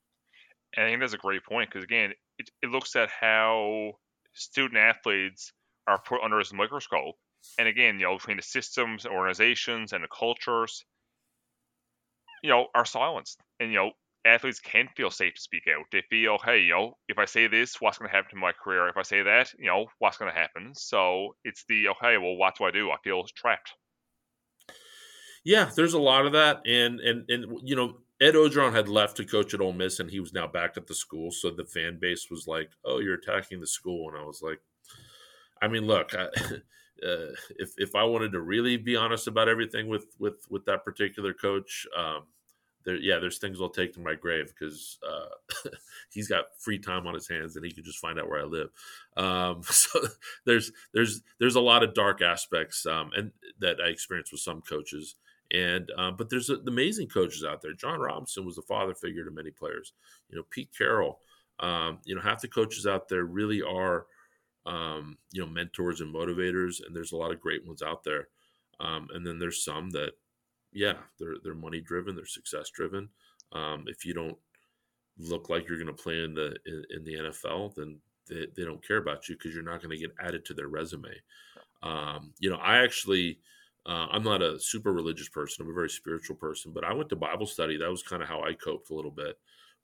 And 0.76 0.86
i 0.86 0.88
think 0.88 1.00
that's 1.00 1.12
a 1.12 1.18
great 1.18 1.44
point 1.44 1.70
because 1.70 1.84
again 1.84 2.12
it, 2.38 2.50
it 2.62 2.70
looks 2.70 2.96
at 2.96 3.10
how 3.10 3.92
student 4.34 4.78
athletes 4.78 5.52
are 5.86 6.00
put 6.06 6.22
under 6.22 6.38
his 6.38 6.52
microscope 6.52 7.14
and 7.58 7.66
again 7.66 7.98
you 7.98 8.06
know 8.06 8.16
between 8.16 8.36
the 8.36 8.42
systems 8.42 9.04
organizations 9.06 9.92
and 9.92 10.04
the 10.04 10.08
cultures 10.08 10.84
you 12.42 12.50
know, 12.50 12.66
are 12.74 12.84
silenced. 12.84 13.40
And, 13.60 13.70
you 13.70 13.78
know, 13.78 13.90
athletes 14.26 14.60
can't 14.60 14.90
feel 14.96 15.10
safe 15.10 15.34
to 15.34 15.40
speak 15.40 15.62
out. 15.68 15.84
They 15.92 16.02
feel, 16.10 16.38
hey, 16.44 16.60
you 16.60 16.72
know, 16.72 16.96
if 17.08 17.18
I 17.18 17.24
say 17.24 17.46
this, 17.46 17.80
what's 17.80 17.98
going 17.98 18.10
to 18.10 18.14
happen 18.14 18.30
to 18.30 18.36
my 18.36 18.52
career? 18.52 18.88
If 18.88 18.96
I 18.96 19.02
say 19.02 19.22
that, 19.22 19.52
you 19.58 19.66
know, 19.66 19.86
what's 19.98 20.18
going 20.18 20.32
to 20.32 20.38
happen? 20.38 20.72
So 20.74 21.36
it's 21.44 21.64
the, 21.68 21.88
oh, 21.88 21.92
okay, 21.92 22.18
well, 22.18 22.36
what 22.36 22.56
do 22.56 22.64
I 22.64 22.70
do? 22.70 22.90
I 22.90 22.96
feel 23.02 23.24
trapped. 23.34 23.72
Yeah, 25.44 25.70
there's 25.74 25.94
a 25.94 26.00
lot 26.00 26.26
of 26.26 26.32
that. 26.32 26.62
And, 26.66 27.00
and, 27.00 27.28
and, 27.28 27.58
you 27.64 27.74
know, 27.74 27.98
Ed 28.20 28.34
Orgeron 28.34 28.72
had 28.72 28.88
left 28.88 29.16
to 29.16 29.24
coach 29.24 29.54
at 29.54 29.60
Ole 29.60 29.72
Miss 29.72 29.98
and 29.98 30.10
he 30.10 30.20
was 30.20 30.32
now 30.32 30.46
back 30.46 30.76
at 30.76 30.86
the 30.86 30.94
school. 30.94 31.32
So 31.32 31.50
the 31.50 31.64
fan 31.64 31.98
base 32.00 32.28
was 32.30 32.46
like, 32.46 32.70
oh, 32.84 33.00
you're 33.00 33.14
attacking 33.14 33.60
the 33.60 33.66
school. 33.66 34.08
And 34.08 34.18
I 34.18 34.24
was 34.24 34.40
like, 34.40 34.60
I 35.62 35.68
mean, 35.68 35.86
look, 35.86 36.14
I, 36.14 36.24
uh, 37.06 37.32
if 37.58 37.70
if 37.78 37.94
I 37.94 38.04
wanted 38.04 38.32
to 38.32 38.40
really 38.40 38.76
be 38.76 38.96
honest 38.96 39.28
about 39.28 39.48
everything 39.48 39.88
with 39.88 40.06
with 40.18 40.44
with 40.50 40.64
that 40.66 40.84
particular 40.84 41.32
coach, 41.32 41.86
um, 41.96 42.24
there 42.84 42.96
yeah, 42.96 43.18
there's 43.18 43.38
things 43.38 43.60
I'll 43.60 43.68
take 43.68 43.94
to 43.94 44.00
my 44.00 44.14
grave 44.14 44.52
because 44.58 44.98
uh, 45.08 45.70
he's 46.12 46.28
got 46.28 46.44
free 46.58 46.78
time 46.78 47.06
on 47.06 47.14
his 47.14 47.28
hands 47.28 47.56
and 47.56 47.64
he 47.64 47.72
can 47.72 47.84
just 47.84 47.98
find 47.98 48.18
out 48.18 48.28
where 48.28 48.40
I 48.40 48.44
live. 48.44 48.68
Um, 49.16 49.62
so 49.70 50.00
there's 50.44 50.72
there's 50.92 51.22
there's 51.38 51.56
a 51.56 51.60
lot 51.60 51.82
of 51.82 51.94
dark 51.94 52.20
aspects 52.22 52.84
um, 52.86 53.10
and 53.16 53.32
that 53.60 53.76
I 53.84 53.88
experienced 53.88 54.32
with 54.32 54.40
some 54.40 54.60
coaches. 54.62 55.16
And 55.54 55.90
uh, 55.98 56.12
but 56.12 56.30
there's 56.30 56.48
amazing 56.48 57.08
coaches 57.08 57.44
out 57.44 57.60
there. 57.60 57.74
John 57.74 58.00
Robinson 58.00 58.46
was 58.46 58.56
a 58.56 58.62
father 58.62 58.94
figure 58.94 59.24
to 59.24 59.30
many 59.30 59.50
players. 59.50 59.92
You 60.30 60.36
know, 60.36 60.44
Pete 60.50 60.70
Carroll. 60.76 61.20
Um, 61.60 61.98
you 62.04 62.14
know, 62.14 62.22
half 62.22 62.40
the 62.40 62.48
coaches 62.48 62.86
out 62.86 63.08
there 63.08 63.24
really 63.24 63.60
are 63.60 64.06
um, 64.66 65.18
you 65.32 65.40
know, 65.40 65.48
mentors 65.48 66.00
and 66.00 66.14
motivators, 66.14 66.84
and 66.84 66.94
there's 66.94 67.12
a 67.12 67.16
lot 67.16 67.32
of 67.32 67.40
great 67.40 67.66
ones 67.66 67.82
out 67.82 68.04
there. 68.04 68.28
Um, 68.80 69.08
and 69.14 69.26
then 69.26 69.38
there's 69.38 69.64
some 69.64 69.90
that, 69.90 70.12
yeah, 70.72 70.94
they're 71.18 71.36
they're 71.42 71.54
money 71.54 71.80
driven, 71.80 72.16
they're 72.16 72.26
success 72.26 72.70
driven. 72.70 73.08
Um, 73.52 73.84
if 73.86 74.04
you 74.04 74.14
don't 74.14 74.36
look 75.18 75.50
like 75.50 75.68
you're 75.68 75.82
going 75.82 75.94
to 75.94 76.02
play 76.02 76.24
in 76.24 76.34
the 76.34 76.56
in, 76.66 76.84
in, 76.90 77.04
the 77.04 77.14
NFL, 77.14 77.74
then 77.74 77.98
they, 78.28 78.46
they 78.56 78.64
don't 78.64 78.86
care 78.86 78.96
about 78.96 79.28
you 79.28 79.36
because 79.36 79.54
you're 79.54 79.62
not 79.62 79.82
going 79.82 79.90
to 79.90 80.00
get 80.00 80.14
added 80.20 80.44
to 80.46 80.54
their 80.54 80.68
resume. 80.68 81.10
Um, 81.82 82.32
you 82.38 82.50
know, 82.50 82.56
I 82.56 82.78
actually. 82.78 83.38
Uh, 83.84 84.06
I'm 84.12 84.22
not 84.22 84.42
a 84.42 84.60
super 84.60 84.92
religious 84.92 85.28
person. 85.28 85.64
I'm 85.64 85.72
a 85.72 85.74
very 85.74 85.90
spiritual 85.90 86.36
person, 86.36 86.70
but 86.72 86.84
I 86.84 86.92
went 86.92 87.08
to 87.08 87.16
Bible 87.16 87.46
study. 87.46 87.76
That 87.76 87.90
was 87.90 88.04
kind 88.04 88.22
of 88.22 88.28
how 88.28 88.40
I 88.40 88.52
coped 88.52 88.90
a 88.90 88.94
little 88.94 89.10
bit. 89.10 89.36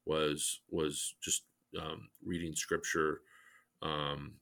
Was 0.07 0.61
was 0.71 1.17
just 1.21 1.43
um, 1.77 2.09
reading 2.25 2.55
scripture, 2.55 3.23
um, 3.83 4.35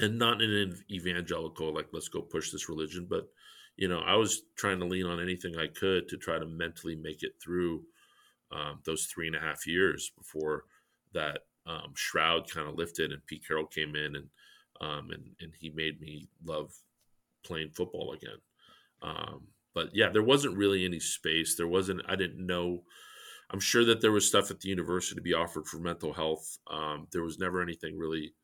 and 0.00 0.18
not 0.18 0.40
in 0.40 0.50
an 0.50 0.84
evangelical 0.90 1.74
like 1.74 1.88
let's 1.92 2.08
go 2.08 2.22
push 2.22 2.50
this 2.50 2.68
religion 2.68 3.06
but 3.08 3.28
you 3.76 3.88
know 3.88 4.00
i 4.00 4.14
was 4.14 4.42
trying 4.56 4.78
to 4.78 4.86
lean 4.86 5.06
on 5.06 5.20
anything 5.20 5.56
i 5.56 5.66
could 5.66 6.08
to 6.08 6.16
try 6.16 6.38
to 6.38 6.46
mentally 6.46 6.96
make 6.96 7.22
it 7.22 7.32
through 7.42 7.82
um, 8.52 8.80
those 8.84 9.06
three 9.06 9.26
and 9.26 9.36
a 9.36 9.40
half 9.40 9.66
years 9.66 10.12
before 10.16 10.64
that 11.14 11.40
um, 11.66 11.92
shroud 11.94 12.50
kind 12.50 12.68
of 12.68 12.76
lifted 12.76 13.12
and 13.12 13.24
pete 13.26 13.42
carroll 13.46 13.66
came 13.66 13.94
in 13.94 14.16
and 14.16 14.28
um, 14.80 15.10
and 15.10 15.24
and 15.40 15.52
he 15.58 15.70
made 15.70 16.00
me 16.00 16.28
love 16.44 16.72
playing 17.44 17.70
football 17.70 18.12
again. 18.12 18.38
Um, 19.00 19.48
but 19.74 19.90
yeah 19.92 20.10
there 20.10 20.22
wasn't 20.22 20.56
really 20.56 20.84
any 20.84 21.00
space. 21.00 21.56
There 21.56 21.68
wasn't 21.68 22.02
i 22.08 22.16
didn't 22.16 22.44
know 22.44 22.82
i'm 23.50 23.60
sure 23.60 23.84
that 23.84 24.00
there 24.00 24.12
was 24.12 24.26
stuff 24.26 24.50
at 24.50 24.60
the 24.60 24.68
university 24.68 25.14
to 25.14 25.22
be 25.22 25.34
offered 25.34 25.66
for 25.66 25.78
mental 25.78 26.12
health. 26.12 26.58
Um, 26.70 27.06
there 27.12 27.22
was 27.22 27.38
never 27.38 27.62
anything 27.62 27.98
really 27.98 28.34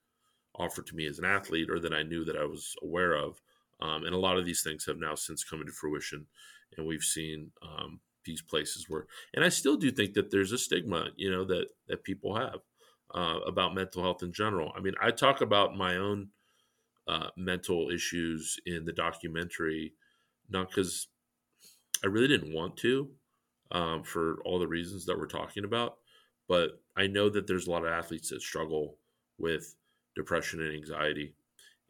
offered 0.59 0.87
to 0.87 0.97
me 0.97 1.07
as 1.07 1.19
an 1.19 1.25
athlete 1.25 1.71
or 1.71 1.79
that 1.81 1.95
I 1.95 2.03
knew 2.03 2.25
that 2.25 2.37
I 2.37 2.45
was 2.45 2.75
aware 2.83 3.15
of. 3.15 3.41
Um, 3.81 4.05
and 4.05 4.15
a 4.15 4.19
lot 4.19 4.37
of 4.37 4.45
these 4.45 4.63
things 4.63 4.85
have 4.87 4.99
now 4.99 5.15
since 5.15 5.45
come 5.45 5.61
into 5.61 5.73
fruition, 5.73 6.27
and 6.77 6.87
we've 6.87 7.03
seen 7.03 7.53
um, 7.63 8.01
these 8.25 8.43
places 8.43 8.87
where, 8.89 9.07
and 9.35 9.45
I 9.45 9.49
still 9.51 9.77
do 9.77 9.91
think 9.91 10.15
that 10.15 10.31
there's 10.31 10.53
a 10.53 10.59
stigma, 10.59 11.11
you 11.17 11.31
know, 11.31 11.45
that 11.45 11.69
that 11.87 12.03
people 12.03 12.35
have 12.35 12.61
uh, 13.15 13.39
about 13.47 13.75
mental 13.75 14.03
health 14.03 14.23
in 14.23 14.33
general. 14.33 14.73
I 14.77 14.81
mean, 14.81 14.95
I 15.01 15.13
talk 15.13 15.41
about 15.41 15.77
my 15.77 15.97
own 15.97 16.31
uh, 17.07 17.29
mental 17.37 17.91
issues 17.91 18.59
in 18.67 18.85
the 18.85 18.93
documentary, 18.93 19.95
not 20.51 20.69
because 20.69 21.07
I 22.05 22.09
really 22.09 22.29
didn't 22.29 22.55
want 22.55 22.77
to, 22.79 23.11
um, 23.71 24.03
for 24.03 24.41
all 24.45 24.59
the 24.59 24.67
reasons 24.67 25.07
that 25.07 25.19
we're 25.19 25.27
talking 25.27 25.65
about, 25.65 25.99
but 26.49 26.81
I 26.97 27.07
know 27.07 27.29
that 27.31 27.47
there's 27.47 27.67
a 27.67 27.71
lot 27.71 27.85
of 27.85 27.93
athletes 27.93 28.31
that 28.31 28.43
struggle 28.43 28.97
with 29.39 29.75
depression 30.19 30.61
and 30.61 30.75
anxiety. 30.75 31.35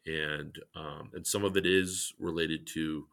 and 0.06 0.58
um, 0.76 1.10
and 1.14 1.26
some 1.26 1.44
of 1.44 1.56
it 1.56 1.66
is 1.66 2.12
related 2.20 2.66
to 2.68 3.06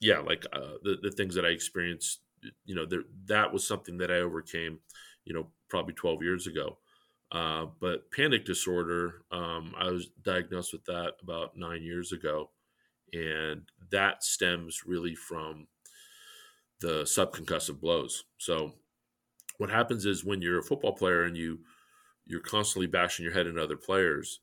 yeah, 0.00 0.18
like 0.18 0.44
uh, 0.52 0.74
the 0.82 0.98
the 1.02 1.10
things 1.10 1.34
that 1.34 1.46
I 1.46 1.50
experienced. 1.50 2.20
You 2.66 2.74
know, 2.74 2.84
there, 2.84 3.04
that 3.26 3.52
was 3.52 3.66
something 3.66 3.96
that 3.98 4.10
I 4.10 4.16
overcame. 4.16 4.80
You 5.24 5.34
know, 5.34 5.46
probably 5.68 5.94
twelve 5.94 6.22
years 6.22 6.46
ago. 6.46 6.78
Uh, 7.32 7.66
but 7.80 8.10
panic 8.12 8.44
disorder, 8.44 9.22
um, 9.32 9.74
I 9.78 9.90
was 9.90 10.08
diagnosed 10.22 10.72
with 10.72 10.84
that 10.84 11.14
about 11.22 11.56
nine 11.56 11.82
years 11.82 12.12
ago, 12.12 12.50
and 13.12 13.62
that 13.90 14.22
stems 14.22 14.84
really 14.86 15.14
from 15.14 15.66
the 16.80 17.02
subconcussive 17.04 17.80
blows. 17.80 18.24
So, 18.38 18.74
what 19.58 19.70
happens 19.70 20.04
is 20.04 20.24
when 20.24 20.42
you're 20.42 20.60
a 20.60 20.62
football 20.70 20.92
player 20.92 21.24
and 21.24 21.36
you 21.36 21.60
you're 22.26 22.40
constantly 22.40 22.86
bashing 22.86 23.24
your 23.24 23.34
head 23.34 23.46
into 23.46 23.62
other 23.62 23.76
players, 23.76 24.40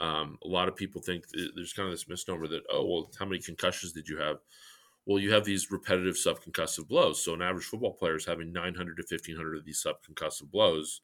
um, 0.00 0.38
a 0.44 0.48
lot 0.48 0.68
of 0.68 0.76
people 0.76 1.00
think 1.00 1.24
there's 1.54 1.72
kind 1.72 1.86
of 1.86 1.92
this 1.92 2.08
misnomer 2.08 2.48
that 2.48 2.62
oh 2.70 2.84
well, 2.84 3.10
how 3.18 3.26
many 3.26 3.40
concussions 3.40 3.92
did 3.92 4.08
you 4.08 4.18
have? 4.18 4.38
Well, 5.06 5.18
you 5.18 5.32
have 5.32 5.44
these 5.44 5.70
repetitive 5.70 6.14
subconcussive 6.14 6.88
blows. 6.88 7.22
So 7.22 7.34
an 7.34 7.42
average 7.42 7.66
football 7.66 7.92
player 7.92 8.16
is 8.16 8.24
having 8.24 8.52
900 8.52 8.96
to 8.96 9.02
1500 9.02 9.58
of 9.58 9.64
these 9.64 9.84
subconcussive 9.84 10.50
blows. 10.50 11.02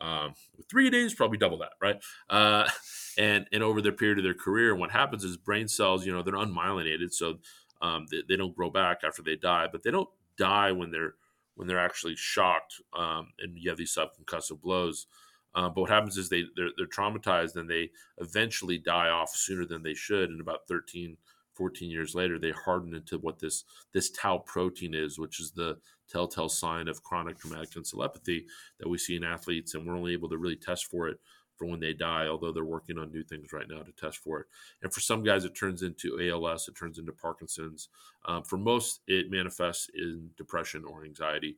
Um, 0.00 0.34
three 0.70 0.90
days, 0.90 1.14
probably 1.14 1.38
double 1.38 1.58
that, 1.58 1.72
right? 1.80 2.02
Uh, 2.28 2.68
and 3.18 3.46
and 3.52 3.62
over 3.62 3.80
their 3.80 3.92
period 3.92 4.18
of 4.18 4.24
their 4.24 4.34
career, 4.34 4.74
what 4.74 4.90
happens 4.90 5.22
is 5.22 5.36
brain 5.36 5.68
cells, 5.68 6.04
you 6.04 6.12
know, 6.12 6.22
they're 6.22 6.34
unmyelinated, 6.34 7.12
so 7.12 7.38
um, 7.80 8.06
they, 8.10 8.22
they, 8.28 8.36
don't 8.36 8.54
grow 8.54 8.70
back 8.70 9.00
after 9.04 9.22
they 9.22 9.36
die, 9.36 9.66
but 9.70 9.82
they 9.82 9.90
don't 9.90 10.08
die 10.38 10.72
when 10.72 10.90
they're 10.90 11.14
when 11.54 11.68
they're 11.68 11.78
actually 11.78 12.16
shocked 12.16 12.80
um, 12.96 13.28
and 13.38 13.56
you 13.58 13.68
have 13.68 13.78
these 13.78 13.94
subconcussive 13.94 14.60
blows. 14.60 15.06
Uh, 15.54 15.68
but 15.68 15.82
what 15.82 15.90
happens 15.90 16.16
is 16.16 16.28
they 16.28 16.44
they're, 16.56 16.70
they're, 16.76 16.86
traumatized 16.86 17.56
and 17.56 17.68
they 17.68 17.90
eventually 18.18 18.78
die 18.78 19.08
off 19.08 19.34
sooner 19.34 19.66
than 19.66 19.82
they 19.82 19.94
should. 19.94 20.30
And 20.30 20.40
about 20.40 20.66
13, 20.68 21.16
14 21.54 21.90
years 21.90 22.14
later, 22.14 22.38
they 22.38 22.52
harden 22.52 22.94
into 22.94 23.18
what 23.18 23.38
this 23.38 23.64
this 23.92 24.10
tau 24.10 24.38
protein 24.38 24.94
is, 24.94 25.18
which 25.18 25.40
is 25.40 25.52
the 25.52 25.76
telltale 26.08 26.48
sign 26.48 26.88
of 26.88 27.02
chronic 27.02 27.38
traumatic 27.38 27.70
encephalopathy 27.70 28.44
that 28.78 28.88
we 28.88 28.98
see 28.98 29.16
in 29.16 29.24
athletes, 29.24 29.74
and 29.74 29.86
we're 29.86 29.96
only 29.96 30.12
able 30.12 30.28
to 30.28 30.38
really 30.38 30.56
test 30.56 30.86
for 30.86 31.08
it 31.08 31.18
for 31.56 31.66
when 31.66 31.80
they 31.80 31.92
die, 31.92 32.26
although 32.26 32.52
they're 32.52 32.64
working 32.64 32.98
on 32.98 33.12
new 33.12 33.22
things 33.22 33.52
right 33.52 33.68
now 33.68 33.82
to 33.82 33.92
test 33.92 34.18
for 34.18 34.40
it. 34.40 34.46
And 34.82 34.92
for 34.92 35.00
some 35.00 35.22
guys, 35.22 35.44
it 35.44 35.54
turns 35.54 35.82
into 35.82 36.18
ALS, 36.20 36.68
it 36.68 36.74
turns 36.74 36.98
into 36.98 37.12
Parkinson's. 37.12 37.88
Um, 38.24 38.42
for 38.42 38.56
most, 38.56 39.00
it 39.06 39.30
manifests 39.30 39.88
in 39.94 40.30
depression 40.36 40.84
or 40.84 41.04
anxiety. 41.04 41.56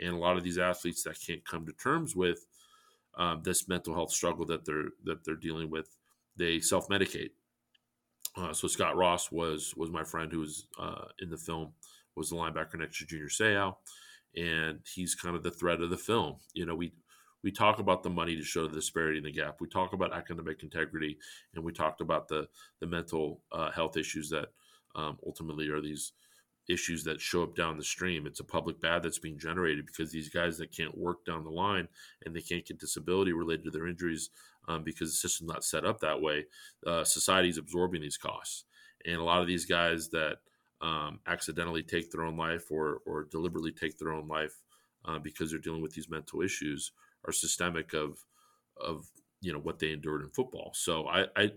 And 0.00 0.14
a 0.14 0.18
lot 0.18 0.36
of 0.36 0.44
these 0.44 0.58
athletes 0.58 1.02
that 1.04 1.20
can't 1.24 1.44
come 1.44 1.66
to 1.66 1.72
terms 1.72 2.16
with 2.16 2.46
um, 3.16 3.42
this 3.44 3.68
mental 3.68 3.94
health 3.94 4.12
struggle 4.12 4.46
that 4.46 4.64
they're 4.64 4.90
that 5.04 5.24
they're 5.24 5.36
dealing 5.36 5.70
with, 5.70 5.88
they 6.36 6.60
self 6.60 6.88
medicate. 6.88 7.30
Uh, 8.36 8.52
so 8.52 8.66
Scott 8.66 8.96
Ross 8.96 9.30
was 9.30 9.74
was 9.76 9.90
my 9.90 10.04
friend 10.04 10.32
who 10.32 10.40
was 10.40 10.66
uh, 10.78 11.06
in 11.20 11.30
the 11.30 11.36
film 11.36 11.72
was 12.16 12.30
the 12.30 12.36
linebacker 12.36 12.78
next 12.78 12.98
to 12.98 13.06
Junior 13.06 13.28
Seau, 13.28 13.76
and 14.36 14.80
he's 14.94 15.14
kind 15.14 15.36
of 15.36 15.42
the 15.42 15.50
thread 15.50 15.80
of 15.80 15.90
the 15.90 15.96
film. 15.96 16.36
You 16.52 16.66
know, 16.66 16.74
we 16.74 16.92
we 17.42 17.52
talk 17.52 17.78
about 17.78 18.02
the 18.02 18.10
money 18.10 18.36
to 18.36 18.42
show 18.42 18.66
the 18.66 18.74
disparity 18.74 19.18
in 19.18 19.24
the 19.24 19.32
gap. 19.32 19.60
We 19.60 19.68
talk 19.68 19.92
about 19.92 20.14
academic 20.14 20.62
integrity, 20.62 21.18
and 21.54 21.64
we 21.64 21.72
talked 21.72 22.00
about 22.00 22.28
the 22.28 22.48
the 22.80 22.86
mental 22.86 23.42
uh, 23.52 23.70
health 23.70 23.96
issues 23.96 24.30
that 24.30 24.48
um, 24.96 25.18
ultimately 25.24 25.68
are 25.68 25.80
these 25.80 26.12
issues 26.68 27.04
that 27.04 27.20
show 27.20 27.42
up 27.42 27.54
down 27.54 27.76
the 27.76 27.84
stream. 27.84 28.26
It's 28.26 28.40
a 28.40 28.44
public 28.44 28.80
bad 28.80 29.02
that's 29.02 29.18
being 29.18 29.38
generated 29.38 29.86
because 29.86 30.10
these 30.10 30.28
guys 30.28 30.58
that 30.58 30.72
can't 30.72 30.96
work 30.96 31.24
down 31.24 31.44
the 31.44 31.50
line 31.50 31.88
and 32.24 32.34
they 32.34 32.40
can't 32.40 32.64
get 32.64 32.78
disability 32.78 33.32
related 33.32 33.64
to 33.64 33.70
their 33.70 33.86
injuries 33.86 34.30
um, 34.68 34.82
because 34.82 35.10
the 35.10 35.16
system's 35.16 35.50
not 35.50 35.64
set 35.64 35.84
up 35.84 36.00
that 36.00 36.20
way. 36.20 36.46
Uh, 36.86 37.04
society's 37.04 37.58
absorbing 37.58 38.00
these 38.00 38.16
costs, 38.16 38.64
and 39.04 39.16
a 39.16 39.24
lot 39.24 39.40
of 39.40 39.46
these 39.46 39.66
guys 39.66 40.08
that 40.08 40.38
um, 40.80 41.20
accidentally 41.26 41.82
take 41.82 42.10
their 42.10 42.24
own 42.24 42.36
life 42.36 42.70
or 42.70 43.00
or 43.06 43.24
deliberately 43.24 43.72
take 43.72 43.98
their 43.98 44.12
own 44.12 44.26
life 44.26 44.62
uh, 45.04 45.18
because 45.18 45.50
they're 45.50 45.60
dealing 45.60 45.82
with 45.82 45.94
these 45.94 46.08
mental 46.08 46.40
issues 46.42 46.92
are 47.26 47.32
systemic 47.32 47.92
of 47.92 48.24
of 48.80 49.06
you 49.40 49.52
know 49.52 49.58
what 49.58 49.78
they 49.78 49.92
endured 49.92 50.22
in 50.22 50.30
football. 50.30 50.72
So 50.74 51.06
I 51.06 51.26
I, 51.36 51.52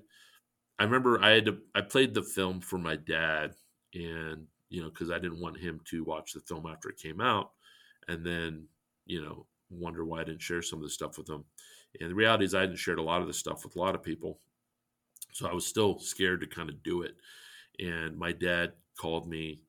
I 0.80 0.84
remember 0.84 1.22
I 1.22 1.32
had 1.32 1.46
to 1.46 1.58
I 1.74 1.82
played 1.82 2.14
the 2.14 2.24
film 2.24 2.62
for 2.62 2.78
my 2.78 2.96
dad 2.96 3.54
and 3.94 4.48
you 4.70 4.82
know 4.82 4.90
because 4.90 5.12
I 5.12 5.20
didn't 5.20 5.42
want 5.42 5.60
him 5.60 5.80
to 5.90 6.04
watch 6.04 6.34
the 6.34 6.42
film 6.42 6.66
after 6.66 6.90
it 6.90 6.98
came 6.98 7.22
out 7.22 7.52
and 8.08 8.26
then 8.26 8.68
you 9.06 9.22
know 9.22 9.46
wonder 9.70 10.06
why 10.06 10.22
I 10.22 10.24
didn't 10.24 10.42
share 10.42 10.62
some 10.62 10.80
of 10.80 10.84
the 10.84 10.90
stuff 10.90 11.18
with 11.18 11.30
him. 11.30 11.44
And 12.00 12.12
the 12.12 12.16
reality 12.16 12.46
is 12.46 12.54
I 12.54 12.62
hadn't 12.62 12.78
shared 12.78 13.00
a 13.00 13.04
lot 13.04 13.22
of 13.22 13.28
the 13.28 13.34
stuff 13.34 13.64
with 13.64 13.76
a 13.76 13.80
lot 13.80 13.96
of 13.96 14.04
people. 14.04 14.40
So 15.34 15.48
I 15.48 15.54
was 15.54 15.66
still 15.66 16.00
scared 16.00 16.42
to 16.42 16.48
kind 16.48 16.70
of 16.70 16.84
do 16.84 17.02
it. 17.02 17.16
And 17.80 18.18
my 18.18 18.32
dad 18.32 18.74
called 19.00 19.28
me 19.28 19.62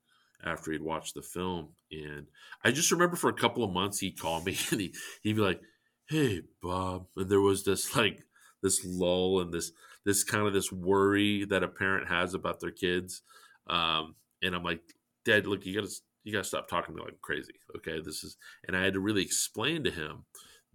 after 0.45 0.73
he'd 0.73 0.83
watched 0.83 1.15
the 1.15 1.23
film. 1.23 1.71
And 1.91 2.27
I 2.65 2.71
just 2.71 2.91
remember 2.91 3.17
for 3.17 3.31
a 3.31 3.35
couple 3.35 3.65
of 3.65 3.73
months, 3.73 3.99
he'd 3.99 4.19
call 4.19 4.43
me 4.43 4.57
and 4.71 4.81
he, 4.81 4.95
he'd 5.23 5.37
be 5.37 5.43
like, 5.43 5.61
Hey, 6.09 6.43
Bob. 6.63 7.07
And 7.17 7.29
there 7.29 7.41
was 7.41 7.65
this 7.65 7.95
like, 7.97 8.25
this 8.63 8.85
lull 8.85 9.41
and 9.41 9.53
this, 9.53 9.73
this 10.05 10.25
kind 10.25 10.47
of 10.47 10.53
this 10.53 10.73
worry 10.73 11.45
that 11.45 11.63
a 11.63 11.69
parent 11.69 12.09
has 12.09 12.35
about 12.35 12.61
their 12.61 12.71
kids. 12.71 13.23
Um, 13.69 14.15
and 14.43 14.55
I'm 14.55 14.63
like, 14.63 14.81
Dad, 15.25 15.47
look, 15.47 15.67
you 15.67 15.75
gotta, 15.75 15.93
you 16.25 16.33
gotta 16.33 16.45
stop 16.45 16.69
talking 16.69 16.95
to 16.95 17.01
me 17.01 17.05
like 17.05 17.21
crazy. 17.21 17.55
Okay. 17.77 18.01
This 18.01 18.25
is, 18.25 18.37
and 18.67 18.77
I 18.77 18.83
had 18.83 18.95
to 18.95 19.01
really 19.01 19.23
explain 19.23 19.85
to 19.85 19.91
him 19.91 20.25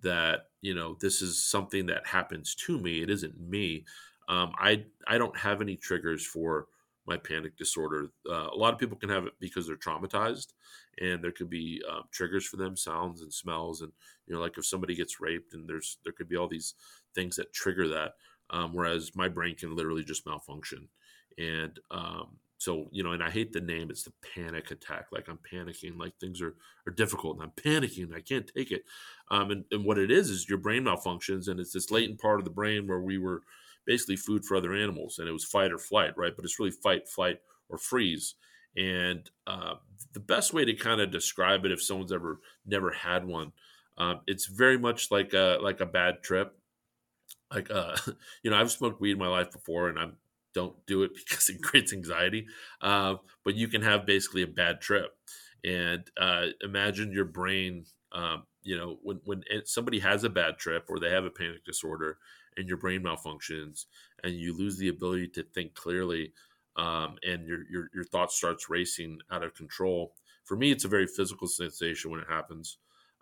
that, 0.02 0.48
you 0.62 0.76
know, 0.76 0.98
this 1.00 1.22
is 1.22 1.44
something 1.44 1.86
that 1.88 2.08
happens 2.08 2.56
to 2.56 2.78
me. 2.80 3.02
It 3.02 3.10
isn't 3.10 3.40
me. 3.40 3.86
Um, 4.28 4.54
I, 4.58 4.86
I 5.08 5.18
don't 5.18 5.38
have 5.38 5.62
any 5.62 5.76
triggers 5.76 6.26
for, 6.26 6.68
my 7.06 7.18
panic 7.18 7.58
disorder. 7.58 8.12
Uh, 8.30 8.48
a 8.54 8.56
lot 8.56 8.74
of 8.74 8.80
people 8.80 8.98
can 8.98 9.10
have 9.10 9.26
it 9.26 9.34
because 9.40 9.68
they're 9.68 9.76
traumatized, 9.76 10.54
and 11.02 11.24
there 11.24 11.32
could 11.32 11.50
be 11.50 11.82
um, 11.92 12.04
triggers 12.12 12.46
for 12.46 12.58
them, 12.58 12.78
sounds 12.78 13.22
and 13.22 13.34
smells, 13.34 13.82
and 13.82 13.92
you 14.28 14.34
know, 14.34 14.42
like 14.42 14.58
if 14.58 14.66
somebody 14.66 14.96
gets 14.96 15.20
raped, 15.20 15.54
and 15.54 15.68
there's 15.68 15.98
there 16.04 16.14
could 16.14 16.30
be 16.30 16.38
all 16.38 16.48
these 16.48 16.76
things 17.14 17.36
that 17.36 17.54
trigger 17.54 17.88
that. 17.90 18.14
Um, 18.50 18.74
whereas 18.74 19.16
my 19.16 19.28
brain 19.28 19.56
can 19.56 19.76
literally 19.76 20.04
just 20.04 20.26
malfunction, 20.26 20.88
and 21.38 21.80
um, 21.92 22.38
so 22.64 22.88
you 22.92 23.04
know, 23.04 23.12
and 23.12 23.22
I 23.22 23.30
hate 23.30 23.52
the 23.52 23.60
name. 23.60 23.90
It's 23.90 24.04
the 24.04 24.14
panic 24.34 24.72
attack. 24.72 25.08
Like 25.12 25.28
I'm 25.28 25.40
panicking, 25.52 26.00
like 26.00 26.18
things 26.18 26.42
are 26.42 26.56
are 26.88 26.94
difficult, 26.94 27.38
and 27.38 27.44
I'm 27.44 27.52
panicking. 27.52 28.16
I 28.16 28.22
can't 28.22 28.50
take 28.56 28.72
it. 28.72 28.84
Um, 29.30 29.52
and, 29.52 29.66
and 29.72 29.84
what 29.84 29.98
it 29.98 30.10
is 30.10 30.30
is 30.30 30.48
your 30.48 30.60
brain 30.60 30.84
malfunctions, 30.84 31.50
and 31.50 31.60
it's 31.60 31.74
this 31.74 31.92
latent 31.92 32.22
part 32.22 32.40
of 32.40 32.46
the 32.46 32.52
brain 32.52 32.88
where 32.88 33.02
we 33.02 33.18
were 33.18 33.42
basically 33.86 34.16
food 34.16 34.46
for 34.46 34.56
other 34.56 34.74
animals, 34.74 35.20
and 35.20 35.28
it 35.28 35.34
was 35.34 35.44
fight 35.44 35.74
or 35.74 35.78
flight, 35.78 36.14
right? 36.16 36.32
But 36.34 36.46
it's 36.46 36.58
really 36.58 36.72
fight, 36.72 37.10
flight, 37.10 37.40
or 37.68 37.78
freeze. 37.78 38.36
And 38.78 39.30
uh, 39.46 39.76
the 40.14 40.22
best 40.22 40.54
way 40.54 40.64
to 40.64 40.74
kind 40.74 41.02
of 41.02 41.12
describe 41.12 41.66
it, 41.66 41.72
if 41.74 41.84
someone's 41.84 42.14
ever 42.14 42.40
never 42.66 42.92
had 42.92 43.26
one, 43.26 43.52
um, 43.98 44.22
it's 44.26 44.46
very 44.46 44.78
much 44.78 45.12
like 45.12 45.34
a 45.34 45.58
like 45.62 45.82
a 45.82 45.86
bad 45.86 46.24
trip. 46.24 46.58
Like 47.54 47.70
uh, 47.70 47.98
you 48.42 48.52
know, 48.52 48.58
I've 48.58 48.72
smoked 48.72 49.02
weed 49.02 49.12
in 49.12 49.20
my 49.20 49.28
life 49.28 49.52
before, 49.52 49.90
and 49.90 50.00
I 50.00 50.08
don't 50.54 50.76
do 50.86 51.04
it 51.04 51.12
because 51.30 51.50
it 51.50 51.62
creates 51.62 51.94
anxiety. 51.94 52.48
Uh, 52.82 53.16
but 53.44 53.56
you 53.56 53.68
can 53.68 53.82
have 53.82 54.06
basically 54.06 54.44
a 54.44 54.48
bad 54.48 54.82
trip, 54.82 55.12
and 55.64 56.04
uh, 56.20 56.48
imagine 56.62 57.12
your 57.12 57.26
brain. 57.26 57.86
Um, 58.12 58.44
you 58.62 58.78
know, 58.78 59.00
when 59.02 59.20
when 59.26 59.44
somebody 59.66 60.00
has 60.00 60.24
a 60.24 60.30
bad 60.30 60.58
trip 60.58 60.86
or 60.90 61.00
they 61.00 61.10
have 61.10 61.26
a 61.26 61.30
panic 61.30 61.66
disorder, 61.66 62.18
and 62.58 62.68
your 62.68 62.78
brain 62.78 63.02
malfunctions 63.02 63.86
and 64.24 64.34
you 64.34 64.56
lose 64.56 64.78
the 64.78 64.90
ability 64.90 65.28
to 65.28 65.44
think 65.44 65.74
clearly 65.74 66.34
um, 66.76 67.18
and 67.24 67.46
your, 67.48 67.60
your, 67.70 67.90
your 67.94 68.04
thoughts 68.04 68.36
starts 68.36 68.70
racing 68.70 69.20
out 69.32 69.44
of 69.44 69.54
control 69.54 70.14
for 70.44 70.56
me 70.58 70.72
it's 70.72 70.86
a 70.86 70.90
very 70.90 71.08
physical 71.08 71.48
sensation 71.48 72.12
when 72.12 72.20
it 72.20 72.28
happens 72.30 72.78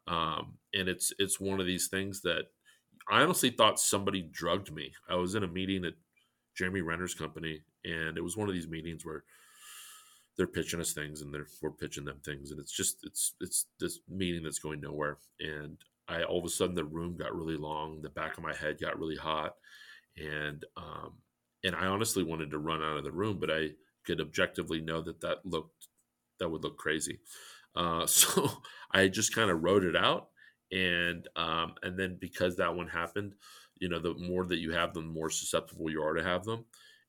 um, 0.08 0.54
and 0.74 0.88
it's 0.88 1.14
it's 1.20 1.40
one 1.40 1.60
of 1.60 1.66
these 1.66 1.88
things 1.88 2.22
that 2.22 2.46
i 3.10 3.22
honestly 3.22 3.50
thought 3.50 3.80
somebody 3.80 4.22
drugged 4.22 4.74
me 4.74 4.94
i 5.10 5.16
was 5.16 5.36
in 5.36 5.44
a 5.44 5.48
meeting 5.48 5.86
at 5.86 5.94
jeremy 6.62 6.82
renner's 6.82 7.16
company 7.16 7.62
and 7.86 8.18
it 8.18 8.24
was 8.24 8.38
one 8.38 8.48
of 8.48 8.54
these 8.54 8.68
meetings 8.68 9.06
where 9.06 9.24
they're 10.38 10.48
pitching 10.48 10.80
us 10.80 10.94
things 10.94 11.22
and 11.22 11.34
they're 11.34 11.48
we're 11.62 11.72
pitching 11.72 12.06
them 12.06 12.20
things 12.24 12.52
and 12.52 12.60
it's 12.60 12.72
just 12.72 12.98
it's 13.04 13.34
it's 13.42 13.66
this 13.80 14.00
meeting 14.08 14.44
that's 14.44 14.60
going 14.60 14.80
nowhere 14.80 15.18
and 15.40 15.78
I 16.12 16.24
all 16.24 16.40
of 16.40 16.46
a 16.46 16.50
sudden 16.50 16.76
the 16.76 16.84
room 16.84 17.16
got 17.16 17.36
really 17.36 17.58
long, 17.58 18.02
the 18.02 18.10
back 18.10 18.38
of 18.38 18.44
my 18.44 18.54
head 18.54 18.80
got 18.80 19.00
really 19.00 19.16
hot, 19.16 19.56
and 20.18 20.64
um, 20.76 21.14
and 21.64 21.76
I 21.76 21.86
honestly 21.86 22.24
wanted 22.24 22.52
to 22.52 22.60
run 22.60 22.82
out 22.82 22.98
of 22.98 23.04
the 23.04 23.12
room, 23.12 23.40
but 23.40 23.50
I 23.50 23.70
could 24.06 24.20
objectively 24.20 24.82
know 24.82 25.02
that 25.02 25.22
that 25.22 25.46
looked 25.46 25.88
that 26.40 26.50
would 26.50 26.64
look 26.64 26.78
crazy. 26.78 27.20
Uh, 27.76 28.06
so 28.08 28.50
I 28.92 29.08
just 29.08 29.34
kind 29.34 29.50
of 29.50 29.64
wrote 29.64 29.84
it 29.84 29.96
out, 29.96 30.30
and 30.72 31.28
um, 31.36 31.76
and 31.82 31.98
then 31.98 32.18
because 32.20 32.58
that 32.58 32.76
one 32.76 32.88
happened, 32.88 33.36
you 33.82 33.90
know, 33.90 34.00
the 34.00 34.14
more 34.14 34.46
that 34.46 34.60
you 34.60 34.72
have 34.72 34.94
them, 34.94 35.08
the 35.08 35.20
more 35.20 35.30
susceptible 35.30 35.92
you 35.92 36.02
are 36.02 36.14
to 36.14 36.24
have 36.24 36.46
them, 36.46 36.64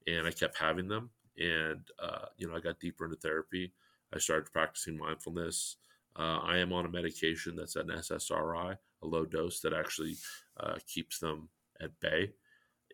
and 0.08 0.26
I 0.26 0.32
kept 0.32 0.58
having 0.58 0.88
them, 0.88 1.11
and 1.38 1.87
uh, 2.02 2.26
you 2.38 2.48
know, 2.48 2.56
I 2.56 2.61
got 2.61 2.80
deeper 2.80 3.04
into 3.04 3.16
therapy. 3.16 3.72
I 4.12 4.18
started 4.18 4.52
practicing 4.52 4.98
mindfulness. 4.98 5.76
Uh, 6.18 6.40
I 6.42 6.58
am 6.58 6.72
on 6.72 6.87
a 6.87 6.90
medication 6.90 7.56
that's 7.56 7.76
an 7.76 7.88
SSRI, 7.88 8.76
a 9.02 9.06
low 9.06 9.24
dose 9.24 9.61
that 9.61 9.72
actually 9.72 10.16
uh, 10.58 10.74
keeps 10.87 11.18
them 11.20 11.48
at 11.80 11.98
bay. 12.00 12.32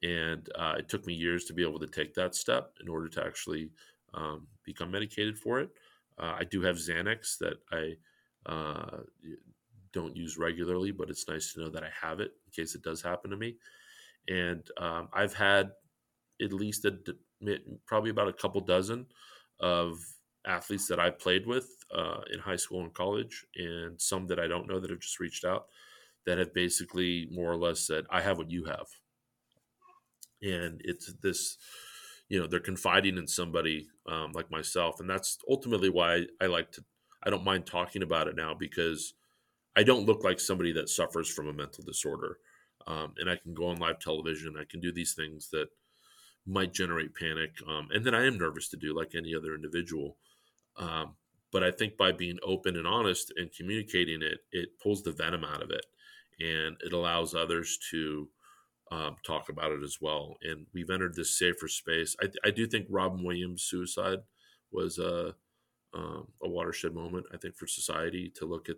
and 0.03 0.49
uh, 0.55 0.75
it 0.79 0.89
took 0.89 1.07
me 1.07 1.15
years 1.15 1.45
to 1.47 1.53
be 1.55 1.63
able 1.63 1.79
to 1.81 1.87
take 1.87 2.15
that 2.15 2.35
step 2.35 2.73
in 2.81 2.89
order 2.89 3.09
to 3.09 3.25
actually 3.25 3.71
um, 4.15 4.47
become 4.65 4.91
medicated 4.91 5.39
for 5.39 5.61
it. 5.61 5.71
Uh, 6.19 6.37
I 6.39 6.45
do 6.45 6.63
have 6.63 6.77
Xanax 6.77 7.39
that 7.39 7.59
I 7.73 7.97
uh, 8.47 8.99
don't 9.93 10.17
use 10.17 10.39
regularly, 10.39 10.91
but 10.91 11.11
it's 11.11 11.29
nice 11.29 11.53
to 11.53 11.61
know 11.61 11.71
that 11.71 11.83
I 11.83 11.91
have 12.01 12.21
it 12.21 12.33
in 12.47 12.63
case 12.63 12.75
it 12.75 12.83
does 12.83 13.03
happen 13.03 13.31
to 13.31 13.37
me. 13.37 13.57
And 14.29 14.63
um, 14.79 15.09
I've 15.13 15.35
had 15.35 15.71
at 16.43 16.53
least 16.53 16.85
a, 16.85 16.97
probably 17.87 18.11
about 18.11 18.29
a 18.29 18.33
couple 18.33 18.61
dozen 18.61 19.07
of 19.61 19.99
athletes 20.47 20.87
that 20.89 21.01
I 21.01 21.11
played 21.11 21.47
with 21.47 21.69
uh, 21.95 22.21
in 22.33 22.39
high 22.39 22.57
school 22.57 22.83
and 22.83 22.95
college, 22.95 23.45
and 23.57 24.01
some 24.01 24.27
that 24.29 24.39
I 24.39 24.47
don't 24.47 24.69
know 24.69 24.81
that 24.81 24.91
have 24.91 25.01
just 25.01 25.21
reached 25.21 25.45
out 25.45 25.67
that 26.29 26.39
have 26.39 26.53
basically 26.53 27.27
more 27.33 27.51
or 27.51 27.57
less 27.57 27.87
said, 27.87 28.05
I 28.11 28.21
have 28.21 28.37
what 28.37 28.51
you 28.51 28.67
have. 28.67 28.87
And 30.43 30.81
it's 30.85 31.11
this, 31.23 31.57
you 32.29 32.39
know, 32.39 32.47
they're 32.47 32.61
confiding 32.61 33.17
in 33.17 33.27
somebody 33.27 33.89
um, 34.07 34.33
like 34.35 34.51
myself. 34.51 35.01
And 35.01 35.09
that's 35.09 35.39
ultimately 35.49 35.89
why 35.89 36.27
I, 36.39 36.47
like 36.47 36.71
to, 36.73 36.85
I 37.23 37.31
don't 37.31 37.45
mind 37.45 37.65
talking 37.65 38.03
about 38.03 38.29
it 38.29 38.37
now 38.37 38.55
because 38.55 39.15
I 39.79 39.85
don't 39.85 40.07
look 40.07 40.25
like 40.25 40.41
somebody 40.41 40.73
that 40.73 40.89
suffers 40.89 41.31
from 41.31 41.47
a 41.47 41.53
mental 41.53 41.85
disorder. 41.85 42.39
Um, 42.89 43.15
and 43.19 43.31
I 43.31 43.37
can 43.37 43.55
go 43.55 43.69
on 43.69 43.79
live 43.79 44.01
television. 44.01 44.57
I 44.59 44.65
can 44.69 44.81
do 44.81 44.93
these 44.93 45.15
things 45.15 45.51
that 45.53 45.69
might 46.45 46.75
generate 46.75 47.15
panic. 47.15 47.53
Um, 47.65 47.87
and 47.93 48.05
then 48.05 48.13
I 48.13 48.27
am 48.27 48.39
nervous 48.39 48.69
to 48.71 48.77
do 48.77 48.93
like 48.93 49.15
any 49.15 49.37
other 49.37 49.55
individual. 49.55 50.17
Um, 50.77 51.15
but 51.53 51.63
I 51.63 51.71
think 51.71 51.97
by 51.97 52.11
being 52.11 52.39
open 52.43 52.77
and 52.77 52.89
honest 52.89 53.33
and 53.37 53.53
communicating 53.57 54.21
it, 54.21 54.41
it 54.51 54.71
pulls 54.83 55.05
the 55.05 55.13
venom 55.13 55.45
out 55.45 55.63
of 55.63 55.71
it 55.71 55.87
and 56.41 56.77
it 56.85 56.93
allows 56.93 57.37
others 57.37 57.79
to 57.93 58.29
um, 58.91 59.15
talk 59.25 59.49
about 59.49 59.71
it 59.71 59.85
as 59.85 59.99
well. 60.01 60.39
And 60.43 60.67
we've 60.75 60.91
entered 60.91 61.15
this 61.15 61.39
safer 61.39 61.69
space. 61.69 62.17
I, 62.21 62.27
I 62.45 62.51
do 62.51 62.67
think 62.67 62.87
Robin 62.91 63.23
Williams' 63.23 63.63
suicide 63.63 64.19
was 64.73 64.99
a, 64.99 65.37
um, 65.95 66.27
a 66.43 66.49
watershed 66.49 66.95
moment, 66.95 67.27
I 67.33 67.37
think, 67.37 67.55
for 67.55 67.69
society 67.69 68.33
to 68.37 68.45
look 68.45 68.69
at 68.69 68.77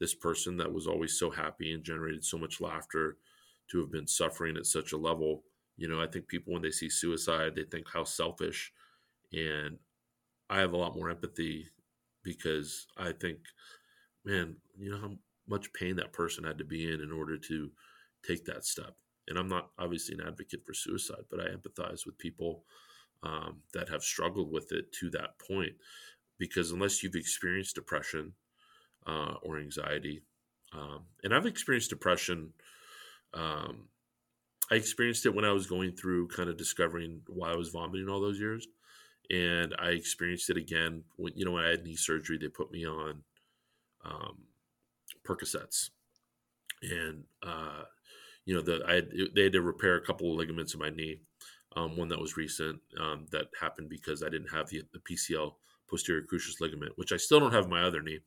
this 0.00 0.14
person 0.14 0.56
that 0.58 0.72
was 0.72 0.86
always 0.86 1.18
so 1.18 1.30
happy 1.30 1.72
and 1.72 1.84
generated 1.84 2.24
so 2.24 2.38
much 2.38 2.60
laughter 2.60 3.16
to 3.70 3.80
have 3.80 3.90
been 3.90 4.06
suffering 4.06 4.56
at 4.56 4.66
such 4.66 4.92
a 4.92 4.96
level. 4.96 5.44
You 5.76 5.88
know, 5.88 6.00
I 6.00 6.06
think 6.06 6.28
people, 6.28 6.52
when 6.52 6.62
they 6.62 6.70
see 6.70 6.88
suicide, 6.88 7.54
they 7.54 7.64
think 7.64 7.86
how 7.92 8.04
selfish. 8.04 8.72
And 9.32 9.78
I 10.48 10.58
have 10.58 10.72
a 10.72 10.76
lot 10.76 10.94
more 10.94 11.10
empathy 11.10 11.66
because 12.22 12.86
I 12.96 13.12
think, 13.12 13.38
man, 14.24 14.56
you 14.78 14.90
know 14.90 14.98
how 14.98 15.12
much 15.48 15.72
pain 15.72 15.96
that 15.96 16.12
person 16.12 16.44
had 16.44 16.58
to 16.58 16.64
be 16.64 16.92
in 16.92 17.00
in 17.00 17.12
order 17.12 17.36
to 17.36 17.70
take 18.26 18.44
that 18.44 18.64
step. 18.64 18.96
And 19.28 19.38
I'm 19.38 19.48
not 19.48 19.70
obviously 19.78 20.14
an 20.14 20.26
advocate 20.26 20.64
for 20.64 20.74
suicide, 20.74 21.24
but 21.30 21.40
I 21.40 21.48
empathize 21.48 22.06
with 22.06 22.18
people 22.18 22.64
um, 23.22 23.58
that 23.72 23.88
have 23.88 24.02
struggled 24.02 24.52
with 24.52 24.72
it 24.72 24.92
to 25.00 25.10
that 25.10 25.38
point. 25.38 25.72
Because 26.38 26.70
unless 26.70 27.02
you've 27.02 27.14
experienced 27.14 27.74
depression 27.74 28.32
uh, 29.06 29.34
or 29.42 29.58
anxiety, 29.58 30.22
um, 30.72 31.04
and 31.22 31.34
I've 31.34 31.46
experienced 31.46 31.90
depression. 31.90 32.52
Um, 33.34 33.88
I 34.70 34.74
experienced 34.74 35.26
it 35.26 35.34
when 35.34 35.44
I 35.44 35.52
was 35.52 35.66
going 35.66 35.92
through 35.92 36.28
kind 36.28 36.48
of 36.48 36.56
discovering 36.56 37.20
why 37.28 37.52
I 37.52 37.56
was 37.56 37.68
vomiting 37.68 38.08
all 38.08 38.20
those 38.20 38.40
years. 38.40 38.66
And 39.30 39.74
I 39.78 39.90
experienced 39.90 40.50
it 40.50 40.56
again 40.56 41.02
when, 41.16 41.32
you 41.36 41.44
know, 41.44 41.52
when 41.52 41.64
I 41.64 41.70
had 41.70 41.84
knee 41.84 41.96
surgery, 41.96 42.38
they 42.38 42.48
put 42.48 42.70
me 42.70 42.86
on 42.86 43.22
um, 44.04 44.38
Percocets. 45.26 45.90
And, 46.82 47.24
uh, 47.42 47.82
you 48.44 48.54
know, 48.54 48.60
the, 48.60 48.84
I 48.86 48.94
had, 48.96 49.10
they 49.34 49.44
had 49.44 49.52
to 49.52 49.62
repair 49.62 49.96
a 49.96 50.04
couple 50.04 50.30
of 50.30 50.38
ligaments 50.38 50.74
in 50.74 50.80
my 50.80 50.90
knee. 50.90 51.20
Um, 51.74 51.96
one 51.96 52.08
that 52.08 52.20
was 52.20 52.36
recent 52.36 52.80
um, 52.98 53.26
that 53.32 53.48
happened 53.60 53.90
because 53.90 54.22
I 54.22 54.30
didn't 54.30 54.48
have 54.48 54.68
the, 54.68 54.82
the 54.92 55.00
PCL 55.00 55.52
posterior 55.90 56.22
cruciate 56.22 56.60
ligament, 56.60 56.92
which 56.96 57.12
I 57.12 57.18
still 57.18 57.38
don't 57.38 57.52
have 57.52 57.68
my 57.68 57.82
other 57.82 58.02
knee. 58.02 58.20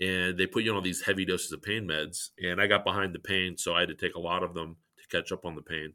And 0.00 0.38
they 0.38 0.46
put 0.46 0.64
you 0.64 0.70
on 0.70 0.76
all 0.76 0.82
these 0.82 1.02
heavy 1.02 1.24
doses 1.24 1.52
of 1.52 1.62
pain 1.62 1.86
meds, 1.86 2.30
and 2.42 2.60
I 2.60 2.66
got 2.66 2.84
behind 2.84 3.14
the 3.14 3.20
pain, 3.20 3.56
so 3.56 3.74
I 3.74 3.80
had 3.80 3.88
to 3.90 3.94
take 3.94 4.14
a 4.14 4.20
lot 4.20 4.42
of 4.42 4.54
them 4.54 4.76
to 4.98 5.16
catch 5.16 5.32
up 5.32 5.44
on 5.44 5.54
the 5.54 5.62
pain. 5.62 5.92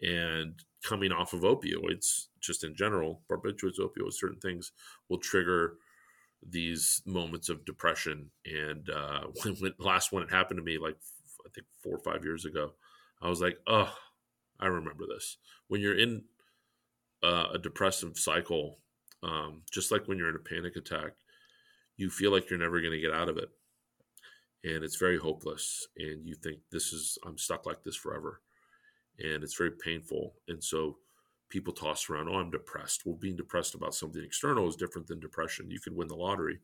And 0.00 0.60
coming 0.84 1.12
off 1.12 1.32
of 1.32 1.40
opioids, 1.40 2.26
just 2.40 2.64
in 2.64 2.74
general, 2.74 3.22
barbiturates, 3.30 3.80
opioids, 3.80 4.14
certain 4.14 4.40
things 4.40 4.72
will 5.08 5.18
trigger 5.18 5.74
these 6.48 7.02
moments 7.06 7.48
of 7.48 7.64
depression. 7.64 8.30
And 8.44 8.88
uh, 8.90 9.24
when, 9.42 9.56
when 9.56 9.74
last 9.78 10.12
one 10.12 10.22
it 10.22 10.30
happened 10.30 10.58
to 10.58 10.64
me, 10.64 10.78
like 10.78 10.96
I 11.44 11.48
think 11.54 11.66
four 11.82 11.96
or 11.96 12.12
five 12.12 12.24
years 12.24 12.44
ago, 12.44 12.72
I 13.20 13.28
was 13.28 13.40
like, 13.40 13.58
oh, 13.66 13.92
I 14.60 14.66
remember 14.66 15.04
this. 15.06 15.38
When 15.68 15.80
you're 15.80 15.98
in 15.98 16.24
uh, 17.22 17.46
a 17.54 17.58
depressive 17.58 18.16
cycle, 18.18 18.78
um, 19.22 19.62
just 19.70 19.90
like 19.90 20.06
when 20.06 20.18
you're 20.18 20.30
in 20.30 20.36
a 20.36 20.38
panic 20.38 20.76
attack, 20.76 21.12
you 21.96 22.10
feel 22.10 22.32
like 22.32 22.50
you're 22.50 22.58
never 22.58 22.80
going 22.80 22.92
to 22.92 23.00
get 23.00 23.12
out 23.12 23.28
of 23.28 23.38
it. 23.38 23.48
And 24.64 24.82
it's 24.82 24.96
very 24.96 25.18
hopeless. 25.18 25.86
And 25.96 26.26
you 26.26 26.34
think, 26.34 26.58
this 26.70 26.92
is, 26.92 27.18
I'm 27.26 27.38
stuck 27.38 27.66
like 27.66 27.82
this 27.82 27.96
forever. 27.96 28.40
And 29.18 29.42
it's 29.42 29.56
very 29.56 29.70
painful. 29.70 30.34
And 30.48 30.62
so 30.62 30.98
people 31.48 31.72
toss 31.72 32.10
around, 32.10 32.28
oh, 32.28 32.36
I'm 32.36 32.50
depressed. 32.50 33.02
Well, 33.04 33.16
being 33.16 33.36
depressed 33.36 33.74
about 33.74 33.94
something 33.94 34.22
external 34.22 34.68
is 34.68 34.76
different 34.76 35.06
than 35.06 35.20
depression. 35.20 35.70
You 35.70 35.80
could 35.80 35.94
win 35.94 36.08
the 36.08 36.16
lottery 36.16 36.58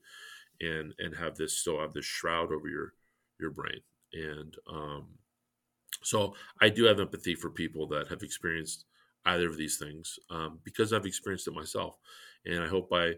and 0.61 0.93
and 0.99 1.15
have 1.17 1.37
this 1.37 1.59
still 1.59 1.81
have 1.81 1.93
this 1.93 2.05
shroud 2.05 2.53
over 2.53 2.69
your 2.69 2.95
your 3.41 3.51
brain. 3.51 3.81
And 4.13 4.55
um, 4.71 5.07
so 6.03 6.35
I 6.61 6.69
do 6.69 6.85
have 6.85 7.01
empathy 7.01 7.35
for 7.35 7.51
people 7.51 7.87
that 7.89 8.09
have 8.09 8.23
experienced 8.23 8.85
either 9.25 9.49
of 9.49 9.57
these 9.57 9.79
things 9.79 10.19
um, 10.31 10.59
because 10.65 10.93
I've 10.93 11.07
experienced 11.07 11.49
it 11.49 11.55
myself. 11.55 11.97
And 12.45 12.63
I 12.63 12.67
hope 12.67 12.91
by 12.91 13.15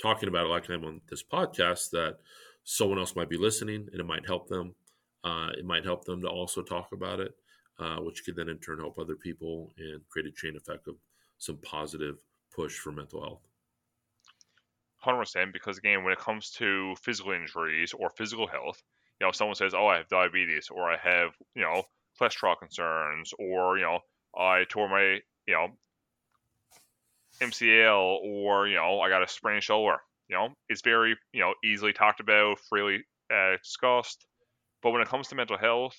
talking 0.00 0.28
about 0.28 0.46
it 0.46 0.50
like 0.50 0.68
I'm 0.70 0.84
on 0.84 1.00
this 1.08 1.22
podcast 1.22 1.90
that 1.90 2.18
someone 2.64 2.98
else 2.98 3.16
might 3.16 3.30
be 3.30 3.38
listening 3.38 3.88
and 3.90 4.00
it 4.00 4.06
might 4.06 4.26
help 4.26 4.48
them. 4.48 4.74
Uh, 5.24 5.50
it 5.58 5.64
might 5.64 5.84
help 5.84 6.04
them 6.04 6.20
to 6.22 6.28
also 6.28 6.62
talk 6.62 6.92
about 6.92 7.20
it 7.20 7.34
uh, 7.78 7.96
which 7.96 8.24
could 8.24 8.36
then 8.36 8.48
in 8.48 8.58
turn 8.58 8.78
help 8.78 8.98
other 8.98 9.14
people 9.14 9.72
and 9.78 10.00
create 10.08 10.26
a 10.26 10.32
chain 10.32 10.56
effect 10.56 10.88
of 10.88 10.96
some 11.38 11.58
positive 11.58 12.16
push 12.54 12.76
for 12.76 12.92
mental 12.92 13.20
health. 13.22 13.40
100% 15.04 15.52
because 15.52 15.78
again 15.78 16.02
when 16.02 16.12
it 16.12 16.18
comes 16.18 16.50
to 16.50 16.94
physical 17.00 17.30
injuries 17.30 17.92
or 17.92 18.10
physical 18.10 18.48
health 18.48 18.82
you 19.20 19.26
know 19.26 19.30
someone 19.30 19.54
says 19.54 19.72
oh 19.72 19.86
i 19.86 19.96
have 19.96 20.08
diabetes 20.08 20.68
or 20.72 20.90
i 20.90 20.96
have 20.96 21.30
you 21.54 21.62
know 21.62 21.84
cholesterol 22.20 22.58
concerns 22.58 23.32
or 23.38 23.78
you 23.78 23.84
know 23.84 24.00
i 24.36 24.64
tore 24.68 24.88
my 24.88 25.20
you 25.46 25.54
know 25.54 25.68
mcl 27.40 28.18
or 28.24 28.68
you 28.68 28.76
know 28.76 29.00
i 29.00 29.08
got 29.08 29.22
a 29.22 29.28
sprained 29.28 29.62
shoulder 29.62 29.98
you 30.28 30.36
know 30.36 30.48
it's 30.68 30.82
very 30.82 31.16
you 31.32 31.40
know 31.40 31.54
easily 31.64 31.92
talked 31.92 32.20
about 32.20 32.58
freely 32.68 33.04
uh, 33.32 33.56
discussed 33.62 34.26
but 34.82 34.90
when 34.92 35.02
it 35.02 35.08
comes 35.08 35.28
to 35.28 35.34
mental 35.34 35.58
health 35.58 35.96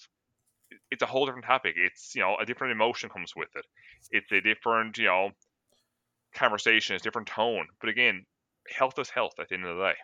it's 0.92 1.02
a 1.02 1.06
whole 1.06 1.26
different 1.26 1.46
topic. 1.46 1.76
It's 1.78 2.16
you 2.16 2.22
know 2.22 2.38
a 2.38 2.46
different 2.46 2.74
emotion 2.74 3.10
comes 3.10 3.34
with 3.36 3.50
it. 3.56 3.66
It's 4.12 4.32
a 4.32 4.42
different 4.42 4.98
you 4.98 5.06
know 5.06 5.32
conversation. 6.34 6.96
It's 6.96 7.04
different 7.04 7.28
tone. 7.28 7.68
But 7.80 7.90
again, 7.90 8.26
health 8.68 8.98
is 9.00 9.10
health 9.10 9.34
at 9.40 9.50
the 9.50 9.56
end 9.56 9.66
of 9.66 9.78
the 9.78 9.84
day. 9.92 9.96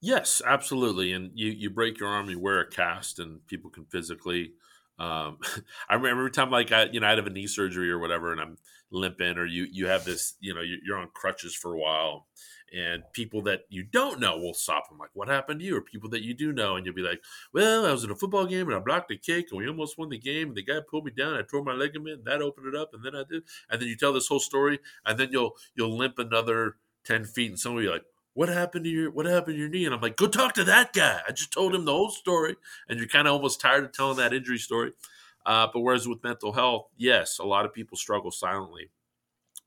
Yes, 0.00 0.40
absolutely. 0.44 1.12
And 1.12 1.30
you 1.34 1.50
you 1.50 1.70
break 1.70 1.98
your 1.98 2.08
arm, 2.08 2.30
you 2.30 2.38
wear 2.38 2.60
a 2.60 2.68
cast, 2.68 3.18
and 3.18 3.46
people 3.46 3.70
can 3.70 3.84
physically. 3.86 4.54
Um, 4.98 5.38
I 5.88 5.94
remember 5.94 6.20
every 6.20 6.30
time 6.30 6.50
like 6.50 6.72
I 6.72 6.84
you 6.84 7.00
know 7.00 7.06
I'd 7.06 7.18
have 7.18 7.26
a 7.26 7.30
knee 7.30 7.46
surgery 7.46 7.90
or 7.90 7.98
whatever, 7.98 8.32
and 8.32 8.40
I'm 8.40 8.58
limping, 8.90 9.38
or 9.38 9.46
you 9.46 9.66
you 9.70 9.86
have 9.86 10.04
this 10.04 10.34
you 10.40 10.54
know 10.54 10.60
you're 10.60 10.98
on 10.98 11.08
crutches 11.14 11.54
for 11.54 11.74
a 11.74 11.78
while, 11.78 12.26
and 12.72 13.02
people 13.12 13.42
that 13.42 13.62
you 13.68 13.82
don't 13.82 14.20
know 14.20 14.36
will 14.38 14.54
stop 14.54 14.88
them 14.88 14.98
like 14.98 15.10
what 15.14 15.28
happened 15.28 15.60
to 15.60 15.66
you? 15.66 15.76
Or 15.76 15.80
people 15.80 16.10
that 16.10 16.22
you 16.22 16.34
do 16.34 16.52
know 16.52 16.76
and 16.76 16.86
you'll 16.86 16.94
be 16.94 17.02
like 17.02 17.20
well 17.52 17.86
i 17.86 17.92
was 17.92 18.04
in 18.04 18.10
a 18.10 18.14
football 18.14 18.46
game 18.46 18.66
and 18.68 18.76
i 18.76 18.78
blocked 18.78 19.10
a 19.10 19.16
kick 19.16 19.46
and 19.50 19.58
we 19.58 19.68
almost 19.68 19.98
won 19.98 20.08
the 20.08 20.18
game 20.18 20.48
and 20.48 20.56
the 20.56 20.62
guy 20.62 20.78
pulled 20.88 21.04
me 21.04 21.12
down 21.16 21.34
i 21.34 21.42
tore 21.42 21.64
my 21.64 21.72
ligament 21.72 22.18
and 22.18 22.24
that 22.24 22.42
opened 22.42 22.66
it 22.66 22.74
up 22.74 22.94
and 22.94 23.04
then 23.04 23.14
i 23.14 23.24
did 23.28 23.42
and 23.70 23.80
then 23.80 23.88
you 23.88 23.96
tell 23.96 24.12
this 24.12 24.28
whole 24.28 24.40
story 24.40 24.78
and 25.04 25.18
then 25.18 25.28
you'll 25.32 25.56
you'll 25.74 25.96
limp 25.96 26.18
another 26.18 26.76
10 27.04 27.24
feet 27.24 27.50
and 27.50 27.58
somebody 27.58 27.86
will 27.86 27.92
be 27.92 27.98
like 27.98 28.06
what 28.34 28.48
happened 28.48 28.84
to 28.84 28.90
your 28.90 29.10
what 29.10 29.26
happened 29.26 29.56
to 29.56 29.60
your 29.60 29.68
knee? 29.68 29.84
And 29.84 29.94
i'm 29.94 30.00
like 30.00 30.16
go 30.16 30.28
talk 30.28 30.54
to 30.54 30.64
that 30.64 30.92
guy. 30.92 31.20
I 31.28 31.32
just 31.32 31.52
told 31.52 31.74
him 31.74 31.84
the 31.84 31.92
whole 31.92 32.10
story 32.10 32.56
and 32.88 32.98
you're 32.98 33.08
kind 33.08 33.26
of 33.26 33.34
almost 33.34 33.60
tired 33.60 33.84
of 33.84 33.92
telling 33.92 34.16
that 34.18 34.32
injury 34.32 34.58
story 34.58 34.92
uh, 35.46 35.68
but 35.72 35.80
whereas 35.80 36.08
with 36.08 36.22
mental 36.22 36.52
health 36.52 36.88
yes 36.96 37.38
a 37.38 37.44
lot 37.44 37.64
of 37.66 37.72
people 37.72 37.96
struggle 37.96 38.30
silently 38.30 38.90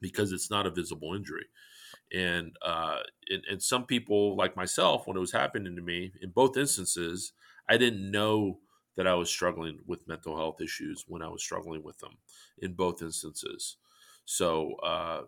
because 0.02 0.32
it's 0.32 0.50
not 0.50 0.68
a 0.68 0.72
visible 0.72 1.14
injury 1.16 1.46
and, 2.14 2.56
uh, 2.62 3.02
and, 3.30 3.44
and 3.50 3.64
some 3.64 3.86
people 3.86 4.36
like 4.36 4.56
myself, 4.56 5.08
when 5.08 5.18
it 5.18 5.22
was 5.22 5.32
happening 5.32 5.76
to 5.76 5.82
me, 5.82 6.14
in 6.22 6.32
both 6.32 6.58
instances, 6.58 7.34
I 7.68 7.78
didn't 7.78 8.12
know 8.12 8.62
that 8.96 9.08
I 9.08 9.16
was 9.16 9.30
struggling 9.30 9.82
with 9.88 10.08
mental 10.08 10.38
health 10.38 10.62
issues 10.62 11.06
when 11.08 11.22
I 11.22 11.30
was 11.30 11.44
struggling 11.44 11.84
with 11.84 12.00
them 12.00 12.20
in 12.60 12.74
both 12.76 13.02
instances. 13.02 13.78
So, 14.26 14.76
uh, 14.76 15.24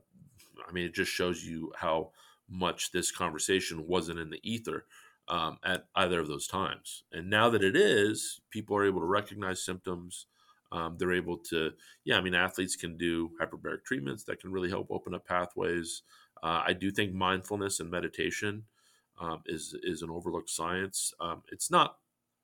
I 0.68 0.72
mean, 0.72 0.86
it 0.86 0.94
just 0.94 1.12
shows 1.12 1.44
you 1.46 1.74
how 1.78 2.12
much 2.48 2.92
this 2.92 3.12
conversation 3.12 3.88
wasn't 3.88 4.20
in 4.20 4.30
the 4.30 4.40
ether 4.50 4.86
um, 5.28 5.60
at 5.64 5.88
either 5.96 6.20
of 6.20 6.28
those 6.28 6.48
times. 6.48 7.04
And 7.12 7.30
now 7.30 7.50
that 7.50 7.64
it 7.64 7.76
is, 7.76 8.42
people 8.52 8.78
are 8.78 8.86
able 8.86 9.00
to 9.02 9.06
recognize 9.08 9.64
symptoms. 9.64 10.28
Um, 10.72 10.98
they're 10.98 11.14
able 11.14 11.38
to, 11.38 11.72
yeah, 12.04 12.18
I 12.18 12.22
mean, 12.22 12.34
athletes 12.34 12.76
can 12.76 12.98
do 12.98 13.32
hyperbaric 13.42 13.84
treatments 13.86 14.24
that 14.26 14.40
can 14.40 14.52
really 14.52 14.70
help 14.70 14.88
open 14.90 15.14
up 15.14 15.26
pathways. 15.26 16.02
Uh, 16.44 16.64
I 16.68 16.74
do 16.74 16.92
think 16.92 17.14
mindfulness 17.14 17.80
and 17.80 17.90
meditation 17.90 18.64
um, 19.20 19.42
is 19.46 19.76
is 19.84 20.02
an 20.02 20.10
overlooked 20.10 20.50
science. 20.50 21.14
Um, 21.20 21.44
it's 21.52 21.72
not, 21.72 21.98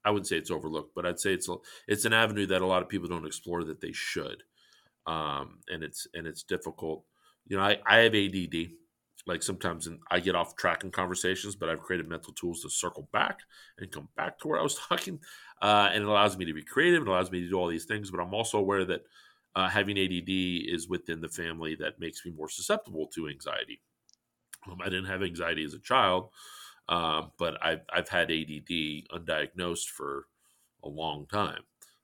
I 0.05 0.11
wouldn't 0.11 0.27
say 0.27 0.37
it's 0.37 0.51
overlooked, 0.51 0.95
but 0.95 1.05
I'd 1.05 1.19
say 1.19 1.33
it's 1.33 1.49
a, 1.49 1.55
it's 1.87 2.05
an 2.05 2.13
avenue 2.13 2.45
that 2.47 2.61
a 2.61 2.65
lot 2.65 2.81
of 2.81 2.89
people 2.89 3.09
don't 3.09 3.25
explore 3.25 3.63
that 3.65 3.81
they 3.81 3.91
should, 3.91 4.43
um, 5.07 5.59
and 5.67 5.83
it's 5.83 6.07
and 6.13 6.27
it's 6.27 6.43
difficult. 6.43 7.03
You 7.47 7.57
know, 7.57 7.63
I, 7.63 7.79
I 7.85 7.97
have 7.99 8.15
ADD. 8.15 8.71
Like 9.27 9.43
sometimes 9.43 9.87
I 10.09 10.19
get 10.19 10.35
off 10.35 10.55
track 10.55 10.83
in 10.83 10.91
conversations, 10.91 11.55
but 11.55 11.69
I've 11.69 11.81
created 11.81 12.09
mental 12.09 12.33
tools 12.33 12.61
to 12.61 12.69
circle 12.69 13.07
back 13.13 13.41
and 13.77 13.91
come 13.91 14.07
back 14.15 14.39
to 14.39 14.47
where 14.47 14.59
I 14.59 14.63
was 14.63 14.75
talking 14.89 15.19
uh, 15.61 15.89
and 15.93 16.03
it 16.03 16.09
allows 16.09 16.37
me 16.37 16.45
to 16.45 16.53
be 16.53 16.63
creative. 16.63 17.03
It 17.03 17.07
allows 17.07 17.31
me 17.31 17.41
to 17.41 17.49
do 17.49 17.55
all 17.55 17.67
these 17.67 17.85
things. 17.85 18.09
But 18.09 18.19
I'm 18.19 18.33
also 18.33 18.57
aware 18.57 18.83
that 18.85 19.03
uh, 19.55 19.69
having 19.69 19.97
ADD 19.97 20.29
is 20.29 20.87
within 20.89 21.21
the 21.21 21.29
family 21.29 21.75
that 21.75 21.99
makes 21.99 22.25
me 22.25 22.31
more 22.31 22.49
susceptible 22.49 23.07
to 23.13 23.27
anxiety. 23.27 23.81
Um, 24.69 24.79
I 24.81 24.85
didn't 24.85 25.05
have 25.05 25.23
anxiety 25.23 25.63
as 25.63 25.73
a 25.73 25.79
child, 25.79 26.29
uh, 26.89 27.23
but 27.37 27.63
I've, 27.63 27.81
I've 27.91 28.09
had 28.09 28.31
ADD 28.31 29.03
undiagnosed 29.13 29.87
for 29.89 30.27
a 30.83 30.89
long 30.89 31.27
time. 31.27 31.61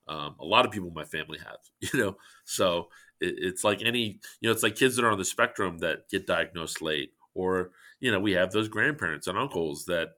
Um, 0.07 0.35
a 0.39 0.45
lot 0.45 0.65
of 0.65 0.71
people 0.71 0.87
in 0.87 0.93
my 0.93 1.03
family 1.03 1.39
have, 1.39 1.57
you 1.93 1.99
know, 1.99 2.17
so 2.45 2.89
it, 3.21 3.35
it's 3.37 3.63
like 3.63 3.81
any, 3.83 4.19
you 4.41 4.49
know, 4.49 4.51
it's 4.51 4.63
like 4.63 4.75
kids 4.75 4.95
that 4.95 5.05
are 5.05 5.11
on 5.11 5.17
the 5.17 5.25
spectrum 5.25 5.79
that 5.79 6.09
get 6.09 6.27
diagnosed 6.27 6.81
late, 6.81 7.11
or, 7.33 7.71
you 7.99 8.11
know, 8.11 8.19
we 8.19 8.33
have 8.33 8.51
those 8.51 8.67
grandparents 8.67 9.27
and 9.27 9.37
uncles 9.37 9.85
that 9.85 10.09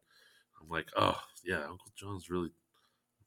I'm 0.61 0.69
like, 0.69 0.89
oh, 0.97 1.19
yeah, 1.43 1.63
Uncle 1.63 1.91
John's 1.95 2.29
really 2.29 2.51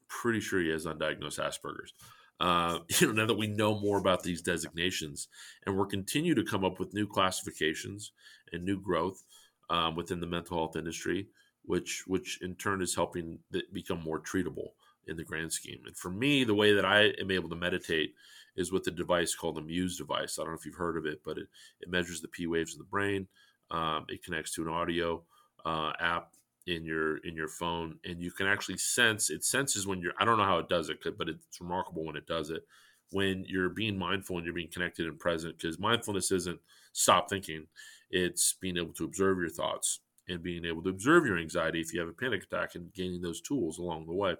pretty 0.07 0.39
sure 0.39 0.61
he 0.61 0.69
has 0.69 0.85
undiagnosed 0.85 1.39
Asperger's. 1.39 1.93
Uh, 2.39 2.79
you 2.99 3.07
know, 3.07 3.13
now 3.13 3.25
that 3.25 3.37
we 3.37 3.47
know 3.47 3.79
more 3.79 3.97
about 3.97 4.23
these 4.23 4.41
designations, 4.41 5.27
and 5.65 5.77
we're 5.77 5.85
continue 5.85 6.35
to 6.35 6.43
come 6.43 6.63
up 6.63 6.79
with 6.79 6.93
new 6.93 7.07
classifications 7.07 8.11
and 8.51 8.63
new 8.63 8.79
growth 8.79 9.23
um, 9.69 9.95
within 9.95 10.19
the 10.19 10.27
mental 10.27 10.57
health 10.57 10.75
industry, 10.75 11.27
which 11.63 12.03
which 12.07 12.39
in 12.41 12.55
turn 12.55 12.81
is 12.81 12.95
helping 12.95 13.39
become 13.71 14.01
more 14.01 14.19
treatable 14.19 14.69
in 15.07 15.17
the 15.17 15.23
grand 15.23 15.51
scheme. 15.51 15.81
And 15.85 15.97
for 15.97 16.09
me, 16.09 16.43
the 16.43 16.55
way 16.55 16.73
that 16.73 16.85
I 16.85 17.13
am 17.19 17.31
able 17.31 17.49
to 17.49 17.55
meditate 17.55 18.13
is 18.55 18.71
with 18.71 18.87
a 18.87 18.91
device 18.91 19.35
called 19.35 19.55
the 19.55 19.61
Muse 19.61 19.97
device. 19.97 20.37
I 20.37 20.43
don't 20.43 20.51
know 20.51 20.57
if 20.57 20.65
you've 20.65 20.75
heard 20.75 20.97
of 20.97 21.05
it, 21.05 21.21
but 21.25 21.37
it, 21.37 21.47
it 21.81 21.89
measures 21.89 22.21
the 22.21 22.27
P 22.27 22.47
waves 22.47 22.73
of 22.73 22.79
the 22.79 22.85
brain. 22.85 23.27
Um, 23.71 24.05
it 24.09 24.23
connects 24.23 24.53
to 24.55 24.61
an 24.63 24.69
audio 24.69 25.23
uh, 25.65 25.93
app 25.99 26.33
in 26.67 26.85
your 26.85 27.17
in 27.17 27.35
your 27.35 27.47
phone 27.47 27.95
and 28.05 28.21
you 28.21 28.31
can 28.31 28.47
actually 28.47 28.77
sense 28.77 29.29
it 29.29 29.43
senses 29.43 29.85
when 29.85 29.99
you're 29.99 30.13
i 30.19 30.23
don't 30.23 30.37
know 30.37 30.45
how 30.45 30.59
it 30.59 30.69
does 30.69 30.89
it 30.89 30.97
but 31.17 31.27
it's 31.27 31.59
remarkable 31.59 32.05
when 32.05 32.15
it 32.15 32.25
does 32.25 32.49
it 32.49 32.65
when 33.11 33.43
you're 33.47 33.69
being 33.69 33.97
mindful 33.97 34.37
and 34.37 34.45
you're 34.45 34.55
being 34.55 34.71
connected 34.71 35.05
and 35.05 35.19
present 35.19 35.57
because 35.57 35.77
mindfulness 35.77 36.31
isn't 36.31 36.59
stop 36.93 37.29
thinking 37.29 37.67
it's 38.11 38.55
being 38.61 38.77
able 38.77 38.93
to 38.93 39.03
observe 39.03 39.39
your 39.39 39.49
thoughts 39.49 39.99
and 40.29 40.41
being 40.41 40.63
able 40.63 40.81
to 40.81 40.89
observe 40.89 41.25
your 41.25 41.37
anxiety 41.37 41.81
if 41.81 41.93
you 41.93 41.99
have 41.99 42.09
a 42.09 42.13
panic 42.13 42.43
attack 42.43 42.75
and 42.75 42.93
gaining 42.93 43.21
those 43.21 43.41
tools 43.41 43.77
along 43.77 44.05
the 44.05 44.13
way 44.13 44.35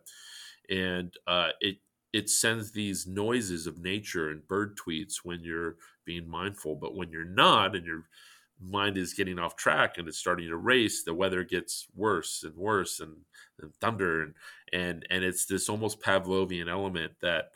and 0.69 1.13
uh, 1.27 1.49
it 1.59 1.77
it 2.13 2.29
sends 2.29 2.71
these 2.71 3.07
noises 3.07 3.67
of 3.67 3.79
nature 3.79 4.29
and 4.29 4.47
bird 4.47 4.77
tweets 4.77 5.15
when 5.23 5.43
you're 5.43 5.75
being 6.05 6.27
mindful 6.29 6.75
but 6.75 6.95
when 6.95 7.11
you're 7.11 7.25
not 7.25 7.75
and 7.75 7.85
you're 7.85 8.05
mind 8.63 8.97
is 8.97 9.13
getting 9.13 9.39
off 9.39 9.55
track 9.55 9.97
and 9.97 10.07
it's 10.07 10.17
starting 10.17 10.47
to 10.47 10.55
race, 10.57 11.03
the 11.03 11.13
weather 11.13 11.43
gets 11.43 11.87
worse 11.95 12.43
and 12.43 12.55
worse 12.55 12.99
and, 12.99 13.15
and 13.61 13.73
thunder 13.75 14.23
and 14.23 14.33
and 14.71 15.05
and 15.09 15.23
it's 15.23 15.45
this 15.45 15.69
almost 15.69 16.01
Pavlovian 16.01 16.69
element 16.69 17.13
that 17.21 17.51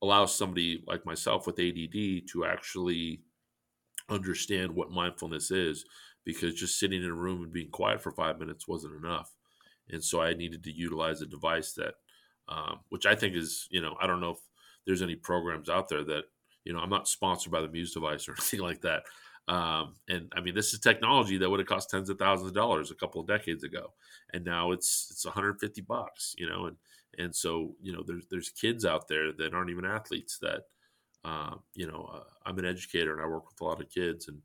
allows 0.00 0.34
somebody 0.34 0.82
like 0.86 1.04
myself 1.06 1.46
with 1.46 1.58
ADD 1.58 2.26
to 2.28 2.44
actually 2.46 3.20
understand 4.08 4.74
what 4.74 4.90
mindfulness 4.90 5.50
is 5.50 5.84
because 6.24 6.54
just 6.54 6.78
sitting 6.78 7.02
in 7.02 7.10
a 7.10 7.14
room 7.14 7.42
and 7.42 7.52
being 7.52 7.70
quiet 7.70 8.02
for 8.02 8.12
five 8.12 8.38
minutes 8.38 8.68
wasn't 8.68 8.94
enough. 8.94 9.34
And 9.88 10.02
so 10.02 10.20
I 10.20 10.34
needed 10.34 10.64
to 10.64 10.72
utilize 10.72 11.20
a 11.20 11.26
device 11.26 11.72
that, 11.74 11.94
um, 12.48 12.80
which 12.88 13.06
I 13.06 13.14
think 13.14 13.34
is, 13.34 13.66
you 13.70 13.80
know, 13.80 13.96
I 14.00 14.06
don't 14.06 14.20
know 14.20 14.30
if 14.30 14.40
there's 14.86 15.02
any 15.02 15.14
programs 15.16 15.68
out 15.68 15.88
there 15.88 16.04
that, 16.04 16.24
you 16.64 16.72
know, 16.72 16.80
I'm 16.80 16.90
not 16.90 17.08
sponsored 17.08 17.52
by 17.52 17.60
the 17.60 17.68
Muse 17.68 17.92
device 17.94 18.28
or 18.28 18.32
anything 18.32 18.60
like 18.60 18.80
that, 18.82 19.04
um, 19.48 19.96
and 20.08 20.32
I 20.36 20.40
mean, 20.40 20.54
this 20.54 20.72
is 20.72 20.78
technology 20.78 21.36
that 21.38 21.50
would 21.50 21.58
have 21.58 21.68
cost 21.68 21.90
tens 21.90 22.08
of 22.08 22.18
thousands 22.18 22.48
of 22.50 22.54
dollars 22.54 22.90
a 22.90 22.94
couple 22.94 23.20
of 23.20 23.26
decades 23.26 23.64
ago, 23.64 23.92
and 24.32 24.44
now 24.44 24.70
it's 24.70 25.08
it's 25.10 25.24
150 25.24 25.80
bucks, 25.80 26.34
you 26.38 26.48
know. 26.48 26.66
And 26.66 26.76
and 27.18 27.34
so 27.34 27.74
you 27.82 27.92
know, 27.92 28.04
there's 28.06 28.26
there's 28.30 28.50
kids 28.50 28.84
out 28.84 29.08
there 29.08 29.32
that 29.32 29.52
aren't 29.52 29.70
even 29.70 29.84
athletes 29.84 30.38
that, 30.42 30.62
uh, 31.24 31.56
you 31.74 31.86
know, 31.86 32.10
uh, 32.14 32.24
I'm 32.46 32.58
an 32.58 32.64
educator 32.66 33.12
and 33.12 33.22
I 33.22 33.26
work 33.26 33.48
with 33.48 33.60
a 33.60 33.64
lot 33.64 33.80
of 33.80 33.90
kids, 33.90 34.28
and 34.28 34.42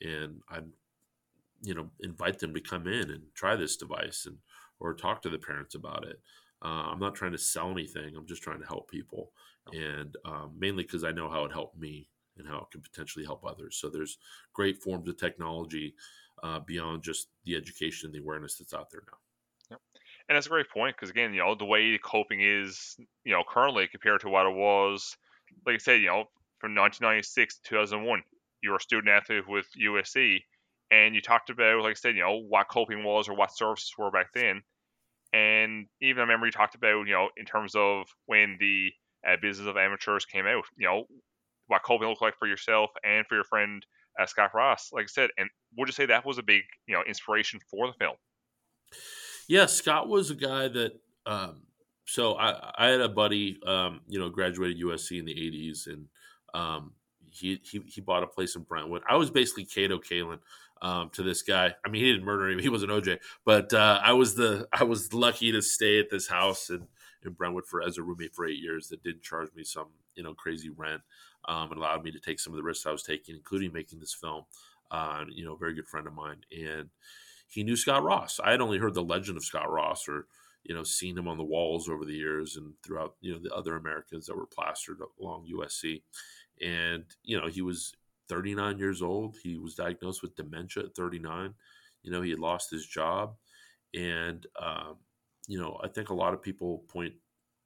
and 0.00 0.40
I'm, 0.48 0.72
you 1.62 1.74
know, 1.74 1.90
invite 2.00 2.38
them 2.38 2.54
to 2.54 2.60
come 2.60 2.86
in 2.86 3.10
and 3.10 3.22
try 3.34 3.56
this 3.56 3.76
device 3.76 4.26
and 4.26 4.38
or 4.80 4.94
talk 4.94 5.22
to 5.22 5.28
the 5.30 5.38
parents 5.38 5.74
about 5.74 6.06
it. 6.06 6.20
Uh, 6.62 6.90
I'm 6.90 6.98
not 6.98 7.14
trying 7.14 7.32
to 7.32 7.38
sell 7.38 7.70
anything. 7.70 8.16
I'm 8.16 8.26
just 8.26 8.42
trying 8.42 8.60
to 8.60 8.66
help 8.66 8.90
people, 8.90 9.32
and 9.72 10.16
um, 10.24 10.52
mainly 10.58 10.82
because 10.82 11.04
I 11.04 11.12
know 11.12 11.30
how 11.30 11.44
it 11.44 11.52
helped 11.52 11.78
me 11.78 12.08
and 12.36 12.46
how 12.46 12.58
it 12.58 12.70
can 12.70 12.80
potentially 12.80 13.24
help 13.24 13.44
others. 13.44 13.76
So 13.76 13.88
there's 13.88 14.18
great 14.52 14.82
forms 14.82 15.08
of 15.08 15.16
technology 15.16 15.94
uh, 16.42 16.60
beyond 16.60 17.02
just 17.02 17.28
the 17.44 17.56
education 17.56 18.06
and 18.06 18.14
the 18.14 18.20
awareness 18.20 18.56
that's 18.56 18.74
out 18.74 18.90
there 18.90 19.02
now. 19.10 19.18
Yep. 19.70 19.80
And 20.28 20.36
that's 20.36 20.46
a 20.46 20.50
great 20.50 20.70
point 20.70 20.96
because 20.96 21.10
again, 21.10 21.32
you 21.32 21.40
know, 21.40 21.54
the 21.54 21.64
way 21.64 21.98
coping 22.02 22.40
is, 22.40 22.96
you 23.24 23.32
know, 23.32 23.42
currently 23.48 23.88
compared 23.88 24.20
to 24.20 24.28
what 24.28 24.46
it 24.46 24.54
was, 24.54 25.16
like 25.66 25.74
I 25.74 25.78
said, 25.78 26.00
you 26.00 26.06
know, 26.06 26.24
from 26.58 26.74
1996 26.74 27.56
to 27.56 27.62
2001, 27.70 28.22
you 28.62 28.70
were 28.70 28.76
a 28.76 28.80
student 28.80 29.08
athlete 29.08 29.48
with 29.48 29.66
USC, 29.80 30.42
and 30.90 31.14
you 31.14 31.20
talked 31.20 31.50
about, 31.50 31.82
like 31.82 31.92
I 31.92 31.94
said, 31.94 32.16
you 32.16 32.22
know, 32.22 32.42
what 32.48 32.68
coping 32.68 33.04
was 33.04 33.28
or 33.28 33.34
what 33.34 33.56
services 33.56 33.92
were 33.96 34.10
back 34.10 34.32
then. 34.34 34.62
And 35.32 35.86
even 36.00 36.18
I 36.18 36.22
remember 36.22 36.46
you 36.46 36.52
talked 36.52 36.74
about, 36.74 37.06
you 37.06 37.12
know, 37.12 37.28
in 37.36 37.44
terms 37.44 37.74
of 37.74 38.06
when 38.26 38.56
the 38.58 38.90
uh, 39.26 39.36
business 39.40 39.68
of 39.68 39.76
amateurs 39.76 40.24
came 40.24 40.46
out, 40.46 40.64
you 40.76 40.86
know, 40.86 41.04
what 41.66 41.82
coping 41.82 42.08
looked 42.08 42.22
like 42.22 42.36
for 42.38 42.48
yourself 42.48 42.90
and 43.04 43.26
for 43.26 43.34
your 43.34 43.44
friend 43.44 43.84
uh, 44.18 44.26
Scott 44.26 44.50
Ross. 44.54 44.90
Like 44.92 45.04
I 45.04 45.06
said, 45.06 45.30
and 45.38 45.48
would 45.76 45.88
you 45.88 45.92
say 45.92 46.06
that 46.06 46.26
was 46.26 46.38
a 46.38 46.42
big 46.42 46.62
you 46.86 46.94
know 46.94 47.02
inspiration 47.06 47.60
for 47.70 47.86
the 47.86 47.92
film? 47.92 48.16
Yeah, 49.48 49.66
Scott 49.66 50.08
was 50.08 50.30
a 50.30 50.34
guy 50.34 50.68
that. 50.68 50.92
Um, 51.26 51.62
so 52.06 52.36
I, 52.36 52.72
I 52.78 52.86
had 52.86 53.02
a 53.02 53.08
buddy, 53.08 53.58
um, 53.66 54.00
you 54.08 54.18
know, 54.18 54.30
graduated 54.30 54.82
USC 54.82 55.18
in 55.18 55.26
the 55.26 55.34
'80s, 55.34 55.86
and 55.86 56.06
um, 56.54 56.92
he, 57.32 57.60
he 57.62 57.80
he 57.86 58.00
bought 58.00 58.22
a 58.22 58.26
place 58.26 58.56
in 58.56 58.62
Brentwood. 58.62 59.02
I 59.08 59.16
was 59.16 59.30
basically 59.30 59.64
Kato 59.64 59.98
Kaelin 59.98 60.38
um, 60.82 61.10
to 61.10 61.22
this 61.22 61.42
guy. 61.42 61.74
I 61.84 61.88
mean, 61.88 62.04
he 62.04 62.12
didn't 62.12 62.26
murder 62.26 62.48
him; 62.48 62.58
he 62.58 62.68
was 62.68 62.82
an 62.82 62.90
OJ. 62.90 63.18
But 63.44 63.72
uh, 63.72 64.00
I 64.02 64.12
was 64.12 64.34
the 64.34 64.68
I 64.72 64.84
was 64.84 65.12
lucky 65.12 65.52
to 65.52 65.62
stay 65.62 65.98
at 65.98 66.10
this 66.10 66.28
house 66.28 66.70
in, 66.70 66.86
in 67.24 67.32
Brentwood 67.32 67.66
for 67.66 67.82
as 67.82 67.98
a 67.98 68.02
roommate 68.02 68.34
for 68.34 68.46
eight 68.46 68.60
years. 68.60 68.88
That 68.88 69.02
didn't 69.02 69.22
charge 69.22 69.48
me 69.54 69.64
some 69.64 69.88
you 70.14 70.22
know 70.22 70.34
crazy 70.34 70.70
rent 70.70 71.02
um, 71.46 71.70
and 71.70 71.78
allowed 71.78 72.04
me 72.04 72.10
to 72.12 72.20
take 72.20 72.40
some 72.40 72.52
of 72.52 72.56
the 72.56 72.62
risks 72.62 72.86
I 72.86 72.92
was 72.92 73.02
taking, 73.02 73.34
including 73.34 73.72
making 73.72 74.00
this 74.00 74.14
film. 74.14 74.44
Uh, 74.90 75.24
you 75.30 75.44
know, 75.44 75.54
a 75.54 75.58
very 75.58 75.74
good 75.74 75.86
friend 75.86 76.06
of 76.06 76.14
mine, 76.14 76.38
and 76.50 76.88
he 77.48 77.62
knew 77.62 77.76
Scott 77.76 78.02
Ross. 78.02 78.40
I 78.42 78.52
had 78.52 78.60
only 78.60 78.78
heard 78.78 78.94
the 78.94 79.02
legend 79.02 79.36
of 79.36 79.44
Scott 79.44 79.70
Ross, 79.70 80.08
or 80.08 80.26
you 80.64 80.74
know, 80.74 80.82
seen 80.82 81.16
him 81.16 81.28
on 81.28 81.38
the 81.38 81.44
walls 81.44 81.88
over 81.88 82.04
the 82.04 82.14
years 82.14 82.56
and 82.56 82.72
throughout 82.84 83.14
you 83.20 83.32
know 83.32 83.38
the 83.38 83.54
other 83.54 83.76
Americans 83.76 84.26
that 84.26 84.36
were 84.36 84.46
plastered 84.46 84.98
along 85.20 85.46
USC. 85.52 86.02
And, 86.64 87.04
you 87.22 87.40
know, 87.40 87.46
he 87.46 87.62
was 87.62 87.94
39 88.28 88.78
years 88.78 89.02
old. 89.02 89.36
He 89.42 89.56
was 89.56 89.74
diagnosed 89.74 90.22
with 90.22 90.36
dementia 90.36 90.84
at 90.84 90.94
39. 90.94 91.54
You 92.02 92.10
know, 92.10 92.22
he 92.22 92.30
had 92.30 92.38
lost 92.38 92.70
his 92.70 92.86
job. 92.86 93.34
And, 93.94 94.46
um, 94.60 94.96
you 95.46 95.58
know, 95.58 95.80
I 95.82 95.88
think 95.88 96.10
a 96.10 96.14
lot 96.14 96.34
of 96.34 96.42
people 96.42 96.84
point 96.88 97.14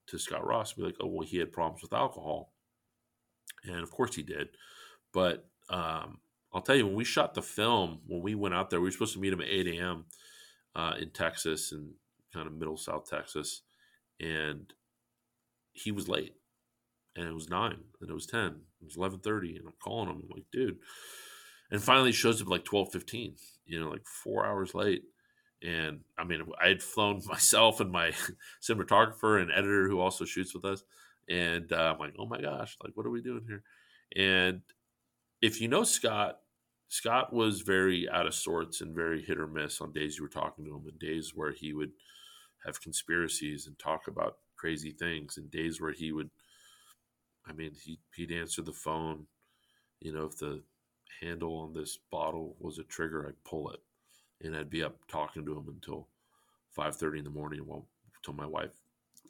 to 0.07 0.17
Scott 0.17 0.45
Ross 0.45 0.73
and 0.73 0.77
be 0.77 0.85
like, 0.85 0.97
oh, 1.01 1.07
well, 1.07 1.27
he 1.27 1.37
had 1.37 1.51
problems 1.51 1.81
with 1.81 1.93
alcohol. 1.93 2.53
And 3.65 3.81
of 3.81 3.91
course 3.91 4.15
he 4.15 4.23
did. 4.23 4.49
But 5.13 5.45
um, 5.69 6.19
I'll 6.53 6.61
tell 6.61 6.75
you, 6.75 6.85
when 6.85 6.95
we 6.95 7.05
shot 7.05 7.33
the 7.33 7.41
film, 7.41 7.99
when 8.07 8.21
we 8.21 8.35
went 8.35 8.55
out 8.55 8.69
there, 8.69 8.79
we 8.79 8.87
were 8.87 8.91
supposed 8.91 9.13
to 9.13 9.19
meet 9.19 9.33
him 9.33 9.41
at 9.41 9.47
8 9.47 9.67
a.m. 9.67 10.05
Uh, 10.75 10.93
in 10.99 11.09
Texas 11.11 11.71
and 11.71 11.91
kind 12.33 12.47
of 12.47 12.53
middle 12.53 12.77
South 12.77 13.09
Texas. 13.09 13.61
And 14.19 14.73
he 15.73 15.91
was 15.91 16.07
late 16.07 16.35
and 17.15 17.27
it 17.27 17.33
was 17.33 17.49
nine 17.49 17.79
and 17.99 18.09
it 18.09 18.13
was 18.13 18.25
10 18.27 18.55
it's 18.85 18.97
eleven 18.97 19.19
thirty, 19.19 19.55
and 19.55 19.67
I'm 19.67 19.73
calling 19.81 20.09
him. 20.09 20.21
I'm 20.23 20.29
like, 20.29 20.45
dude. 20.51 20.77
And 21.71 21.81
finally, 21.81 22.11
shows 22.11 22.41
up 22.41 22.49
like 22.49 22.65
twelve 22.65 22.91
fifteen. 22.91 23.35
You 23.65 23.79
know, 23.79 23.89
like 23.89 24.05
four 24.05 24.45
hours 24.45 24.75
late. 24.75 25.03
And 25.63 26.01
I 26.17 26.25
mean, 26.25 26.41
I 26.61 26.67
had 26.67 26.83
flown 26.83 27.21
myself 27.27 27.79
and 27.79 27.91
my 27.91 28.11
cinematographer 28.61 29.41
and 29.41 29.51
editor, 29.51 29.87
who 29.87 29.99
also 29.99 30.25
shoots 30.25 30.53
with 30.53 30.65
us. 30.65 30.83
And 31.29 31.71
uh, 31.71 31.93
I'm 31.93 31.99
like, 31.99 32.15
oh 32.19 32.25
my 32.25 32.41
gosh, 32.41 32.75
like, 32.83 32.91
what 32.95 33.05
are 33.05 33.11
we 33.11 33.21
doing 33.21 33.45
here? 33.47 33.63
And 34.15 34.61
if 35.41 35.61
you 35.61 35.67
know 35.67 35.83
Scott, 35.83 36.39
Scott 36.89 37.33
was 37.33 37.61
very 37.61 38.09
out 38.09 38.27
of 38.27 38.35
sorts 38.35 38.81
and 38.81 38.93
very 38.93 39.21
hit 39.21 39.39
or 39.39 39.47
miss 39.47 39.81
on 39.81 39.93
days 39.93 40.17
you 40.17 40.23
were 40.23 40.29
talking 40.29 40.65
to 40.65 40.75
him, 40.75 40.83
and 40.87 40.99
days 40.99 41.31
where 41.33 41.51
he 41.51 41.73
would 41.73 41.91
have 42.65 42.81
conspiracies 42.81 43.67
and 43.67 43.77
talk 43.79 44.07
about 44.07 44.37
crazy 44.55 44.91
things, 44.91 45.37
and 45.37 45.49
days 45.49 45.81
where 45.81 45.91
he 45.91 46.11
would 46.11 46.29
I 47.47 47.53
mean, 47.53 47.71
he, 47.83 47.99
he'd 48.15 48.31
answer 48.31 48.61
the 48.61 48.71
phone. 48.71 49.25
You 49.99 50.13
know, 50.13 50.25
if 50.25 50.37
the 50.37 50.61
handle 51.21 51.55
on 51.57 51.73
this 51.73 51.99
bottle 52.11 52.55
was 52.59 52.79
a 52.79 52.83
trigger, 52.83 53.27
I'd 53.27 53.49
pull 53.49 53.69
it, 53.69 53.79
and 54.41 54.55
I'd 54.55 54.69
be 54.69 54.83
up 54.83 54.97
talking 55.07 55.45
to 55.45 55.51
him 55.51 55.67
until 55.67 56.07
five 56.71 56.95
thirty 56.95 57.19
in 57.19 57.25
the 57.25 57.29
morning. 57.29 57.61
While 57.65 57.87
until 58.17 58.33
my 58.33 58.47
wife 58.47 58.71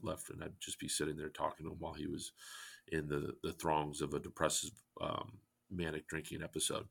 left, 0.01 0.29
and 0.29 0.43
I'd 0.43 0.59
just 0.59 0.79
be 0.79 0.87
sitting 0.87 1.17
there 1.17 1.29
talking 1.29 1.65
to 1.65 1.71
him 1.71 1.79
while 1.79 1.93
he 1.93 2.07
was 2.07 2.31
in 2.91 3.07
the 3.07 3.35
the 3.43 3.53
throngs 3.53 4.01
of 4.01 4.13
a 4.13 4.19
depressive, 4.19 4.71
um, 5.01 5.33
manic 5.71 6.07
drinking 6.07 6.43
episode. 6.43 6.87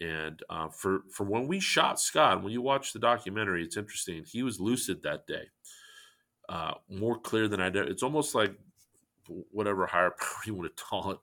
And 0.00 0.42
uh, 0.50 0.68
for 0.68 1.02
for 1.12 1.24
when 1.24 1.46
we 1.46 1.60
shot 1.60 2.00
Scott, 2.00 2.42
when 2.42 2.52
you 2.52 2.62
watch 2.62 2.92
the 2.92 2.98
documentary, 2.98 3.62
it's 3.62 3.76
interesting. 3.76 4.24
He 4.24 4.42
was 4.42 4.60
lucid 4.60 5.02
that 5.02 5.26
day, 5.26 5.44
uh, 6.48 6.74
more 6.88 7.18
clear 7.18 7.46
than 7.46 7.60
I 7.60 7.70
did. 7.70 7.88
It's 7.88 8.02
almost 8.02 8.34
like 8.34 8.54
whatever 9.28 9.86
higher 9.86 10.10
power 10.18 10.40
you 10.46 10.54
want 10.54 10.76
to 10.76 10.82
call 10.82 11.10
it 11.12 11.18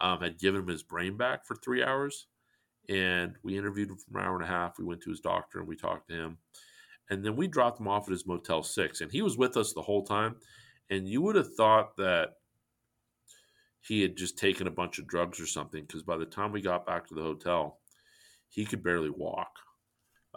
um, 0.00 0.20
had 0.20 0.38
given 0.38 0.62
him 0.62 0.68
his 0.68 0.82
brain 0.82 1.16
back 1.16 1.46
for 1.46 1.54
three 1.56 1.82
hours. 1.82 2.26
And 2.88 3.34
we 3.42 3.58
interviewed 3.58 3.90
him 3.90 3.96
for 3.96 4.18
an 4.18 4.24
hour 4.24 4.36
and 4.36 4.44
a 4.44 4.48
half. 4.48 4.78
We 4.78 4.84
went 4.84 5.02
to 5.02 5.10
his 5.10 5.20
doctor 5.20 5.58
and 5.58 5.68
we 5.68 5.76
talked 5.76 6.08
to 6.08 6.14
him. 6.14 6.38
And 7.10 7.24
then 7.24 7.36
we 7.36 7.46
dropped 7.46 7.80
him 7.80 7.88
off 7.88 8.06
at 8.06 8.12
his 8.12 8.26
Motel 8.26 8.62
6. 8.62 9.00
And 9.00 9.10
he 9.10 9.22
was 9.22 9.36
with 9.36 9.56
us 9.56 9.72
the 9.72 9.82
whole 9.82 10.04
time. 10.04 10.36
And 10.90 11.08
you 11.08 11.22
would 11.22 11.36
have 11.36 11.54
thought 11.54 11.96
that 11.96 12.34
he 13.80 14.02
had 14.02 14.16
just 14.16 14.36
taken 14.36 14.66
a 14.66 14.72
bunch 14.72 14.98
of 14.98 15.06
drugs 15.06 15.40
or 15.40 15.46
something 15.46 15.82
because 15.82 16.02
by 16.02 16.16
the 16.16 16.26
time 16.26 16.50
we 16.50 16.60
got 16.60 16.86
back 16.86 17.06
to 17.06 17.14
the 17.14 17.22
hotel, 17.22 17.78
he 18.48 18.64
could 18.64 18.82
barely 18.82 19.10
walk 19.10 19.58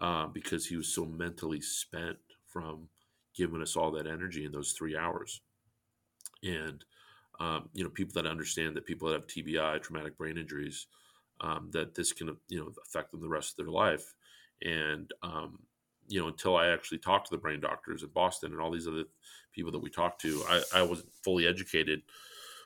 uh, 0.02 0.28
because 0.28 0.68
he 0.68 0.76
was 0.76 0.94
so 0.94 1.06
mentally 1.06 1.62
spent 1.62 2.18
from 2.48 2.88
giving 3.36 3.62
us 3.62 3.76
all 3.76 3.92
that 3.92 4.08
energy 4.08 4.46
in 4.46 4.52
those 4.52 4.74
three 4.74 4.96
hours. 4.96 5.42
And 6.44 6.84
um, 7.40 7.70
you 7.74 7.84
know, 7.84 7.90
people 7.90 8.22
that 8.22 8.30
understand 8.30 8.76
that 8.76 8.86
people 8.86 9.08
that 9.08 9.16
have 9.16 9.28
TBI, 9.28 9.82
traumatic 9.82 10.18
brain 10.18 10.38
injuries, 10.38 10.88
um, 11.42 11.70
that 11.72 11.96
this 11.96 12.12
can 12.12 12.36
you 12.50 12.60
know 12.60 12.72
affect 12.86 13.12
them 13.12 13.22
the 13.22 13.30
rest 13.30 13.52
of 13.52 13.66
their 13.66 13.74
life. 13.74 14.14
And 14.62 15.10
um, 15.24 15.60
you 16.08 16.20
know, 16.20 16.28
until 16.28 16.58
I 16.58 16.68
actually 16.68 16.98
talked 16.98 17.28
to 17.28 17.36
the 17.36 17.42
brain 17.42 17.62
doctors 17.62 18.04
in 18.04 18.10
Boston 18.10 18.52
and 18.52 18.60
all 18.60 18.72
these 18.72 18.88
other 18.88 19.04
people 19.54 19.72
that 19.72 19.80
we 19.80 19.90
talked 19.90 20.22
to, 20.22 20.44
I, 20.50 20.62
I 20.76 20.82
wasn't 20.82 21.14
fully 21.24 21.48
educated 21.48 22.02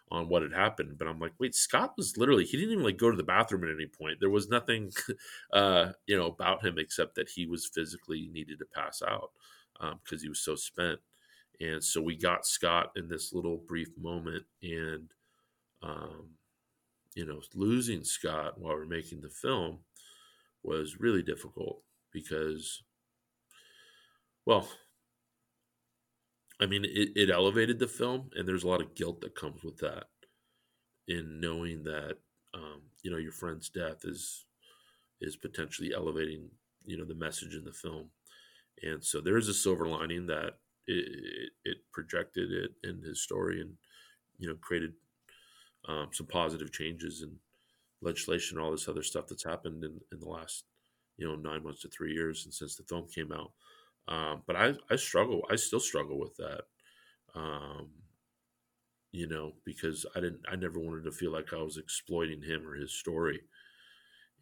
on 0.10 0.30
what 0.30 0.42
had 0.42 0.54
happened. 0.54 0.98
But 0.98 1.08
I'm 1.08 1.20
like, 1.20 1.34
wait, 1.40 1.56
Scott 1.56 1.94
was 1.98 2.18
literally 2.18 2.46
he 2.46 2.58
didn't 2.58 2.72
even 2.72 2.84
like 2.84 2.98
go 2.98 3.12
to 3.12 3.18
the 3.18 3.24
bathroom 3.24 3.64
at 3.64 3.76
any 3.76 3.88
point. 3.88 4.20
There 4.20 4.30
was 4.30 4.50
nothing, 4.50 4.92
uh, 5.54 5.92
you 6.08 6.18
know, 6.18 6.28
about 6.28 6.66
him 6.66 6.78
except 6.78 7.16
that 7.16 7.30
he 7.30 7.46
was 7.46 7.68
physically 7.68 8.30
needed 8.32 8.60
to 8.60 8.66
pass 8.66 9.02
out 9.08 9.32
because 9.80 10.22
um, 10.22 10.24
he 10.24 10.30
was 10.30 10.40
so 10.40 10.56
spent. 10.56 11.00
And 11.60 11.84
so 11.84 12.02
we 12.02 12.18
got 12.18 12.46
Scott 12.46 12.92
in 12.96 13.08
this 13.08 13.34
little 13.34 13.58
brief 13.58 13.90
moment, 13.98 14.44
and 14.62 15.10
um, 15.82 16.30
you 17.16 17.26
know, 17.26 17.42
losing 17.54 18.04
Scott 18.04 18.58
while 18.58 18.76
we're 18.76 18.86
making 18.86 19.22
the 19.22 19.30
film 19.30 19.80
was 20.64 21.00
really 21.00 21.22
difficult 21.22 21.82
because, 22.12 22.84
well, 24.46 24.68
I 26.60 26.66
mean, 26.66 26.86
it, 26.86 27.10
it 27.16 27.30
elevated 27.30 27.80
the 27.80 27.88
film, 27.88 28.30
and 28.36 28.48
there's 28.48 28.64
a 28.64 28.68
lot 28.68 28.82
of 28.82 28.96
guilt 28.96 29.22
that 29.22 29.36
comes 29.36 29.64
with 29.64 29.78
that 29.80 30.06
in 31.08 31.40
knowing 31.40 31.84
that 31.84 32.18
um, 32.54 32.82
you 33.02 33.12
know 33.12 33.18
your 33.18 33.32
friend's 33.32 33.70
death 33.70 34.06
is 34.06 34.46
is 35.20 35.36
potentially 35.36 35.92
elevating 35.94 36.50
you 36.86 36.98
know 36.98 37.06
the 37.06 37.16
message 37.16 37.56
in 37.56 37.64
the 37.64 37.74
film, 37.74 38.10
and 38.82 39.04
so 39.04 39.20
there 39.20 39.38
is 39.38 39.48
a 39.48 39.54
silver 39.54 39.88
lining 39.88 40.28
that 40.28 40.54
it, 40.88 41.52
it 41.66 41.78
projected 41.92 42.52
it 42.52 42.72
in 42.84 43.02
his 43.02 43.22
story 43.22 43.62
and 43.62 43.74
you 44.38 44.48
know 44.48 44.56
created 44.56 44.94
um, 45.88 46.10
some 46.12 46.28
positive 46.28 46.72
changes 46.72 47.22
and 47.22 47.36
legislation 48.02 48.58
all 48.60 48.72
this 48.72 48.88
other 48.88 49.04
stuff 49.04 49.28
that's 49.28 49.44
happened 49.44 49.84
in, 49.84 50.00
in 50.12 50.20
the 50.20 50.30
last 50.30 50.66
you 51.18 51.28
know 51.28 51.36
nine 51.36 51.64
months 51.64 51.82
to 51.82 51.90
three 51.90 52.14
years 52.14 52.46
and 52.46 52.54
since 52.54 52.76
the 52.76 52.84
film 52.84 53.08
came 53.14 53.32
out. 53.32 53.52
Um, 54.08 54.44
but 54.46 54.58
I, 54.58 54.74
I 54.92 54.98
struggle 54.98 55.44
i 55.50 55.56
still 55.56 55.80
struggle 55.80 56.20
with 56.20 56.36
that 56.36 56.64
um, 57.36 57.90
you 59.12 59.28
know 59.28 59.54
because 59.64 60.06
i 60.16 60.20
didn't 60.20 60.42
i 60.52 60.56
never 60.56 60.80
wanted 60.80 61.06
to 61.06 61.12
feel 61.12 61.32
like 61.32 61.54
i 61.54 61.62
was 61.62 61.78
exploiting 61.78 62.42
him 62.42 62.68
or 62.68 62.76
his 62.76 62.94
story. 62.94 63.42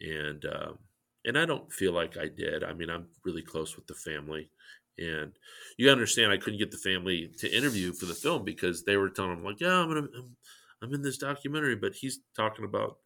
And 0.01 0.43
um, 0.45 0.79
and 1.25 1.37
i 1.37 1.45
don't 1.45 1.71
feel 1.71 1.91
like 1.93 2.17
i 2.17 2.27
did. 2.27 2.63
I 2.63 2.73
mean 2.73 2.89
i'm 2.89 3.07
really 3.23 3.43
close 3.43 3.75
with 3.75 3.87
the 3.87 3.93
family 3.93 4.49
and 4.97 5.33
you 5.77 5.89
understand, 5.89 6.31
I 6.31 6.37
couldn't 6.37 6.59
get 6.59 6.71
the 6.71 6.77
family 6.77 7.31
to 7.39 7.55
interview 7.55 7.93
for 7.93 8.05
the 8.05 8.13
film 8.13 8.43
because 8.43 8.83
they 8.83 8.97
were 8.97 9.09
telling 9.09 9.37
him 9.37 9.43
like, 9.43 9.59
"Yeah, 9.59 9.79
I'm 9.79 9.87
gonna, 9.87 10.07
I'm, 10.15 10.35
I'm 10.81 10.93
in 10.93 11.01
this 11.01 11.17
documentary," 11.17 11.75
but 11.75 11.95
he's 11.95 12.19
talking 12.35 12.65
about 12.65 12.97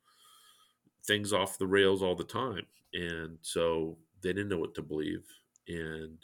things 1.05 1.33
off 1.33 1.57
the 1.57 1.67
rails 1.67 2.01
all 2.01 2.15
the 2.15 2.23
time, 2.23 2.65
and 2.93 3.38
so 3.41 3.97
they 4.21 4.29
didn't 4.33 4.49
know 4.49 4.57
what 4.57 4.75
to 4.75 4.81
believe. 4.81 5.23
And 5.67 6.17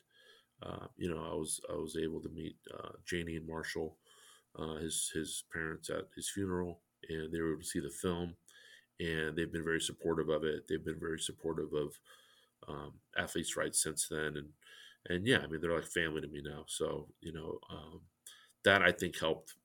uh, 0.63 0.87
you 0.97 1.09
know, 1.09 1.23
I 1.23 1.33
was 1.33 1.59
I 1.71 1.75
was 1.75 1.97
able 1.97 2.21
to 2.21 2.29
meet 2.29 2.55
uh, 2.73 2.91
Janie 3.05 3.37
and 3.37 3.47
Marshall, 3.47 3.97
uh, 4.57 4.75
his 4.75 5.11
his 5.13 5.43
parents 5.53 5.89
at 5.89 6.05
his 6.15 6.29
funeral, 6.29 6.81
and 7.09 7.31
they 7.31 7.39
were 7.39 7.53
able 7.53 7.61
to 7.61 7.67
see 7.67 7.79
the 7.79 7.89
film, 7.89 8.35
and 8.99 9.35
they've 9.35 9.51
been 9.51 9.63
very 9.63 9.81
supportive 9.81 10.29
of 10.29 10.43
it. 10.43 10.67
They've 10.67 10.83
been 10.83 10.99
very 10.99 11.19
supportive 11.19 11.73
of 11.73 11.93
um, 12.67 12.93
athletes' 13.17 13.57
rights 13.57 13.81
since 13.81 14.07
then, 14.07 14.37
and 14.37 14.49
and 15.09 15.25
yeah, 15.25 15.39
I 15.39 15.47
mean 15.47 15.61
they're 15.61 15.75
like 15.75 15.85
family 15.85 16.21
to 16.21 16.27
me 16.27 16.41
now. 16.43 16.63
So 16.67 17.07
you 17.21 17.33
know 17.33 17.59
um, 17.69 18.01
that 18.63 18.81
I 18.81 18.91
think 18.91 19.19
helped 19.19 19.55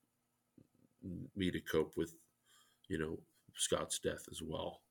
me 1.35 1.51
to 1.51 1.59
cope 1.59 1.93
with 1.95 2.13
you 2.87 2.97
know 2.97 3.19
Scott's 3.55 3.99
death 3.99 4.25
as 4.31 4.41
well. 4.41 4.81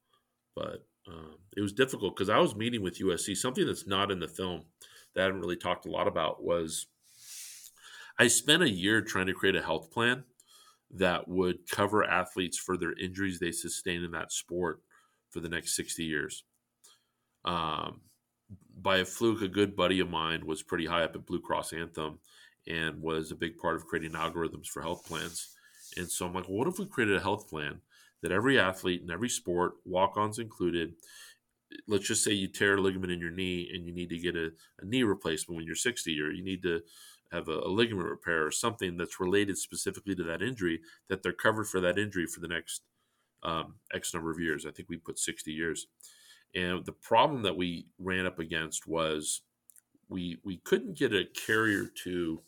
But 0.54 0.86
um, 1.08 1.36
it 1.56 1.60
was 1.60 1.72
difficult 1.72 2.16
because 2.16 2.30
I 2.30 2.38
was 2.38 2.56
meeting 2.56 2.82
with 2.82 2.98
USC. 2.98 3.36
Something 3.36 3.66
that's 3.66 3.86
not 3.86 4.10
in 4.10 4.20
the 4.20 4.28
film 4.28 4.64
that 5.14 5.22
I 5.22 5.24
haven't 5.24 5.40
really 5.40 5.56
talked 5.56 5.86
a 5.86 5.90
lot 5.90 6.08
about 6.08 6.42
was 6.42 6.86
I 8.18 8.28
spent 8.28 8.62
a 8.62 8.70
year 8.70 9.02
trying 9.02 9.26
to 9.26 9.34
create 9.34 9.56
a 9.56 9.62
health 9.62 9.90
plan 9.90 10.24
that 10.90 11.28
would 11.28 11.68
cover 11.70 12.04
athletes 12.04 12.58
for 12.58 12.76
their 12.76 12.92
injuries 12.98 13.38
they 13.38 13.52
sustain 13.52 14.02
in 14.02 14.12
that 14.12 14.32
sport 14.32 14.80
for 15.30 15.40
the 15.40 15.48
next 15.48 15.76
60 15.76 16.04
years. 16.04 16.44
Um, 17.44 18.00
by 18.80 18.98
a 18.98 19.04
fluke, 19.04 19.42
a 19.42 19.48
good 19.48 19.74
buddy 19.74 20.00
of 20.00 20.10
mine 20.10 20.46
was 20.46 20.62
pretty 20.62 20.86
high 20.86 21.02
up 21.02 21.14
at 21.14 21.26
Blue 21.26 21.40
Cross 21.40 21.72
Anthem 21.72 22.18
and 22.66 23.00
was 23.00 23.30
a 23.30 23.36
big 23.36 23.58
part 23.58 23.76
of 23.76 23.86
creating 23.86 24.12
algorithms 24.12 24.66
for 24.66 24.82
health 24.82 25.06
plans. 25.06 25.48
And 25.96 26.10
so 26.10 26.26
I'm 26.26 26.34
like, 26.34 26.48
well, 26.48 26.58
what 26.58 26.68
if 26.68 26.78
we 26.78 26.86
created 26.86 27.16
a 27.16 27.20
health 27.20 27.48
plan 27.48 27.80
that 28.22 28.32
every 28.32 28.58
athlete 28.58 29.02
in 29.02 29.10
every 29.10 29.28
sport, 29.28 29.74
walk 29.84 30.16
ons 30.16 30.38
included, 30.38 30.94
let's 31.88 32.06
just 32.06 32.24
say 32.24 32.32
you 32.32 32.48
tear 32.48 32.76
a 32.76 32.80
ligament 32.80 33.12
in 33.12 33.20
your 33.20 33.30
knee 33.30 33.70
and 33.74 33.86
you 33.86 33.92
need 33.92 34.10
to 34.10 34.18
get 34.18 34.36
a, 34.36 34.50
a 34.80 34.84
knee 34.84 35.02
replacement 35.02 35.56
when 35.56 35.66
you're 35.66 35.74
60 35.74 36.20
or 36.20 36.30
you 36.30 36.44
need 36.44 36.62
to 36.62 36.80
have 37.32 37.48
a, 37.48 37.58
a, 37.58 37.68
ligament 37.68 38.08
repair 38.08 38.46
or 38.46 38.50
something 38.50 38.96
that's 38.96 39.20
related 39.20 39.58
specifically 39.58 40.14
to 40.14 40.22
that 40.22 40.42
injury 40.42 40.80
that 41.08 41.22
they're 41.22 41.32
covered 41.32 41.66
for 41.66 41.80
that 41.80 41.98
injury 41.98 42.26
for 42.26 42.40
the 42.40 42.48
next 42.48 42.82
um, 43.42 43.74
x 43.92 44.14
number 44.14 44.30
of 44.30 44.38
years 44.38 44.64
i 44.64 44.70
think 44.70 44.88
we 44.88 44.96
put 44.96 45.18
60 45.18 45.52
years 45.52 45.88
and 46.56 46.84
the 46.86 46.92
problem 46.92 47.42
that 47.42 47.56
we 47.56 47.86
ran 47.98 48.26
up 48.26 48.38
against 48.38 48.88
was 48.88 49.42
we 50.08 50.38
we 50.42 50.56
couldn't 50.56 50.98
get 50.98 51.12
a 51.12 51.26
carrier 51.46 51.86
to 52.04 52.40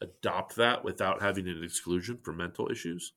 adopt 0.00 0.56
that 0.56 0.84
without 0.84 1.20
having 1.20 1.48
an 1.48 1.62
exclusion 1.62 2.18
for 2.22 2.32
mental 2.32 2.70
issues 2.70 3.12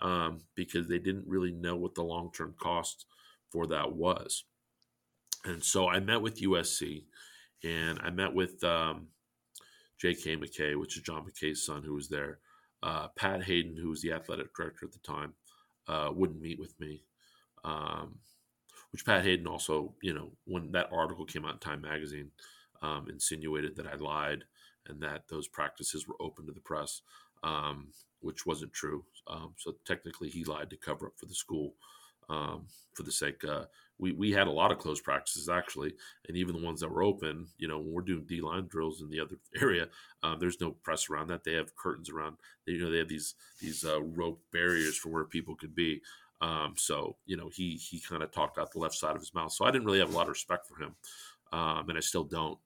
um, 0.00 0.40
because 0.56 0.88
they 0.88 0.98
didn't 0.98 1.26
really 1.26 1.52
know 1.52 1.76
what 1.76 1.94
the 1.94 2.02
long 2.02 2.30
term 2.32 2.54
cost 2.60 3.06
for 3.50 3.66
that 3.68 3.92
was. 3.92 4.44
And 5.44 5.62
so 5.62 5.88
I 5.88 6.00
met 6.00 6.20
with 6.22 6.40
USC 6.40 7.04
and 7.62 8.00
I 8.02 8.10
met 8.10 8.34
with 8.34 8.62
um, 8.64 9.08
J.K. 10.00 10.36
McKay, 10.36 10.78
which 10.78 10.96
is 10.96 11.02
John 11.02 11.24
McKay's 11.24 11.64
son, 11.64 11.82
who 11.82 11.94
was 11.94 12.08
there. 12.08 12.38
Uh, 12.82 13.08
Pat 13.16 13.44
Haden, 13.44 13.76
who 13.76 13.90
was 13.90 14.02
the 14.02 14.12
athletic 14.12 14.54
director 14.54 14.86
at 14.86 14.92
the 14.92 14.98
time, 14.98 15.34
uh, 15.86 16.10
wouldn't 16.12 16.40
meet 16.40 16.58
with 16.58 16.78
me. 16.80 17.04
Um, 17.64 18.18
which 18.94 19.04
Pat 19.04 19.24
Haden 19.24 19.48
also, 19.48 19.92
you 20.02 20.14
know, 20.14 20.30
when 20.44 20.70
that 20.70 20.88
article 20.92 21.24
came 21.24 21.44
out 21.44 21.54
in 21.54 21.58
Time 21.58 21.80
Magazine, 21.80 22.30
um, 22.80 23.08
insinuated 23.10 23.74
that 23.74 23.88
I 23.88 23.96
lied 23.96 24.44
and 24.86 25.02
that 25.02 25.24
those 25.28 25.48
practices 25.48 26.06
were 26.06 26.14
open 26.20 26.46
to 26.46 26.52
the 26.52 26.60
press, 26.60 27.02
um, 27.42 27.88
which 28.20 28.46
wasn't 28.46 28.72
true. 28.72 29.04
Um, 29.26 29.52
so 29.56 29.74
technically, 29.84 30.28
he 30.28 30.44
lied 30.44 30.70
to 30.70 30.76
cover 30.76 31.08
up 31.08 31.14
for 31.16 31.26
the 31.26 31.34
school 31.34 31.74
um, 32.28 32.66
for 32.92 33.02
the 33.02 33.10
sake. 33.10 33.42
Uh, 33.42 33.64
we 33.98 34.12
we 34.12 34.30
had 34.30 34.46
a 34.46 34.52
lot 34.52 34.70
of 34.70 34.78
closed 34.78 35.02
practices 35.02 35.48
actually, 35.48 35.92
and 36.28 36.36
even 36.36 36.54
the 36.54 36.64
ones 36.64 36.78
that 36.78 36.90
were 36.90 37.02
open. 37.02 37.48
You 37.58 37.66
know, 37.66 37.78
when 37.78 37.92
we're 37.92 38.02
doing 38.02 38.26
D 38.28 38.40
line 38.40 38.68
drills 38.68 39.02
in 39.02 39.10
the 39.10 39.18
other 39.18 39.38
area, 39.60 39.88
um, 40.22 40.38
there's 40.38 40.60
no 40.60 40.70
press 40.70 41.10
around 41.10 41.30
that. 41.30 41.42
They 41.42 41.54
have 41.54 41.74
curtains 41.74 42.10
around. 42.10 42.36
They, 42.64 42.74
you 42.74 42.84
know, 42.84 42.92
they 42.92 42.98
have 42.98 43.08
these 43.08 43.34
these 43.60 43.84
uh, 43.84 44.00
rope 44.02 44.40
barriers 44.52 44.96
for 44.96 45.08
where 45.08 45.24
people 45.24 45.56
could 45.56 45.74
be. 45.74 46.00
Um, 46.40 46.74
so 46.76 47.16
you 47.26 47.36
know, 47.36 47.48
he 47.48 47.74
he 47.76 48.00
kind 48.00 48.22
of 48.22 48.30
talked 48.30 48.58
out 48.58 48.72
the 48.72 48.78
left 48.78 48.94
side 48.94 49.14
of 49.14 49.22
his 49.22 49.34
mouth. 49.34 49.52
So 49.52 49.64
I 49.64 49.70
didn't 49.70 49.86
really 49.86 50.00
have 50.00 50.12
a 50.12 50.16
lot 50.16 50.24
of 50.24 50.30
respect 50.30 50.66
for 50.66 50.82
him, 50.82 50.94
um, 51.52 51.88
and 51.88 51.98
I 51.98 52.00
still 52.00 52.24
don't. 52.24 52.58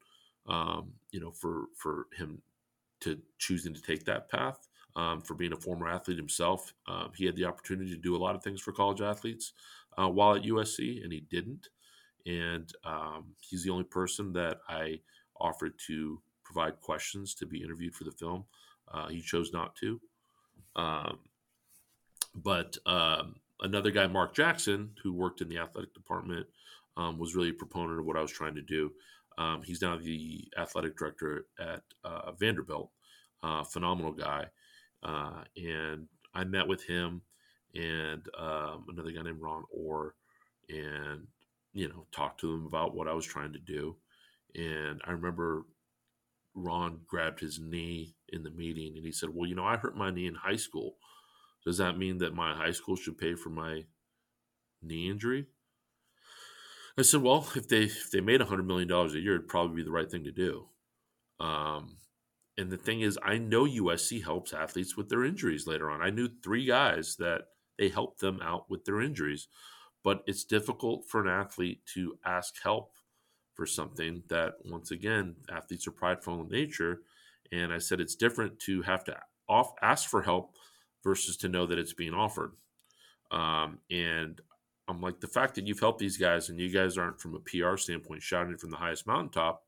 Um, 0.47 0.93
you 1.11 1.21
know, 1.21 1.31
for 1.31 1.67
for 1.77 2.07
him 2.17 2.41
to 3.01 3.19
choosing 3.39 3.75
to 3.75 3.83
take 3.83 4.05
that 4.07 4.31
path, 4.31 4.69
um, 4.99 5.21
for 5.23 5.35
being 5.35 5.53
a 5.53 5.57
former 5.57 5.89
athlete 5.89 6.19
himself. 6.19 6.75
Um, 6.87 7.13
he 7.15 7.25
had 7.25 7.37
the 7.37 7.45
opportunity 7.45 7.91
to 7.91 8.01
do 8.01 8.17
a 8.17 8.19
lot 8.19 8.35
of 8.35 8.43
things 8.43 8.61
for 8.61 8.73
college 8.73 9.01
athletes 9.01 9.53
uh, 9.97 10.09
while 10.09 10.35
at 10.35 10.43
USC, 10.43 11.03
and 11.03 11.13
he 11.13 11.21
didn't. 11.21 11.69
And 12.27 12.71
um, 12.85 13.27
he's 13.41 13.63
the 13.63 13.71
only 13.71 13.85
person 13.85 14.33
that 14.33 14.59
I 14.69 15.01
offered 15.41 15.79
to 15.87 16.21
provide 16.45 16.81
questions 16.81 17.35
to 17.35 17.47
be 17.47 17.63
interviewed 17.63 17.95
for 17.95 18.05
the 18.05 18.11
film. 18.11 18.45
Uh, 18.93 19.09
he 19.09 19.21
chose 19.21 19.53
not 19.53 19.77
to. 19.77 20.01
Um, 20.75 21.19
but 22.35 22.77
another 23.61 23.91
guy, 23.91 24.07
Mark 24.07 24.35
Jackson, 24.35 24.91
who 25.03 25.13
worked 25.13 25.41
in 25.41 25.49
the 25.49 25.59
athletic 25.59 25.95
department, 25.95 26.47
um, 26.97 27.19
was 27.19 27.35
really 27.35 27.51
a 27.51 27.55
proponent 27.55 28.01
of 28.01 28.07
what 28.07 28.17
I 28.17 28.23
was 28.23 28.33
trying 28.33 28.55
to 28.57 28.63
do. 28.63 28.91
Um, 29.39 29.63
he's 29.63 29.83
now 29.83 29.97
the 29.97 30.49
athletic 30.59 30.97
director 30.97 31.47
at 31.61 31.83
uh, 32.05 32.33
Vanderbilt. 32.33 32.91
Uh, 33.43 33.63
phenomenal 33.63 34.13
guy. 34.13 34.47
Uh, 35.05 35.45
and 35.57 36.09
I 36.35 36.43
met 36.43 36.67
with 36.67 36.83
him 36.85 37.23
and 37.75 38.23
um, 38.37 38.87
another 38.89 39.13
guy 39.13 39.23
named 39.23 39.41
Ron 39.41 39.63
Orr 39.71 40.15
and, 40.69 41.27
you 41.73 41.89
know, 41.89 42.07
talked 42.11 42.41
to 42.41 42.51
them 42.51 42.67
about 42.67 42.97
what 42.97 43.07
I 43.07 43.13
was 43.13 43.25
trying 43.25 43.53
to 43.53 43.61
do. 43.61 43.97
And 44.57 45.01
I 45.05 45.13
remember 45.13 45.67
Ron 46.55 47.01
grabbed 47.07 47.39
his 47.39 47.61
knee 47.61 48.17
in 48.31 48.43
the 48.43 48.51
meeting 48.51 48.97
and 48.97 49.07
he 49.07 49.13
said, 49.13 49.31
Well, 49.33 49.49
you 49.49 49.55
know, 49.55 49.65
I 49.65 49.77
hurt 49.77 49.97
my 49.97 50.11
knee 50.11 50.27
in 50.27 50.35
high 50.35 50.57
school. 50.57 50.97
Does 51.65 51.79
that 51.79 51.99
mean 51.99 52.19
that 52.19 52.35
my 52.35 52.55
high 52.55 52.73
school 52.73 52.97
should 52.97 53.19
pay 53.19 53.35
for 53.35 53.51
my 53.51 53.85
knee 54.83 55.11
injury? 55.11 55.47
I 56.99 57.03
said, 57.03 57.23
well, 57.23 57.47
if 57.55 57.69
they 57.69 57.85
if 57.85 58.11
they 58.11 58.21
made 58.21 58.41
hundred 58.41 58.67
million 58.67 58.89
dollars 58.89 59.15
a 59.15 59.21
year, 59.21 59.35
it'd 59.37 59.49
probably 59.49 59.77
be 59.77 59.85
the 59.85 59.93
right 59.93 60.11
thing 60.11 60.25
to 60.25 60.33
do. 60.33 60.67
Um, 61.39 61.99
and 62.57 62.71
the 62.71 62.77
thing 62.77 63.03
is, 63.03 63.17
I 63.23 63.39
know 63.39 63.65
USC 63.65 64.25
helps 64.25 64.53
athletes 64.53 64.97
with 64.97 65.09
their 65.09 65.25
injuries 65.25 65.67
later 65.67 65.91
on. 65.91 66.03
I 66.03 66.11
knew 66.11 66.29
three 66.43 66.65
guys 66.65 67.15
that 67.21 67.43
they 67.79 67.89
helped 67.89 68.19
them 68.21 68.41
out 68.43 68.69
with 68.69 68.85
their 68.85 69.01
injuries, 69.01 69.47
but 70.03 70.25
it's 70.27 70.43
difficult 70.43 71.05
for 71.09 71.21
an 71.21 71.29
athlete 71.29 71.83
to 71.95 72.19
ask 72.27 72.55
help 72.63 72.95
for 73.55 73.65
something 73.65 74.25
that, 74.29 74.55
once 74.65 74.91
again, 74.91 75.37
athletes 75.49 75.87
are 75.87 75.93
prideful 75.93 76.41
in 76.41 76.49
nature. 76.49 77.03
And 77.53 77.73
I 77.73 77.79
said 77.79 78.01
it's 78.01 78.17
different 78.17 78.59
to 78.61 78.83
have 78.83 79.05
to 79.05 79.17
off 79.49 79.73
ask 79.81 80.11
for 80.11 80.23
help 80.23 80.57
versus 81.05 81.37
to 81.39 81.49
know 81.49 81.67
that 81.67 81.79
it's 81.79 81.93
being 81.93 82.15
offered. 82.15 82.53
Um, 83.31 83.79
and 83.91 84.41
I'm 84.89 85.01
like, 85.01 85.21
the 85.21 85.27
fact 85.27 85.55
that 85.57 85.67
you've 85.67 85.81
helped 85.81 85.99
these 85.99 86.17
guys 86.17 86.49
and 86.49 86.59
you 86.59 86.71
guys 86.71 86.97
aren't 86.97 87.21
from 87.21 87.35
a 87.35 87.41
PR 87.41 87.77
standpoint 87.77 88.23
shouting 88.23 88.57
from 88.57 88.71
the 88.71 88.77
highest 88.77 89.07
mountaintop, 89.07 89.63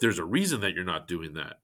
there's 0.00 0.18
a 0.18 0.24
reason 0.24 0.60
that 0.60 0.74
you're 0.74 0.84
not 0.84 1.08
doing 1.08 1.34
that. 1.34 1.56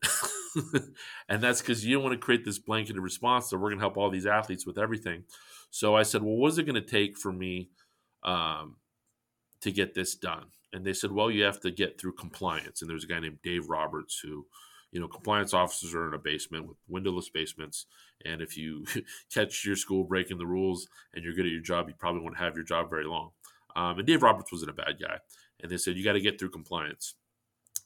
and 1.28 1.42
that's 1.42 1.60
because 1.60 1.84
you 1.84 1.94
don't 1.94 2.04
want 2.04 2.14
to 2.14 2.24
create 2.24 2.44
this 2.44 2.58
blanketed 2.58 3.02
response 3.02 3.48
that 3.48 3.58
we're 3.58 3.70
going 3.70 3.78
to 3.78 3.82
help 3.82 3.96
all 3.96 4.10
these 4.10 4.26
athletes 4.26 4.66
with 4.66 4.78
everything. 4.78 5.24
So 5.70 5.96
I 5.96 6.02
said, 6.02 6.22
well, 6.22 6.36
what 6.36 6.48
is 6.48 6.58
it 6.58 6.64
going 6.64 6.74
to 6.74 6.80
take 6.82 7.16
for 7.16 7.32
me 7.32 7.70
um, 8.22 8.76
to 9.62 9.72
get 9.72 9.94
this 9.94 10.14
done? 10.14 10.46
And 10.72 10.84
they 10.84 10.92
said, 10.92 11.12
well, 11.12 11.30
you 11.30 11.44
have 11.44 11.60
to 11.60 11.70
get 11.70 11.98
through 11.98 12.14
compliance. 12.14 12.80
And 12.80 12.90
there's 12.90 13.04
a 13.04 13.06
guy 13.06 13.20
named 13.20 13.38
Dave 13.42 13.68
Roberts 13.68 14.18
who 14.18 14.46
you 14.92 15.00
know, 15.00 15.08
compliance 15.08 15.54
officers 15.54 15.94
are 15.94 16.06
in 16.06 16.14
a 16.14 16.18
basement 16.18 16.68
with 16.68 16.76
windowless 16.86 17.30
basements. 17.30 17.86
And 18.24 18.40
if 18.40 18.56
you 18.56 18.84
catch 19.34 19.64
your 19.64 19.74
school 19.74 20.04
breaking 20.04 20.38
the 20.38 20.46
rules 20.46 20.86
and 21.14 21.24
you're 21.24 21.34
good 21.34 21.46
at 21.46 21.52
your 21.52 21.62
job, 21.62 21.88
you 21.88 21.94
probably 21.98 22.20
won't 22.20 22.36
have 22.36 22.54
your 22.54 22.64
job 22.64 22.90
very 22.90 23.06
long. 23.06 23.30
Um, 23.74 23.98
and 23.98 24.06
Dave 24.06 24.22
Roberts 24.22 24.52
wasn't 24.52 24.70
a 24.70 24.74
bad 24.74 25.00
guy. 25.00 25.16
And 25.60 25.72
they 25.72 25.78
said, 25.78 25.96
you 25.96 26.04
got 26.04 26.12
to 26.12 26.20
get 26.20 26.38
through 26.38 26.50
compliance. 26.50 27.14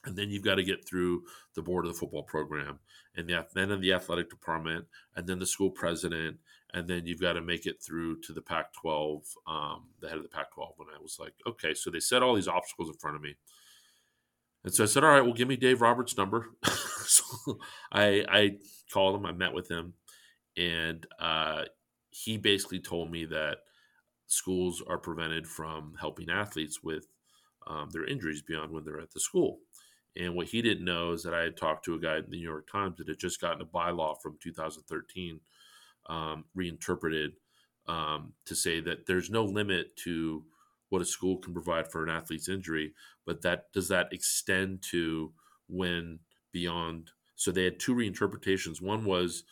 And 0.05 0.15
then 0.15 0.29
you've 0.29 0.43
got 0.43 0.55
to 0.55 0.63
get 0.63 0.87
through 0.87 1.23
the 1.55 1.61
board 1.61 1.85
of 1.85 1.91
the 1.91 1.97
football 1.97 2.23
program, 2.23 2.79
and 3.15 3.27
the, 3.27 3.45
then 3.53 3.71
in 3.71 3.81
the 3.81 3.93
athletic 3.93 4.29
department, 4.29 4.85
and 5.15 5.27
then 5.27 5.39
the 5.39 5.45
school 5.45 5.71
president, 5.71 6.37
and 6.73 6.87
then 6.87 7.05
you've 7.05 7.19
got 7.19 7.33
to 7.33 7.41
make 7.41 7.65
it 7.65 7.81
through 7.81 8.21
to 8.21 8.31
the 8.31 8.41
Pac-12, 8.41 9.23
um, 9.47 9.85
the 9.99 10.07
head 10.07 10.17
of 10.17 10.23
the 10.23 10.29
Pac-12. 10.29 10.69
And 10.79 10.89
I 10.95 11.01
was 11.01 11.17
like, 11.19 11.33
okay, 11.45 11.73
so 11.73 11.89
they 11.89 11.99
set 11.99 12.21
all 12.23 12.35
these 12.35 12.47
obstacles 12.47 12.89
in 12.89 12.95
front 12.95 13.15
of 13.15 13.21
me, 13.21 13.35
and 14.67 14.75
so 14.75 14.83
I 14.83 14.87
said, 14.87 15.05
all 15.05 15.11
right, 15.11 15.23
well, 15.23 15.33
give 15.33 15.47
me 15.47 15.55
Dave 15.55 15.79
Roberts' 15.79 16.17
number. 16.17 16.49
so 17.05 17.57
I, 17.89 18.25
I 18.27 18.57
called 18.91 19.15
him, 19.15 19.25
I 19.25 19.31
met 19.31 19.53
with 19.53 19.71
him, 19.71 19.93
and 20.57 21.07
uh, 21.21 21.61
he 22.09 22.35
basically 22.35 22.81
told 22.81 23.09
me 23.09 23.23
that 23.23 23.59
schools 24.25 24.83
are 24.85 24.97
prevented 24.97 25.47
from 25.47 25.93
helping 25.97 26.29
athletes 26.29 26.83
with 26.83 27.07
um, 27.65 27.87
their 27.93 28.05
injuries 28.05 28.41
beyond 28.41 28.73
when 28.73 28.83
they're 28.83 28.99
at 28.99 29.13
the 29.13 29.21
school. 29.21 29.59
And 30.17 30.35
what 30.35 30.47
he 30.47 30.61
didn't 30.61 30.83
know 30.83 31.13
is 31.13 31.23
that 31.23 31.33
I 31.33 31.43
had 31.43 31.55
talked 31.55 31.85
to 31.85 31.93
a 31.93 31.99
guy 31.99 32.17
in 32.17 32.25
the 32.25 32.31
New 32.31 32.43
York 32.43 32.67
Times 32.69 32.97
that 32.97 33.07
had 33.07 33.19
just 33.19 33.39
gotten 33.39 33.61
a 33.61 33.65
bylaw 33.65 34.21
from 34.21 34.37
2013 34.43 35.39
um, 36.09 36.43
reinterpreted 36.53 37.31
um, 37.87 38.33
to 38.45 38.53
say 38.53 38.81
that 38.81 39.05
there's 39.07 39.29
no 39.29 39.45
limit 39.45 39.95
to 40.03 40.43
what 40.89 41.01
a 41.01 41.05
school 41.05 41.37
can 41.37 41.53
provide 41.53 41.91
for 41.91 42.03
an 42.03 42.09
athlete's 42.09 42.49
injury, 42.49 42.93
but 43.25 43.41
that 43.41 43.71
does 43.73 43.87
that 43.89 44.07
extend 44.11 44.81
to 44.91 45.33
when 45.67 46.19
beyond? 46.51 47.11
So 47.35 47.51
they 47.51 47.65
had 47.65 47.79
two 47.79 47.93
reinterpretations. 47.93 48.81
One 48.81 49.05
was, 49.05 49.43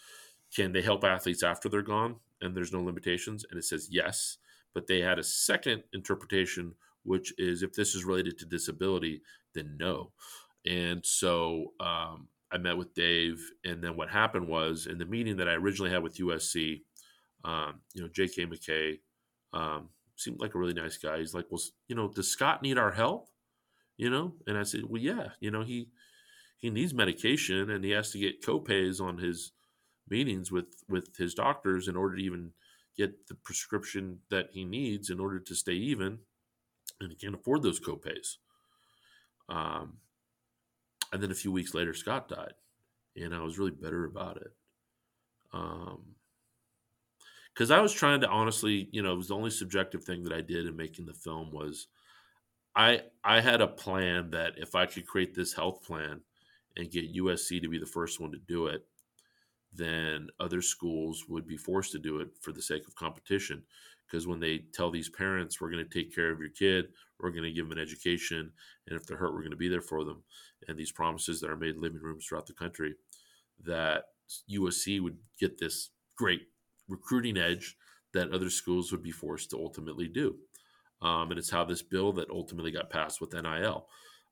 can 0.55 0.71
they 0.71 0.81
help 0.81 1.03
athletes 1.03 1.43
after 1.43 1.69
they're 1.69 1.81
gone 1.81 2.15
and 2.41 2.55
there's 2.55 2.73
no 2.73 2.81
limitations? 2.81 3.45
And 3.49 3.59
it 3.59 3.63
says 3.63 3.89
yes. 3.91 4.38
But 4.73 4.88
they 4.88 4.99
had 5.01 5.19
a 5.19 5.23
second 5.23 5.83
interpretation, 5.93 6.73
which 7.03 7.33
is 7.38 7.63
if 7.63 7.73
this 7.73 7.95
is 7.95 8.03
related 8.03 8.38
to 8.39 8.45
disability, 8.45 9.21
then 9.53 9.77
no. 9.79 10.11
And 10.65 11.05
so 11.05 11.73
um, 11.79 12.27
I 12.51 12.57
met 12.57 12.77
with 12.77 12.93
Dave, 12.93 13.39
and 13.63 13.83
then 13.83 13.95
what 13.95 14.09
happened 14.09 14.47
was 14.47 14.88
in 14.88 14.97
the 14.97 15.05
meeting 15.05 15.38
that 15.38 15.47
I 15.47 15.53
originally 15.53 15.91
had 15.91 16.03
with 16.03 16.17
USC, 16.17 16.81
um, 17.43 17.81
you 17.93 18.01
know, 18.01 18.07
J.K. 18.07 18.45
McKay, 18.47 18.99
um, 19.53 19.89
seemed 20.16 20.39
like 20.39 20.55
a 20.55 20.59
really 20.59 20.74
nice 20.74 20.97
guy. 20.97 21.20
He's 21.20 21.34
like, 21.34 21.45
well, 21.49 21.61
you 21.88 21.95
know, 21.95 22.07
does 22.07 22.30
Scott 22.30 22.61
need 22.61 22.78
our 22.78 22.91
help? 22.91 23.30
You 23.97 24.09
know, 24.09 24.34
and 24.45 24.57
I 24.57 24.63
said, 24.63 24.82
well, 24.88 25.01
yeah, 25.01 25.30
you 25.39 25.51
know, 25.51 25.63
he 25.63 25.89
he 26.57 26.70
needs 26.70 26.93
medication 26.93 27.70
and 27.70 27.84
he 27.84 27.91
has 27.91 28.11
to 28.11 28.20
get 28.20 28.43
copays 28.43 28.99
on 28.99 29.18
his 29.18 29.51
meetings 30.09 30.51
with 30.51 30.84
with 30.89 31.16
his 31.18 31.34
doctors 31.34 31.88
in 31.88 31.95
order 31.95 32.18
to 32.18 32.24
even 32.24 32.51
get 32.97 33.28
the 33.28 33.36
prescription 33.36 34.20
that 34.30 34.49
he 34.51 34.63
needs 34.66 35.09
in 35.09 35.20
order 35.20 35.39
to 35.39 35.55
stay 35.55 35.74
even, 35.74 36.20
and 36.99 37.11
he 37.11 37.16
can't 37.16 37.36
afford 37.36 37.61
those 37.63 37.80
copays. 37.80 38.38
Um, 39.49 39.97
and 41.11 41.22
then 41.22 41.32
a 41.32 41.36
few 41.36 41.51
weeks 41.51 41.74
later, 41.74 41.93
Scott 41.93 42.30
died, 42.30 42.53
and 43.16 43.34
I 43.34 43.41
was 43.41 43.59
really 43.59 43.72
bitter 43.72 44.05
about 44.05 44.38
it. 44.38 44.53
Um, 45.53 46.16
because 47.56 47.72
I 47.72 47.80
was 47.80 47.93
trying 47.93 48.20
to 48.22 48.28
honestly, 48.28 48.89
you 48.91 49.01
know, 49.01 49.14
it 49.14 49.18
was 49.18 49.30
the 49.30 49.36
only 49.36 49.49
subjective 49.49 50.03
thing 50.03 50.24
that 50.24 50.34
I 50.34 50.41
did 50.41 50.68
in 50.68 50.76
making 50.76 51.06
the 51.06 51.14
film 51.14 51.51
was 51.51 51.88
I 52.76 53.03
I 53.24 53.39
had 53.39 53.62
a 53.62 53.68
plan 53.68 54.32
that 54.32 54.53
if 54.58 54.76
I 54.76 54.86
could 54.86 55.08
create 55.08 55.34
this 55.34 55.53
health 55.53 55.82
plan 55.84 56.22
and 56.76 56.91
get 56.91 57.16
USC 57.16 57.62
to 57.62 57.70
be 57.70 57.80
the 57.80 57.86
first 57.86 58.20
one 58.20 58.32
to 58.32 58.38
do 58.38 58.68
it, 58.68 58.86
then 59.72 60.28
other 60.39 60.62
schools 60.62 61.24
would 61.30 61.47
be 61.47 61.56
forced 61.56 61.93
to 61.93 61.99
do 61.99 62.20
it 62.20 62.30
for 62.41 62.51
the 62.51 62.62
sake 62.62 62.86
of 62.88 62.95
competition. 62.95 63.64
Because 64.06 64.28
when 64.28 64.39
they 64.39 64.66
tell 64.74 64.91
these 64.91 65.10
parents, 65.10 65.60
we're 65.60 65.72
going 65.72 65.84
to 65.84 65.89
take 65.89 66.14
care 66.14 66.32
of 66.32 66.39
your 66.39 66.49
kid, 66.49 66.89
we're 67.20 67.32
going 67.32 67.43
to 67.43 67.51
give 67.51 67.68
them 67.68 67.78
an 67.78 67.82
education, 67.82 68.51
and 68.88 68.99
if 68.99 69.08
they're 69.08 69.18
hurt, 69.18 69.34
we're 69.34 69.39
going 69.39 69.49
to 69.49 69.58
be 69.58 69.70
there 69.70 69.82
for 69.82 70.03
them, 70.03 70.22
and 70.68 70.78
these 70.78 70.91
promises 70.91 71.41
that 71.41 71.49
are 71.49 71.58
made 71.58 71.76
in 71.76 71.82
living 71.82 72.01
rooms 72.01 72.26
throughout 72.26 72.45
the 72.45 72.53
country, 72.53 72.93
that 73.64 74.03
USC 74.51 75.01
would 75.01 75.18
get 75.39 75.58
this 75.58 75.89
great 76.16 76.43
recruiting 76.88 77.38
edge 77.38 77.75
that 78.13 78.31
other 78.31 78.49
schools 78.49 78.91
would 78.91 79.03
be 79.03 79.11
forced 79.11 79.49
to 79.49 79.57
ultimately 79.57 80.07
do. 80.07 80.36
Um, 81.01 81.31
and 81.31 81.38
it's 81.38 81.49
how 81.49 81.65
this 81.65 81.81
bill 81.81 82.13
that 82.13 82.29
ultimately 82.29 82.71
got 82.71 82.89
passed 82.89 83.19
with 83.19 83.33
NIL. 83.33 83.88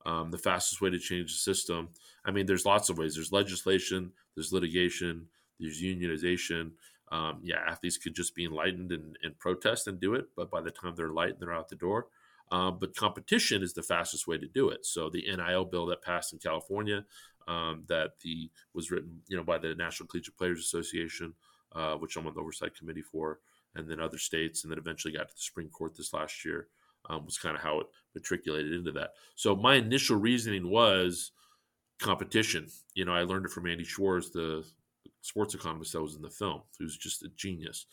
Um, 0.06 0.32
the 0.32 0.38
fastest 0.38 0.82
way 0.82 0.90
to 0.90 1.00
change 1.00 1.32
the 1.32 1.38
system. 1.38 1.90
I 2.26 2.32
mean, 2.32 2.46
there's 2.46 2.66
lots 2.66 2.90
of 2.90 2.98
ways. 2.98 3.16
There's 3.16 3.32
legislation, 3.32 4.12
there's 4.36 4.52
litigation, 4.52 5.28
there's 5.60 5.82
unionization. 5.82 6.72
Um, 7.12 7.40
yeah, 7.44 7.58
athletes 7.68 7.98
could 7.98 8.16
just 8.16 8.36
be 8.36 8.46
enlightened 8.46 8.92
and, 8.92 9.18
and, 9.22 9.38
protest 9.38 9.88
and 9.88 10.00
do 10.00 10.16
it, 10.16 10.26
but 10.36 10.50
by 10.50 10.62
the 10.62 10.72
time 10.72 10.96
they're 10.96 11.14
light, 11.14 11.40
they're 11.40 11.54
out 11.54 11.70
the 11.70 11.76
door. 11.76 12.08
Um, 12.52 12.78
but 12.80 12.96
competition 12.96 13.62
is 13.62 13.74
the 13.74 13.84
fastest 13.84 14.28
way 14.28 14.38
to 14.38 14.48
do 14.48 14.70
it. 14.70 14.86
So 14.86 15.10
the 15.10 15.24
NIL 15.24 15.66
bill 15.66 15.86
that 15.88 16.02
passed 16.02 16.34
in 16.34 16.40
California, 16.40 17.06
um, 17.48 17.84
that 17.88 18.20
the 18.24 18.50
was 18.74 18.90
written, 18.90 19.22
you 19.28 19.38
know, 19.38 19.44
by 19.44 19.58
the 19.58 19.76
National 19.76 20.08
Collegiate 20.08 20.38
Players 20.38 20.60
Association, 20.60 21.34
uh, 21.76 21.96
which 21.96 22.16
I'm 22.16 22.28
on 22.28 22.34
the 22.34 22.42
oversight 22.42 22.76
committee 22.76 23.02
for, 23.02 23.40
and 23.76 23.90
then 23.90 24.00
other 24.00 24.18
states, 24.18 24.64
and 24.64 24.72
then 24.72 24.80
eventually 24.80 25.14
got 25.14 25.30
to 25.30 25.36
the 25.36 25.42
Supreme 25.42 25.70
Court 25.70 25.96
this 25.96 26.14
last 26.14 26.44
year. 26.46 26.68
Um, 27.10 27.26
was 27.26 27.38
kind 27.38 27.54
of 27.54 27.62
how 27.62 27.82
it 27.82 27.88
matriculated 28.16 28.72
into 28.72 28.94
that. 28.94 29.10
So 29.36 29.58
my 29.58 29.76
initial 29.76 30.16
reasoning 30.16 30.70
was 30.70 31.34
competition. 32.00 32.68
You 32.94 33.04
know, 33.04 33.14
I 33.14 33.24
learned 33.24 33.46
it 33.46 33.52
from 33.52 33.68
Andy 33.68 33.84
Schwartz, 33.84 34.30
the 34.30 34.66
sports 35.22 35.54
economist 35.54 35.94
that 35.94 36.02
was 36.02 36.16
in 36.16 36.22
the 36.22 36.30
film, 36.30 36.62
who's 36.80 36.98
just 36.98 37.24
a 37.24 37.30
genius. 37.36 37.88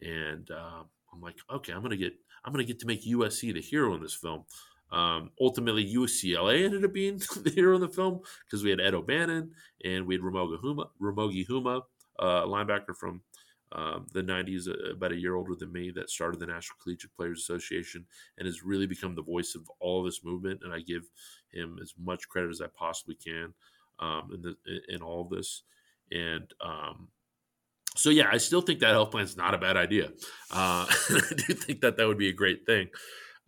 And 0.00 0.50
uh, 0.50 0.82
I'm 1.12 1.20
like, 1.20 1.36
okay, 1.50 1.72
I'm 1.72 1.82
gonna 1.82 1.96
get, 1.96 2.14
I'm 2.44 2.52
gonna 2.52 2.64
get 2.64 2.80
to 2.80 2.86
make 2.86 3.04
USC 3.04 3.52
the 3.52 3.60
hero 3.60 3.94
in 3.94 4.02
this 4.02 4.14
film. 4.14 4.44
Um, 4.92 5.30
ultimately, 5.40 5.84
UCLA 5.84 6.64
ended 6.64 6.84
up 6.84 6.92
being 6.92 7.18
the 7.42 7.50
hero 7.50 7.74
in 7.74 7.80
the 7.80 7.88
film 7.88 8.20
because 8.44 8.62
we 8.62 8.70
had 8.70 8.80
Ed 8.80 8.94
O'Bannon 8.94 9.50
and 9.84 10.06
we 10.06 10.14
had 10.14 10.22
Ramogi 10.22 10.58
Huma, 10.62 10.88
Ramogi 11.00 11.46
Huma, 11.46 11.82
uh, 12.18 12.44
linebacker 12.44 12.96
from 12.96 13.22
um, 13.72 14.06
the 14.12 14.22
90s, 14.22 14.68
uh, 14.68 14.92
about 14.92 15.12
a 15.12 15.16
year 15.16 15.34
older 15.34 15.54
than 15.54 15.72
me, 15.72 15.90
that 15.90 16.10
started 16.10 16.40
the 16.40 16.46
National 16.46 16.76
Collegiate 16.82 17.14
Players 17.16 17.40
Association 17.40 18.06
and 18.38 18.46
has 18.46 18.62
really 18.62 18.86
become 18.86 19.14
the 19.14 19.22
voice 19.22 19.54
of 19.54 19.68
all 19.80 20.02
this 20.02 20.24
movement. 20.24 20.60
And 20.62 20.72
I 20.72 20.80
give 20.80 21.02
him 21.52 21.78
as 21.82 21.94
much 22.00 22.28
credit 22.28 22.50
as 22.50 22.60
I 22.60 22.66
possibly 22.78 23.16
can 23.16 23.52
um, 23.98 24.30
in, 24.32 24.42
the, 24.42 24.56
in 24.88 25.02
all 25.02 25.22
of 25.22 25.30
this. 25.30 25.62
And 26.12 26.48
um, 26.60 27.08
so, 27.96 28.10
yeah, 28.10 28.28
I 28.30 28.36
still 28.36 28.60
think 28.60 28.80
that 28.80 28.90
health 28.90 29.10
plan 29.10 29.24
is 29.24 29.36
not 29.36 29.54
a 29.54 29.58
bad 29.58 29.76
idea. 29.76 30.10
Uh, 30.50 30.86
I 31.10 31.32
do 31.36 31.54
think 31.54 31.80
that 31.80 31.96
that 31.96 32.06
would 32.06 32.18
be 32.18 32.28
a 32.28 32.32
great 32.32 32.66
thing. 32.66 32.88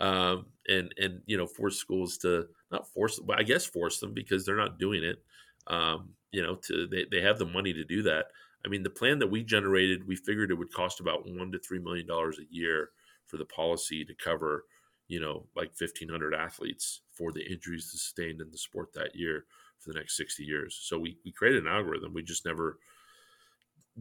Um, 0.00 0.46
and 0.68 0.94
and 0.98 1.22
you 1.26 1.36
know 1.36 1.46
force 1.46 1.76
schools 1.76 2.18
to 2.18 2.46
not 2.70 2.86
force 2.88 3.18
but 3.18 3.38
i 3.38 3.42
guess 3.42 3.66
force 3.66 3.98
them 3.98 4.12
because 4.14 4.44
they're 4.44 4.56
not 4.56 4.78
doing 4.78 5.02
it 5.02 5.22
um, 5.66 6.10
you 6.30 6.42
know 6.42 6.54
to 6.54 6.86
they, 6.86 7.06
they 7.10 7.20
have 7.20 7.38
the 7.38 7.46
money 7.46 7.72
to 7.72 7.84
do 7.84 8.02
that 8.02 8.26
I 8.64 8.68
mean, 8.68 8.82
the 8.82 8.90
plan 8.90 9.18
that 9.20 9.30
we 9.30 9.42
generated, 9.44 10.06
we 10.06 10.16
figured 10.16 10.50
it 10.50 10.58
would 10.58 10.72
cost 10.72 11.00
about 11.00 11.26
one 11.26 11.52
to 11.52 11.58
three 11.58 11.78
million 11.78 12.06
dollars 12.06 12.38
a 12.38 12.54
year 12.54 12.90
for 13.26 13.36
the 13.36 13.44
policy 13.44 14.04
to 14.04 14.14
cover, 14.14 14.64
you 15.06 15.20
know, 15.20 15.46
like 15.54 15.74
fifteen 15.74 16.08
hundred 16.08 16.34
athletes 16.34 17.02
for 17.12 17.32
the 17.32 17.46
injuries 17.50 17.90
sustained 17.90 18.40
in 18.40 18.50
the 18.50 18.58
sport 18.58 18.92
that 18.94 19.14
year 19.14 19.44
for 19.78 19.92
the 19.92 19.98
next 19.98 20.16
sixty 20.16 20.44
years. 20.44 20.78
So 20.82 20.98
we 20.98 21.18
we 21.24 21.32
created 21.32 21.64
an 21.64 21.72
algorithm. 21.72 22.12
We 22.12 22.22
just 22.22 22.44
never 22.44 22.78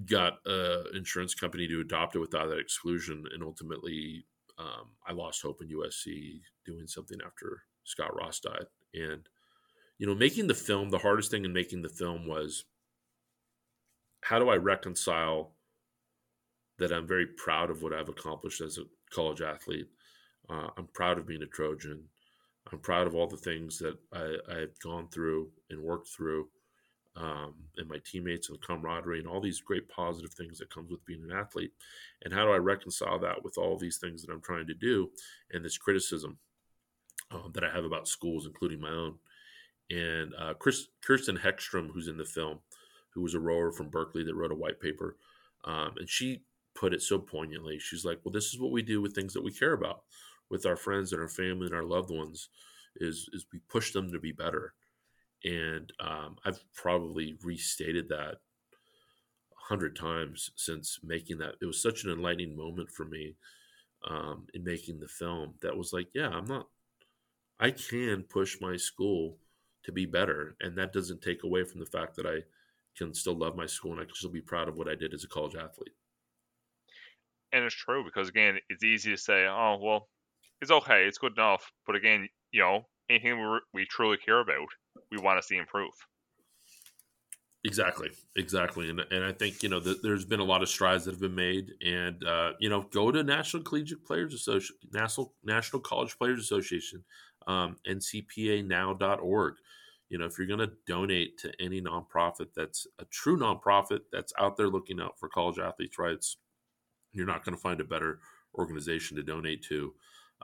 got 0.05 0.39
an 0.45 0.85
insurance 0.95 1.33
company 1.33 1.67
to 1.67 1.81
adopt 1.81 2.15
it 2.15 2.19
without 2.19 2.49
that 2.49 2.59
exclusion, 2.59 3.25
and 3.33 3.43
ultimately, 3.43 4.25
um, 4.57 4.89
I 5.05 5.13
lost 5.13 5.41
hope 5.41 5.61
in 5.61 5.69
USC 5.69 6.41
doing 6.65 6.87
something 6.87 7.19
after 7.25 7.63
Scott 7.83 8.15
Ross 8.15 8.39
died. 8.39 8.65
And 8.93 9.27
you 9.97 10.05
know, 10.05 10.15
making 10.15 10.47
the 10.47 10.53
film, 10.53 10.89
the 10.89 10.97
hardest 10.99 11.31
thing 11.31 11.45
in 11.45 11.53
making 11.53 11.81
the 11.81 11.89
film 11.89 12.27
was 12.27 12.65
how 14.27 14.39
do 14.39 14.49
I 14.49 14.57
reconcile 14.57 15.53
that 16.79 16.91
I'm 16.91 17.07
very 17.07 17.27
proud 17.27 17.69
of 17.69 17.81
what 17.81 17.93
I've 17.93 18.09
accomplished 18.09 18.59
as 18.59 18.77
a 18.77 18.81
college 19.09 19.41
athlete? 19.41 19.87
Uh, 20.49 20.67
I'm 20.77 20.87
proud 20.93 21.17
of 21.17 21.25
being 21.25 21.43
a 21.43 21.45
Trojan. 21.45 22.03
I'm 22.69 22.79
proud 22.79 23.07
of 23.07 23.15
all 23.15 23.27
the 23.27 23.37
things 23.37 23.79
that 23.79 23.95
I, 24.11 24.35
I've 24.51 24.77
gone 24.83 25.07
through 25.07 25.47
and 25.69 25.81
worked 25.81 26.09
through, 26.09 26.49
um, 27.15 27.53
and 27.77 27.87
my 27.87 27.99
teammates 28.03 28.49
and 28.49 28.61
camaraderie 28.61 29.19
and 29.19 29.29
all 29.29 29.39
these 29.39 29.61
great 29.61 29.87
positive 29.87 30.33
things 30.33 30.57
that 30.59 30.73
comes 30.73 30.91
with 30.91 31.05
being 31.05 31.23
an 31.23 31.31
athlete. 31.31 31.71
And 32.25 32.33
how 32.33 32.43
do 32.43 32.51
I 32.51 32.57
reconcile 32.57 33.19
that 33.19 33.45
with 33.45 33.57
all 33.57 33.77
these 33.77 33.97
things 33.97 34.21
that 34.23 34.33
I'm 34.33 34.41
trying 34.41 34.67
to 34.67 34.73
do 34.73 35.09
and 35.53 35.63
this 35.63 35.77
criticism 35.77 36.37
um, 37.31 37.51
that 37.53 37.63
I 37.63 37.69
have 37.69 37.85
about 37.85 38.09
schools, 38.09 38.45
including 38.45 38.81
my 38.81 38.91
own? 38.91 39.15
And 39.89 40.33
uh, 40.37 40.53
Chris, 40.55 40.87
Kirsten 41.01 41.37
Heckstrom, 41.37 41.91
who's 41.93 42.09
in 42.09 42.17
the 42.17 42.25
film, 42.25 42.59
who 43.17 43.23
was 43.23 43.33
a 43.33 43.39
rower 43.39 43.71
from 43.71 43.89
Berkeley 43.89 44.23
that 44.23 44.35
wrote 44.35 44.51
a 44.51 44.55
white 44.55 44.79
paper. 44.79 45.17
Um, 45.65 45.95
and 45.97 46.07
she 46.07 46.43
put 46.75 46.93
it 46.93 47.01
so 47.01 47.17
poignantly. 47.17 47.79
She's 47.79 48.05
like, 48.05 48.19
well, 48.23 48.31
this 48.31 48.53
is 48.53 48.59
what 48.59 48.71
we 48.71 48.83
do 48.83 49.01
with 49.01 49.15
things 49.15 49.33
that 49.33 49.43
we 49.43 49.51
care 49.51 49.73
about 49.73 50.03
with 50.51 50.67
our 50.67 50.75
friends 50.75 51.11
and 51.11 51.19
our 51.19 51.27
family 51.27 51.65
and 51.65 51.73
our 51.73 51.83
loved 51.83 52.11
ones 52.11 52.49
is, 52.97 53.27
is 53.33 53.47
we 53.51 53.57
push 53.69 53.91
them 53.91 54.11
to 54.11 54.19
be 54.19 54.31
better. 54.31 54.75
And 55.43 55.91
um, 55.99 56.35
I've 56.45 56.59
probably 56.75 57.39
restated 57.43 58.07
that 58.09 58.35
a 58.35 59.67
hundred 59.67 59.95
times 59.95 60.51
since 60.55 60.99
making 61.03 61.39
that. 61.39 61.55
It 61.59 61.65
was 61.65 61.81
such 61.81 62.03
an 62.03 62.11
enlightening 62.11 62.55
moment 62.55 62.91
for 62.91 63.05
me 63.05 63.33
um, 64.07 64.45
in 64.53 64.63
making 64.63 64.99
the 64.99 65.07
film 65.07 65.55
that 65.63 65.75
was 65.75 65.91
like, 65.91 66.09
yeah, 66.13 66.29
I'm 66.29 66.45
not, 66.45 66.67
I 67.59 67.71
can 67.71 68.25
push 68.29 68.61
my 68.61 68.77
school 68.77 69.37
to 69.85 69.91
be 69.91 70.05
better. 70.05 70.55
And 70.61 70.77
that 70.77 70.93
doesn't 70.93 71.23
take 71.23 71.43
away 71.43 71.63
from 71.63 71.79
the 71.79 71.87
fact 71.87 72.15
that 72.17 72.27
I 72.27 72.41
can 72.97 73.13
still 73.13 73.35
love 73.35 73.55
my 73.55 73.65
school 73.65 73.91
and 73.91 74.01
I 74.01 74.05
can 74.05 74.15
still 74.15 74.31
be 74.31 74.41
proud 74.41 74.67
of 74.67 74.77
what 74.77 74.89
I 74.89 74.95
did 74.95 75.13
as 75.13 75.23
a 75.23 75.27
college 75.27 75.55
athlete. 75.55 75.93
And 77.53 77.63
it's 77.63 77.75
true 77.75 78.03
because 78.03 78.27
again, 78.27 78.57
it's 78.69 78.83
easy 78.83 79.11
to 79.11 79.17
say, 79.17 79.45
"Oh, 79.45 79.79
well, 79.81 80.09
it's 80.61 80.71
okay, 80.71 81.05
it's 81.05 81.17
good 81.17 81.33
enough," 81.37 81.71
but 81.85 81.95
again, 81.95 82.27
you 82.51 82.61
know, 82.61 82.87
anything 83.09 83.39
we, 83.39 83.59
we 83.73 83.85
truly 83.85 84.17
care 84.17 84.39
about, 84.39 84.67
we 85.11 85.17
want 85.17 85.41
to 85.41 85.47
see 85.47 85.55
improve. 85.55 85.93
Exactly, 87.63 88.09
exactly, 88.35 88.89
and 88.89 88.99
and 89.11 89.23
I 89.23 89.31
think 89.31 89.63
you 89.63 89.69
know 89.69 89.79
the, 89.79 89.97
there's 90.03 90.25
been 90.25 90.39
a 90.39 90.45
lot 90.45 90.61
of 90.61 90.69
strides 90.69 91.05
that 91.05 91.11
have 91.11 91.21
been 91.21 91.35
made, 91.35 91.71
and 91.85 92.23
uh, 92.25 92.51
you 92.59 92.69
know, 92.69 92.83
go 92.91 93.11
to 93.11 93.23
National 93.23 93.63
Collegiate 93.63 94.05
Players 94.05 94.33
Association, 94.33 94.75
National 94.93 95.33
National 95.43 95.81
College 95.81 96.17
Players 96.17 96.39
Association, 96.39 97.03
um, 97.47 97.77
NCPAnow.org 97.87 99.55
you 100.09 100.17
know 100.17 100.25
if 100.25 100.37
you're 100.37 100.47
going 100.47 100.59
to 100.59 100.71
donate 100.87 101.37
to 101.37 101.51
any 101.59 101.81
nonprofit 101.81 102.47
that's 102.55 102.87
a 102.99 103.05
true 103.05 103.37
nonprofit 103.37 103.99
that's 104.11 104.33
out 104.39 104.57
there 104.57 104.67
looking 104.67 105.01
out 105.01 105.19
for 105.19 105.29
college 105.29 105.59
athletes 105.59 105.99
rights 105.99 106.37
you're 107.13 107.25
not 107.25 107.43
going 107.43 107.55
to 107.55 107.61
find 107.61 107.81
a 107.81 107.85
better 107.85 108.19
organization 108.55 109.17
to 109.17 109.23
donate 109.23 109.63
to. 109.63 109.93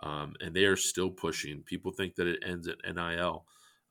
Um, 0.02 0.34
and 0.42 0.56
they 0.56 0.66
are 0.66 0.76
still 0.76 1.10
pushing. 1.10 1.62
People 1.64 1.92
think 1.92 2.16
that 2.16 2.28
it 2.28 2.44
ends 2.46 2.68
at 2.68 2.78
NIL 2.96 3.46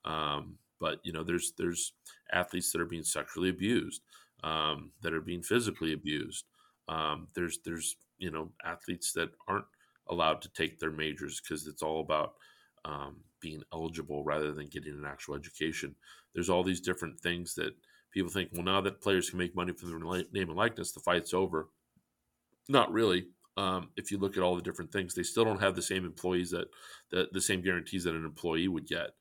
um, 0.05 0.57
but 0.79 0.99
you 1.03 1.13
know 1.13 1.23
there's 1.23 1.53
there's 1.57 1.93
athletes 2.31 2.71
that 2.71 2.81
are 2.81 2.85
being 2.85 3.03
sexually 3.03 3.49
abused 3.49 4.01
um, 4.43 4.91
that 5.01 5.13
are 5.13 5.21
being 5.21 5.41
physically 5.41 5.93
abused. 5.93 6.45
Um, 6.89 7.27
there's 7.35 7.59
there's 7.63 7.95
you 8.17 8.31
know 8.31 8.49
athletes 8.65 9.13
that 9.13 9.29
aren't 9.47 9.65
allowed 10.09 10.41
to 10.41 10.49
take 10.49 10.79
their 10.79 10.91
majors 10.91 11.39
because 11.41 11.67
it's 11.67 11.81
all 11.81 12.01
about 12.01 12.33
um, 12.83 13.21
being 13.43 13.61
eligible 13.71 14.23
rather 14.23 14.51
than 14.53 14.67
getting 14.67 14.93
an 14.93 15.05
actual 15.05 15.35
education. 15.35 15.95
There's 16.33 16.49
all 16.49 16.63
these 16.63 16.81
different 16.81 17.19
things 17.19 17.53
that 17.55 17.73
people 18.11 18.31
think, 18.31 18.49
well, 18.53 18.63
now 18.63 18.81
that 18.81 19.01
players 19.01 19.29
can 19.29 19.37
make 19.37 19.55
money 19.55 19.73
for 19.73 19.85
their 19.85 19.99
name 19.99 20.49
and 20.49 20.55
likeness, 20.55 20.93
the 20.93 21.01
fight's 21.01 21.33
over. 21.33 21.69
Not 22.69 22.91
really. 22.91 23.27
Um, 23.57 23.89
if 23.97 24.09
you 24.09 24.17
look 24.17 24.37
at 24.37 24.41
all 24.41 24.55
the 24.55 24.63
different 24.63 24.91
things, 24.91 25.13
they 25.13 25.21
still 25.21 25.45
don't 25.45 25.61
have 25.61 25.75
the 25.75 25.81
same 25.81 26.05
employees 26.05 26.49
that, 26.51 26.67
that 27.11 27.33
the 27.33 27.41
same 27.41 27.61
guarantees 27.61 28.05
that 28.05 28.15
an 28.15 28.25
employee 28.25 28.67
would 28.67 28.87
get. 28.87 29.11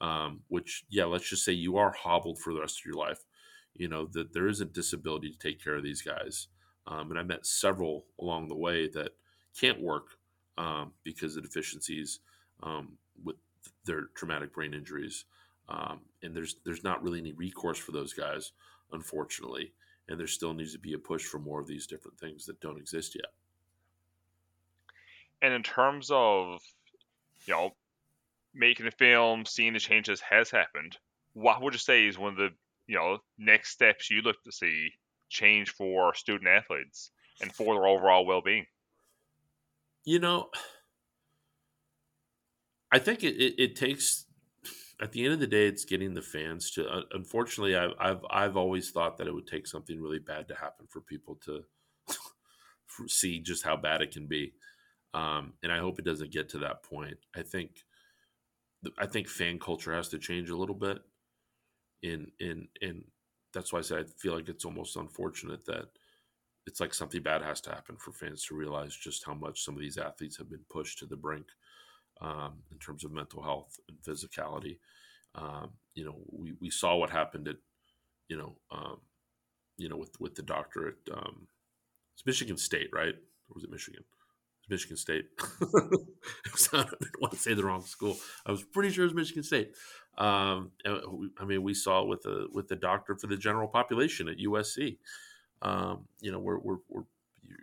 Um, 0.00 0.40
which, 0.48 0.84
yeah, 0.90 1.04
let's 1.04 1.28
just 1.28 1.44
say 1.44 1.52
you 1.52 1.76
are 1.76 1.92
hobbled 1.92 2.38
for 2.38 2.52
the 2.52 2.60
rest 2.60 2.80
of 2.80 2.84
your 2.84 3.02
life. 3.02 3.20
You 3.74 3.88
know 3.88 4.08
that 4.12 4.32
there 4.32 4.46
is 4.46 4.60
a 4.60 4.66
disability 4.66 5.30
to 5.30 5.38
take 5.38 5.62
care 5.62 5.76
of 5.76 5.82
these 5.82 6.02
guys, 6.02 6.48
um, 6.86 7.10
and 7.10 7.18
I 7.18 7.22
met 7.22 7.46
several 7.46 8.06
along 8.18 8.48
the 8.48 8.56
way 8.56 8.88
that 8.88 9.12
can't 9.58 9.80
work 9.80 10.08
um, 10.58 10.92
because 11.04 11.36
of 11.36 11.44
deficiencies 11.44 12.20
um, 12.62 12.98
their 13.86 14.08
traumatic 14.14 14.52
brain 14.52 14.74
injuries. 14.74 15.24
Um, 15.68 16.00
and 16.22 16.34
there's 16.34 16.56
there's 16.64 16.84
not 16.84 17.02
really 17.02 17.20
any 17.20 17.32
recourse 17.32 17.78
for 17.78 17.92
those 17.92 18.12
guys, 18.12 18.52
unfortunately. 18.92 19.72
And 20.08 20.20
there 20.20 20.28
still 20.28 20.54
needs 20.54 20.72
to 20.72 20.78
be 20.78 20.92
a 20.92 20.98
push 20.98 21.24
for 21.24 21.38
more 21.38 21.60
of 21.60 21.66
these 21.66 21.86
different 21.86 22.18
things 22.18 22.46
that 22.46 22.60
don't 22.60 22.78
exist 22.78 23.16
yet. 23.16 23.32
And 25.42 25.52
in 25.52 25.62
terms 25.62 26.10
of, 26.12 26.60
you 27.46 27.54
know, 27.54 27.74
making 28.54 28.86
a 28.86 28.90
film, 28.92 29.44
seeing 29.44 29.72
the 29.72 29.80
changes 29.80 30.20
has 30.20 30.50
happened, 30.50 30.96
what 31.34 31.60
would 31.60 31.74
you 31.74 31.78
say 31.78 32.06
is 32.06 32.16
one 32.16 32.32
of 32.32 32.38
the, 32.38 32.50
you 32.86 32.96
know, 32.96 33.18
next 33.36 33.70
steps 33.70 34.10
you 34.10 34.22
look 34.22 34.42
to 34.44 34.52
see 34.52 34.90
change 35.28 35.70
for 35.70 36.14
student 36.14 36.48
athletes 36.48 37.10
and 37.40 37.52
for 37.52 37.74
their 37.74 37.86
overall 37.86 38.24
well 38.24 38.42
being? 38.42 38.66
You 40.04 40.20
know, 40.20 40.50
I 42.92 42.98
think 42.98 43.24
it, 43.24 43.36
it, 43.36 43.54
it, 43.58 43.76
takes 43.76 44.26
at 45.00 45.12
the 45.12 45.24
end 45.24 45.34
of 45.34 45.40
the 45.40 45.46
day, 45.46 45.66
it's 45.66 45.84
getting 45.84 46.14
the 46.14 46.22
fans 46.22 46.70
to. 46.72 46.88
Uh, 46.88 47.02
unfortunately, 47.12 47.76
I've, 47.76 47.92
I've 47.98 48.24
I've 48.30 48.56
always 48.56 48.90
thought 48.90 49.18
that 49.18 49.26
it 49.26 49.34
would 49.34 49.46
take 49.46 49.66
something 49.66 50.00
really 50.00 50.18
bad 50.18 50.48
to 50.48 50.54
happen 50.54 50.86
for 50.88 51.00
people 51.00 51.38
to 51.44 51.64
see 53.08 53.40
just 53.40 53.64
how 53.64 53.76
bad 53.76 54.02
it 54.02 54.12
can 54.12 54.26
be, 54.26 54.52
um, 55.14 55.54
and 55.62 55.72
I 55.72 55.78
hope 55.78 55.98
it 55.98 56.04
doesn't 56.04 56.32
get 56.32 56.48
to 56.50 56.58
that 56.58 56.82
point. 56.82 57.18
I 57.34 57.42
think 57.42 57.84
I 58.98 59.06
think 59.06 59.28
fan 59.28 59.58
culture 59.58 59.94
has 59.94 60.08
to 60.10 60.18
change 60.18 60.50
a 60.50 60.56
little 60.56 60.74
bit. 60.74 60.98
In 62.02 62.30
in 62.40 62.68
in 62.80 63.04
that's 63.52 63.72
why 63.72 63.80
I 63.80 63.82
say 63.82 63.96
I 63.98 64.04
feel 64.18 64.34
like 64.34 64.48
it's 64.48 64.64
almost 64.64 64.96
unfortunate 64.96 65.64
that 65.66 65.86
it's 66.66 66.80
like 66.80 66.94
something 66.94 67.22
bad 67.22 67.42
has 67.42 67.60
to 67.62 67.70
happen 67.70 67.96
for 67.96 68.12
fans 68.12 68.44
to 68.46 68.56
realize 68.56 68.94
just 68.94 69.24
how 69.24 69.34
much 69.34 69.62
some 69.64 69.74
of 69.74 69.80
these 69.80 69.98
athletes 69.98 70.36
have 70.36 70.50
been 70.50 70.64
pushed 70.68 70.98
to 70.98 71.06
the 71.06 71.16
brink 71.16 71.46
um, 72.20 72.54
in 72.70 72.78
terms 72.78 73.04
of 73.04 73.12
mental 73.12 73.42
health 73.42 73.78
and 73.88 73.98
physicality. 73.98 74.78
Um, 75.34 75.70
you 75.94 76.04
know, 76.04 76.16
we, 76.30 76.54
we 76.60 76.70
saw 76.70 76.96
what 76.96 77.10
happened 77.10 77.48
at, 77.48 77.56
you 78.28 78.36
know, 78.36 78.56
um, 78.70 78.98
you 79.76 79.88
know, 79.88 79.96
with, 79.96 80.18
with 80.18 80.34
the 80.34 80.42
doctor 80.42 80.88
at 80.88 81.14
um, 81.16 81.46
it's 82.14 82.24
Michigan 82.24 82.56
State, 82.56 82.88
right? 82.92 83.14
Or 83.14 83.54
was 83.54 83.64
it 83.64 83.70
Michigan? 83.70 84.02
It's 84.60 84.70
Michigan 84.70 84.96
State. 84.96 85.26
I 86.72 86.82
didn't 86.82 87.20
want 87.20 87.32
to 87.34 87.38
say 87.38 87.52
the 87.52 87.64
wrong 87.64 87.84
school. 87.84 88.16
I 88.46 88.50
was 88.50 88.62
pretty 88.62 88.90
sure 88.90 89.04
it 89.04 89.08
was 89.08 89.14
Michigan 89.14 89.42
State. 89.42 89.72
Um, 90.16 90.70
I 90.86 91.44
mean, 91.44 91.62
we 91.62 91.74
saw 91.74 92.02
with 92.04 92.22
the 92.22 92.48
with 92.52 92.68
the 92.68 92.76
doctor 92.76 93.16
for 93.16 93.26
the 93.26 93.36
general 93.36 93.68
population 93.68 94.28
at 94.28 94.38
USC. 94.38 94.96
Um, 95.60 96.06
you 96.20 96.32
know, 96.32 96.38
we're, 96.38 96.58
we're, 96.58 96.78
we're 96.88 97.02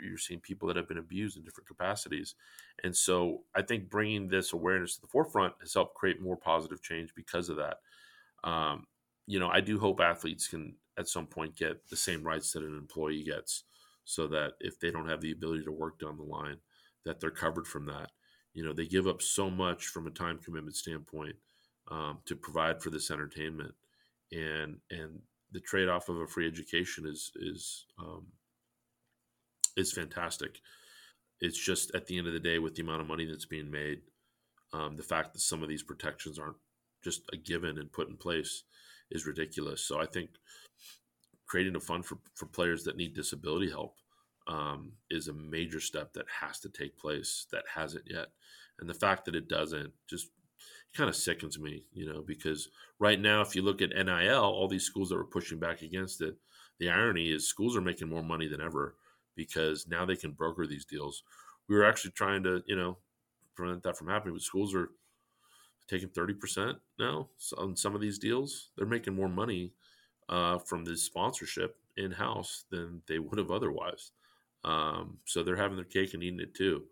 you're 0.01 0.17
seeing 0.17 0.39
people 0.39 0.67
that 0.67 0.77
have 0.77 0.87
been 0.87 0.97
abused 0.97 1.37
in 1.37 1.43
different 1.43 1.67
capacities. 1.67 2.35
And 2.83 2.95
so 2.95 3.43
I 3.55 3.61
think 3.61 3.89
bringing 3.89 4.27
this 4.27 4.53
awareness 4.53 4.95
to 4.95 5.01
the 5.01 5.07
forefront 5.07 5.53
has 5.61 5.73
helped 5.73 5.95
create 5.95 6.21
more 6.21 6.37
positive 6.37 6.81
change 6.81 7.13
because 7.15 7.49
of 7.49 7.57
that. 7.57 7.77
Um, 8.43 8.85
you 9.25 9.39
know, 9.39 9.49
I 9.49 9.61
do 9.61 9.79
hope 9.79 9.99
athletes 9.99 10.47
can 10.47 10.75
at 10.97 11.07
some 11.07 11.25
point 11.25 11.55
get 11.55 11.89
the 11.89 11.95
same 11.95 12.23
rights 12.23 12.51
that 12.53 12.63
an 12.63 12.77
employee 12.77 13.23
gets 13.23 13.63
so 14.05 14.27
that 14.27 14.53
if 14.59 14.79
they 14.79 14.91
don't 14.91 15.09
have 15.09 15.21
the 15.21 15.31
ability 15.31 15.63
to 15.63 15.71
work 15.71 15.99
down 15.99 16.17
the 16.17 16.23
line, 16.23 16.57
that 17.05 17.19
they're 17.19 17.31
covered 17.31 17.67
from 17.67 17.85
that. 17.85 18.09
You 18.53 18.63
know, 18.63 18.73
they 18.73 18.85
give 18.85 19.07
up 19.07 19.21
so 19.21 19.49
much 19.49 19.87
from 19.87 20.07
a 20.07 20.11
time 20.11 20.39
commitment 20.43 20.75
standpoint 20.75 21.35
um, 21.89 22.19
to 22.25 22.35
provide 22.35 22.81
for 22.81 22.89
this 22.89 23.11
entertainment, 23.11 23.73
and 24.31 24.77
and 24.91 25.19
the 25.51 25.59
trade 25.59 25.89
off 25.89 26.09
of 26.09 26.17
a 26.17 26.27
free 26.27 26.47
education 26.47 27.05
is 27.07 27.31
is 27.35 27.85
um, 27.99 28.27
is 29.77 29.91
fantastic. 29.91 30.59
It's 31.41 31.63
just 31.63 31.93
at 31.95 32.07
the 32.07 32.17
end 32.17 32.27
of 32.27 32.33
the 32.33 32.39
day, 32.39 32.59
with 32.59 32.75
the 32.75 32.83
amount 32.83 33.01
of 33.01 33.07
money 33.07 33.25
that's 33.25 33.45
being 33.45 33.69
made, 33.69 34.01
um, 34.71 34.95
the 34.95 35.03
fact 35.03 35.33
that 35.33 35.41
some 35.41 35.61
of 35.61 35.69
these 35.69 35.83
protections 35.83 36.39
aren't 36.39 36.57
just 37.03 37.21
a 37.33 37.37
given 37.37 37.77
and 37.77 37.91
put 37.91 38.09
in 38.09 38.15
place 38.15 38.63
is 39.11 39.27
ridiculous. 39.27 39.81
So 39.85 39.99
I 39.99 40.05
think 40.05 40.29
creating 41.45 41.75
a 41.75 41.79
fund 41.79 42.05
for, 42.05 42.17
for 42.33 42.45
players 42.45 42.83
that 42.83 42.97
need 42.97 43.13
disability 43.13 43.69
help 43.69 43.95
um, 44.47 44.93
is 45.11 45.27
a 45.27 45.33
major 45.33 45.79
step 45.79 46.13
that 46.13 46.25
has 46.41 46.59
to 46.61 46.69
take 46.69 46.97
place 46.97 47.45
that 47.51 47.63
hasn't 47.73 48.05
yet. 48.07 48.27
And 48.79 48.89
the 48.89 48.93
fact 48.93 49.25
that 49.25 49.35
it 49.35 49.47
doesn't 49.47 49.91
just 50.09 50.29
kind 50.95 51.09
of 51.09 51.15
sickens 51.15 51.59
me, 51.59 51.85
you 51.93 52.05
know, 52.05 52.23
because 52.25 52.69
right 52.99 53.19
now, 53.19 53.41
if 53.41 53.55
you 53.55 53.61
look 53.61 53.81
at 53.81 53.89
NIL, 53.89 54.43
all 54.43 54.67
these 54.67 54.85
schools 54.85 55.09
that 55.09 55.15
were 55.15 55.25
pushing 55.25 55.59
back 55.59 55.81
against 55.81 56.21
it, 56.21 56.35
the 56.79 56.89
irony 56.89 57.31
is 57.31 57.47
schools 57.47 57.77
are 57.77 57.81
making 57.81 58.09
more 58.09 58.23
money 58.23 58.47
than 58.47 58.61
ever 58.61 58.95
because 59.35 59.87
now 59.87 60.05
they 60.05 60.15
can 60.15 60.31
broker 60.31 60.67
these 60.67 60.85
deals. 60.85 61.23
We 61.67 61.75
were 61.75 61.85
actually 61.85 62.11
trying 62.11 62.43
to, 62.43 62.61
you 62.67 62.75
know, 62.75 62.97
prevent 63.55 63.83
that 63.83 63.97
from 63.97 64.07
happening, 64.07 64.33
but 64.33 64.43
schools 64.43 64.73
are 64.75 64.89
taking 65.87 66.09
30% 66.09 66.75
now 66.99 67.29
on 67.57 67.75
some 67.75 67.95
of 67.95 68.01
these 68.01 68.17
deals. 68.17 68.69
They're 68.77 68.87
making 68.87 69.15
more 69.15 69.29
money 69.29 69.73
uh, 70.29 70.57
from 70.59 70.85
this 70.85 71.03
sponsorship 71.03 71.77
in 71.97 72.11
house 72.11 72.65
than 72.69 73.01
they 73.07 73.19
would 73.19 73.37
have 73.37 73.51
otherwise. 73.51 74.11
Um, 74.63 75.17
so 75.25 75.43
they're 75.43 75.55
having 75.55 75.75
their 75.77 75.85
cake 75.85 76.13
and 76.13 76.23
eating 76.23 76.39
it 76.39 76.55
too. 76.55 76.83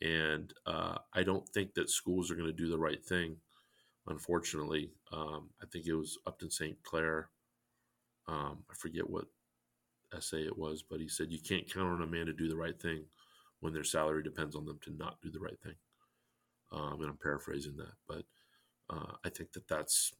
And 0.00 0.52
uh, 0.66 0.98
I 1.12 1.22
don't 1.24 1.48
think 1.48 1.74
that 1.74 1.90
schools 1.90 2.30
are 2.30 2.36
going 2.36 2.46
to 2.46 2.52
do 2.52 2.68
the 2.68 2.78
right 2.78 3.04
thing. 3.04 3.36
Unfortunately, 4.06 4.92
um, 5.12 5.50
I 5.60 5.66
think 5.66 5.86
it 5.86 5.94
was 5.94 6.18
Upton 6.26 6.50
Sinclair. 6.50 7.28
Um, 8.28 8.58
I 8.70 8.74
forget 8.74 9.08
what 9.08 9.24
essay 10.16 10.42
it 10.42 10.56
was, 10.56 10.82
but 10.82 11.00
he 11.00 11.08
said 11.08 11.30
you 11.30 11.40
can't 11.40 11.72
count 11.72 11.88
on 11.88 12.02
a 12.02 12.06
man 12.06 12.26
to 12.26 12.32
do 12.32 12.48
the 12.48 12.56
right 12.56 12.80
thing 12.80 13.04
when 13.60 13.72
their 13.72 13.84
salary 13.84 14.22
depends 14.22 14.54
on 14.54 14.64
them 14.64 14.78
to 14.82 14.90
not 14.96 15.20
do 15.22 15.30
the 15.30 15.40
right 15.40 15.58
thing. 15.62 15.74
Um, 16.72 17.00
and 17.00 17.10
I'm 17.10 17.18
paraphrasing 17.22 17.76
that, 17.76 17.94
but 18.06 18.24
uh, 18.90 19.12
I 19.24 19.28
think 19.30 19.52
that 19.52 19.68
that's 19.68 20.12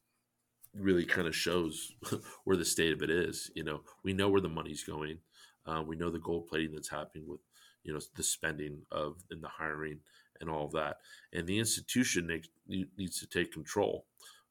really 0.75 1.05
kind 1.05 1.27
of 1.27 1.35
shows 1.35 1.93
where 2.43 2.57
the 2.57 2.65
state 2.65 2.93
of 2.93 3.01
it 3.01 3.09
is. 3.09 3.49
You 3.55 3.63
know, 3.63 3.81
we 4.03 4.13
know 4.13 4.29
where 4.29 4.41
the 4.41 4.49
money's 4.49 4.83
going. 4.83 5.19
Uh, 5.65 5.83
we 5.85 5.95
know 5.95 6.09
the 6.09 6.19
gold 6.19 6.47
plating 6.47 6.73
that's 6.73 6.89
happening 6.89 7.25
with, 7.27 7.39
you 7.83 7.93
know, 7.93 7.99
the 8.15 8.23
spending 8.23 8.81
of 8.91 9.17
and 9.31 9.43
the 9.43 9.47
hiring 9.47 9.99
and 10.41 10.49
all 10.49 10.65
of 10.65 10.71
that. 10.71 10.97
And 11.33 11.45
the 11.45 11.59
institution 11.59 12.41
needs 12.67 13.19
to 13.19 13.27
take 13.27 13.51
control 13.51 14.05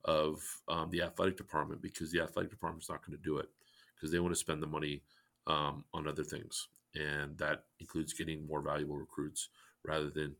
of 0.05 0.41
um, 0.69 0.91
the 0.91 1.03
athletic 1.03 1.37
department 1.37 1.83
because 1.83 2.13
the 2.13 2.21
athletic 2.21 2.51
department 2.51 2.83
is 2.83 2.89
not 2.89 3.05
going 3.05 3.17
to 3.17 3.25
do 3.25 3.39
it 3.39 3.49
because 3.95 4.13
they 4.13 4.21
want 4.21 4.33
to 4.33 4.39
spend 4.39 4.63
the 4.63 4.67
money 4.67 5.03
um, 5.49 5.85
on 5.93 6.07
other 6.07 6.25
things, 6.25 6.69
and 6.95 7.37
that 7.39 7.65
includes 7.81 8.13
getting 8.13 8.47
more 8.47 8.63
valuable 8.63 8.97
recruits 8.97 9.49
rather 9.85 10.11
than 10.11 10.37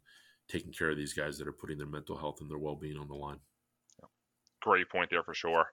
taking 0.49 0.73
care 0.73 0.91
of 0.91 0.97
these 0.97 1.13
guys 1.13 1.39
that 1.39 1.49
are 1.49 1.53
putting 1.53 1.79
their 1.79 1.87
mental 1.87 2.17
health 2.17 2.39
and 2.41 2.51
their 2.51 2.59
well-being 2.59 2.97
on 2.97 3.09
the 3.09 3.15
line. 3.15 3.39
Great 4.63 4.89
point 4.89 5.11
there 5.11 5.23
for 5.23 5.35
sure. 5.35 5.67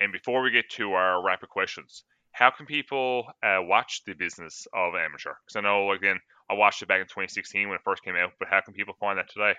And 0.00 0.12
before 0.12 0.42
we 0.42 0.50
get 0.50 0.68
to 0.70 0.92
our 0.92 1.22
rapid 1.22 1.48
questions, 1.48 2.04
how 2.32 2.50
can 2.50 2.66
people 2.66 3.24
uh, 3.42 3.58
watch 3.60 4.02
the 4.06 4.14
business 4.14 4.66
of 4.72 4.94
amateur? 4.94 5.32
Because 5.44 5.56
I 5.56 5.60
know, 5.60 5.92
again, 5.92 6.18
I 6.48 6.54
watched 6.54 6.82
it 6.82 6.88
back 6.88 7.00
in 7.00 7.06
2016 7.06 7.68
when 7.68 7.76
it 7.76 7.82
first 7.84 8.04
came 8.04 8.16
out, 8.16 8.32
but 8.38 8.48
how 8.48 8.60
can 8.60 8.72
people 8.72 8.94
find 8.98 9.18
that 9.18 9.30
today? 9.30 9.54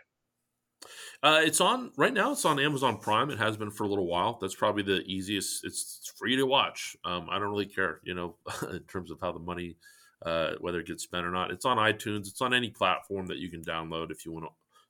Uh, 1.23 1.41
it's 1.43 1.61
on 1.61 1.91
right 1.97 2.13
now. 2.13 2.31
It's 2.31 2.45
on 2.45 2.59
Amazon 2.59 2.97
Prime. 2.97 3.29
It 3.29 3.37
has 3.37 3.57
been 3.57 3.71
for 3.71 3.83
a 3.83 3.87
little 3.87 4.07
while. 4.07 4.37
That's 4.41 4.55
probably 4.55 4.83
the 4.83 5.01
easiest. 5.01 5.63
It's, 5.63 5.95
it's 5.97 6.13
free 6.17 6.35
to 6.35 6.45
watch. 6.45 6.95
Um, 7.05 7.27
I 7.29 7.39
don't 7.39 7.51
really 7.51 7.65
care, 7.65 7.99
you 8.03 8.13
know, 8.13 8.35
in 8.71 8.79
terms 8.81 9.11
of 9.11 9.19
how 9.21 9.31
the 9.31 9.39
money, 9.39 9.77
uh, 10.25 10.53
whether 10.59 10.79
it 10.79 10.87
gets 10.87 11.03
spent 11.03 11.25
or 11.25 11.31
not. 11.31 11.51
It's 11.51 11.65
on 11.65 11.77
iTunes. 11.77 12.27
It's 12.27 12.41
on 12.41 12.53
any 12.53 12.69
platform 12.69 13.27
that 13.27 13.37
you 13.37 13.49
can 13.49 13.63
download 13.63 14.11
if 14.11 14.25
you 14.25 14.31
want 14.31 14.45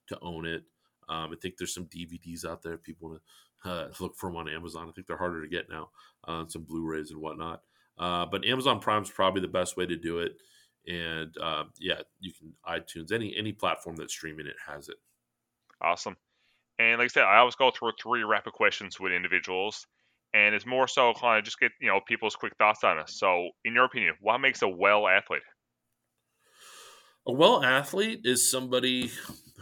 to, 0.08 0.18
own 0.20 0.44
it. 0.44 0.62
Um, 1.08 1.30
I 1.32 1.36
think 1.40 1.56
there's 1.56 1.72
some 1.72 1.86
DVDs 1.86 2.44
out 2.44 2.62
there. 2.62 2.76
People 2.76 3.08
want 3.08 3.22
to 3.64 3.70
uh, 3.70 3.88
look 4.00 4.16
for 4.16 4.28
them 4.28 4.36
on 4.36 4.48
Amazon. 4.48 4.88
I 4.88 4.92
think 4.92 5.06
they're 5.06 5.16
harder 5.16 5.40
to 5.40 5.48
get 5.48 5.70
now. 5.70 5.88
Uh, 6.26 6.44
some 6.46 6.62
Blu-rays 6.62 7.10
and 7.10 7.20
whatnot. 7.20 7.62
Uh, 7.98 8.26
but 8.26 8.44
Amazon 8.44 8.80
Prime 8.80 9.02
is 9.02 9.10
probably 9.10 9.40
the 9.40 9.48
best 9.48 9.76
way 9.76 9.86
to 9.86 9.96
do 9.96 10.18
it. 10.18 10.36
And 10.86 11.36
uh, 11.40 11.64
yeah, 11.78 12.00
you 12.20 12.32
can 12.32 12.52
iTunes 12.66 13.12
any 13.12 13.36
any 13.36 13.52
platform 13.52 13.96
that's 13.96 14.12
streaming 14.12 14.46
it 14.46 14.56
has 14.66 14.88
it. 14.88 14.96
Awesome. 15.82 16.16
And 16.78 16.98
like 16.98 17.06
I 17.06 17.08
said, 17.08 17.24
I 17.24 17.38
always 17.38 17.54
go 17.54 17.70
through 17.70 17.92
three 18.02 18.24
rapid 18.24 18.52
questions 18.54 18.98
with 18.98 19.12
individuals, 19.12 19.86
and 20.32 20.54
it's 20.54 20.66
more 20.66 20.88
so 20.88 21.12
kind 21.14 21.38
of 21.38 21.44
just 21.44 21.60
get 21.60 21.72
you 21.80 21.88
know 21.88 22.00
people's 22.06 22.36
quick 22.36 22.54
thoughts 22.58 22.84
on 22.84 22.98
it. 22.98 23.10
So, 23.10 23.50
in 23.64 23.74
your 23.74 23.84
opinion, 23.84 24.14
what 24.20 24.38
makes 24.38 24.62
a 24.62 24.68
well 24.68 25.06
athlete? 25.06 25.42
A 27.26 27.32
well 27.32 27.62
athlete 27.62 28.22
is 28.24 28.50
somebody 28.50 29.10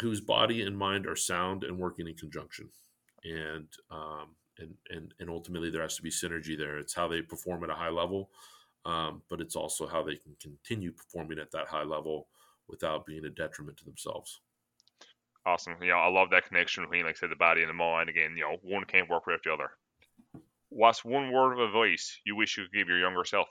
whose 0.00 0.20
body 0.20 0.62
and 0.62 0.78
mind 0.78 1.06
are 1.06 1.16
sound 1.16 1.64
and 1.64 1.78
working 1.78 2.06
in 2.08 2.14
conjunction, 2.14 2.70
and 3.24 3.68
um, 3.90 4.36
and 4.58 4.74
and 4.90 5.14
and 5.18 5.28
ultimately 5.28 5.70
there 5.70 5.82
has 5.82 5.96
to 5.96 6.02
be 6.02 6.10
synergy 6.10 6.56
there. 6.56 6.78
It's 6.78 6.94
how 6.94 7.08
they 7.08 7.22
perform 7.22 7.64
at 7.64 7.70
a 7.70 7.74
high 7.74 7.90
level, 7.90 8.30
um, 8.84 9.22
but 9.28 9.40
it's 9.40 9.56
also 9.56 9.86
how 9.86 10.02
they 10.02 10.16
can 10.16 10.36
continue 10.40 10.92
performing 10.92 11.38
at 11.38 11.50
that 11.50 11.66
high 11.68 11.82
level 11.82 12.28
without 12.68 13.04
being 13.04 13.24
a 13.24 13.30
detriment 13.30 13.76
to 13.78 13.84
themselves. 13.84 14.40
Awesome. 15.46 15.76
You 15.80 15.88
know, 15.88 15.96
I 15.96 16.08
love 16.08 16.30
that 16.30 16.46
connection 16.46 16.84
between, 16.84 17.04
like 17.04 17.16
I 17.16 17.18
said, 17.18 17.30
the 17.30 17.36
body 17.36 17.62
and 17.62 17.70
the 17.70 17.74
mind. 17.74 18.08
Again, 18.10 18.34
you 18.36 18.42
know, 18.42 18.56
one 18.62 18.84
can't 18.84 19.08
work 19.08 19.26
without 19.26 19.42
the 19.44 19.52
other. 19.52 19.70
What's 20.68 21.04
one 21.04 21.32
word 21.32 21.54
of 21.54 21.60
advice 21.60 22.18
you 22.24 22.36
wish 22.36 22.56
you 22.56 22.64
could 22.64 22.72
give 22.72 22.88
your 22.88 22.98
younger 22.98 23.24
self? 23.24 23.48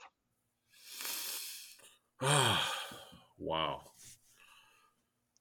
wow. 3.38 3.82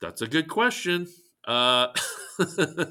That's 0.02 0.22
a 0.22 0.28
good 0.28 0.47
question. 0.47 1.08
Uh, 1.47 1.88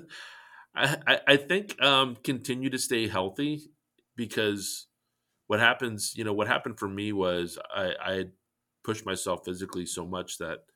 I, 0.75 1.21
I 1.27 1.37
think 1.37 1.83
um, 1.83 2.17
continue 2.23 2.71
to 2.71 2.79
stay 2.79 3.09
healthy 3.09 3.71
because 4.15 4.87
what 5.49 5.59
happens, 5.59 6.15
you 6.17 6.23
know, 6.23 6.33
what 6.33 6.47
happened 6.47 6.79
for 6.79 6.89
me 6.89 7.13
was 7.13 7.59
I, 7.75 7.93
I 8.01 8.25
pushed 8.85 9.05
myself 9.05 9.41
physically 9.45 9.85
so 9.85 10.07
much 10.07 10.39
that– 10.39 10.59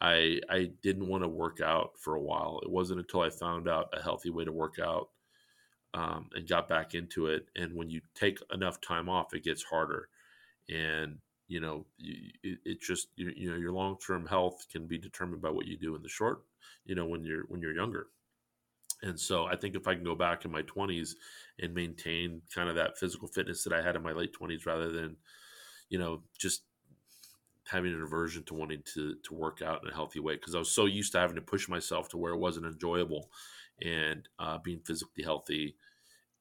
I 0.00 0.40
I 0.48 0.70
didn't 0.82 1.08
want 1.08 1.24
to 1.24 1.28
work 1.28 1.60
out 1.60 1.92
for 1.98 2.14
a 2.14 2.22
while. 2.22 2.60
It 2.62 2.70
wasn't 2.70 3.00
until 3.00 3.22
I 3.22 3.30
found 3.30 3.68
out 3.68 3.92
a 3.92 4.02
healthy 4.02 4.30
way 4.30 4.44
to 4.44 4.52
work 4.52 4.78
out 4.78 5.08
um, 5.94 6.28
and 6.34 6.48
got 6.48 6.68
back 6.68 6.94
into 6.94 7.26
it. 7.26 7.46
And 7.56 7.74
when 7.74 7.90
you 7.90 8.00
take 8.14 8.38
enough 8.52 8.80
time 8.80 9.08
off, 9.08 9.34
it 9.34 9.44
gets 9.44 9.64
harder. 9.64 10.08
And 10.68 11.18
you 11.48 11.60
know, 11.60 11.86
it, 11.98 12.58
it 12.64 12.80
just 12.80 13.08
you, 13.16 13.32
you 13.34 13.50
know 13.50 13.56
your 13.56 13.72
long 13.72 13.96
term 14.04 14.26
health 14.26 14.66
can 14.70 14.86
be 14.86 14.98
determined 14.98 15.42
by 15.42 15.50
what 15.50 15.66
you 15.66 15.78
do 15.78 15.96
in 15.96 16.02
the 16.02 16.08
short. 16.08 16.42
You 16.84 16.94
know, 16.94 17.06
when 17.06 17.24
you're 17.24 17.44
when 17.48 17.60
you're 17.60 17.74
younger. 17.74 18.08
And 19.02 19.18
so 19.18 19.46
I 19.46 19.56
think 19.56 19.76
if 19.76 19.86
I 19.86 19.94
can 19.94 20.04
go 20.04 20.14
back 20.14 20.44
in 20.44 20.50
my 20.50 20.62
20s 20.62 21.10
and 21.60 21.72
maintain 21.72 22.42
kind 22.52 22.68
of 22.68 22.74
that 22.76 22.98
physical 22.98 23.28
fitness 23.28 23.62
that 23.62 23.72
I 23.72 23.80
had 23.82 23.94
in 23.94 24.02
my 24.02 24.12
late 24.12 24.34
20s 24.34 24.66
rather 24.66 24.90
than, 24.90 25.16
you 25.88 25.98
know, 25.98 26.22
just 26.36 26.62
having 27.68 27.92
an 27.94 28.02
aversion 28.02 28.44
to 28.44 28.54
wanting 28.54 28.82
to 28.94 29.16
to 29.16 29.34
work 29.34 29.62
out 29.62 29.82
in 29.82 29.90
a 29.90 29.94
healthy 29.94 30.20
way 30.20 30.34
because 30.36 30.54
I 30.54 30.58
was 30.58 30.70
so 30.72 30.86
used 30.86 31.12
to 31.12 31.18
having 31.20 31.36
to 31.36 31.42
push 31.42 31.68
myself 31.68 32.08
to 32.10 32.18
where 32.18 32.32
it 32.32 32.38
wasn't 32.38 32.66
enjoyable, 32.66 33.30
and 33.82 34.28
uh, 34.38 34.58
being 34.58 34.80
physically 34.80 35.24
healthy 35.24 35.76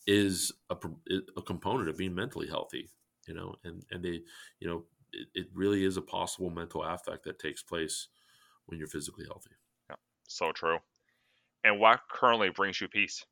is 0.07 0.53
a, 0.69 0.77
a 1.37 1.41
component 1.41 1.89
of 1.89 1.97
being 1.97 2.15
mentally 2.15 2.47
healthy. 2.47 2.89
You 3.27 3.33
know, 3.33 3.55
and 3.63 3.85
and 3.91 4.03
they, 4.05 4.23
you 4.59 4.67
know, 4.67 4.85
it, 5.11 5.27
it 5.33 5.47
really 5.53 5.83
is 5.83 5.97
a 5.97 6.01
possible 6.01 6.49
mental 6.49 6.83
affect 6.83 7.23
that 7.25 7.39
takes 7.39 7.63
place 7.63 8.07
when 8.65 8.79
you're 8.79 8.87
physically 8.87 9.25
healthy. 9.25 9.51
Yeah, 9.89 9.97
so 10.27 10.51
true. 10.53 10.79
And 11.63 11.79
what 11.79 12.09
currently 12.09 12.49
brings 12.49 12.81
you 12.81 12.89
peace? 12.89 13.25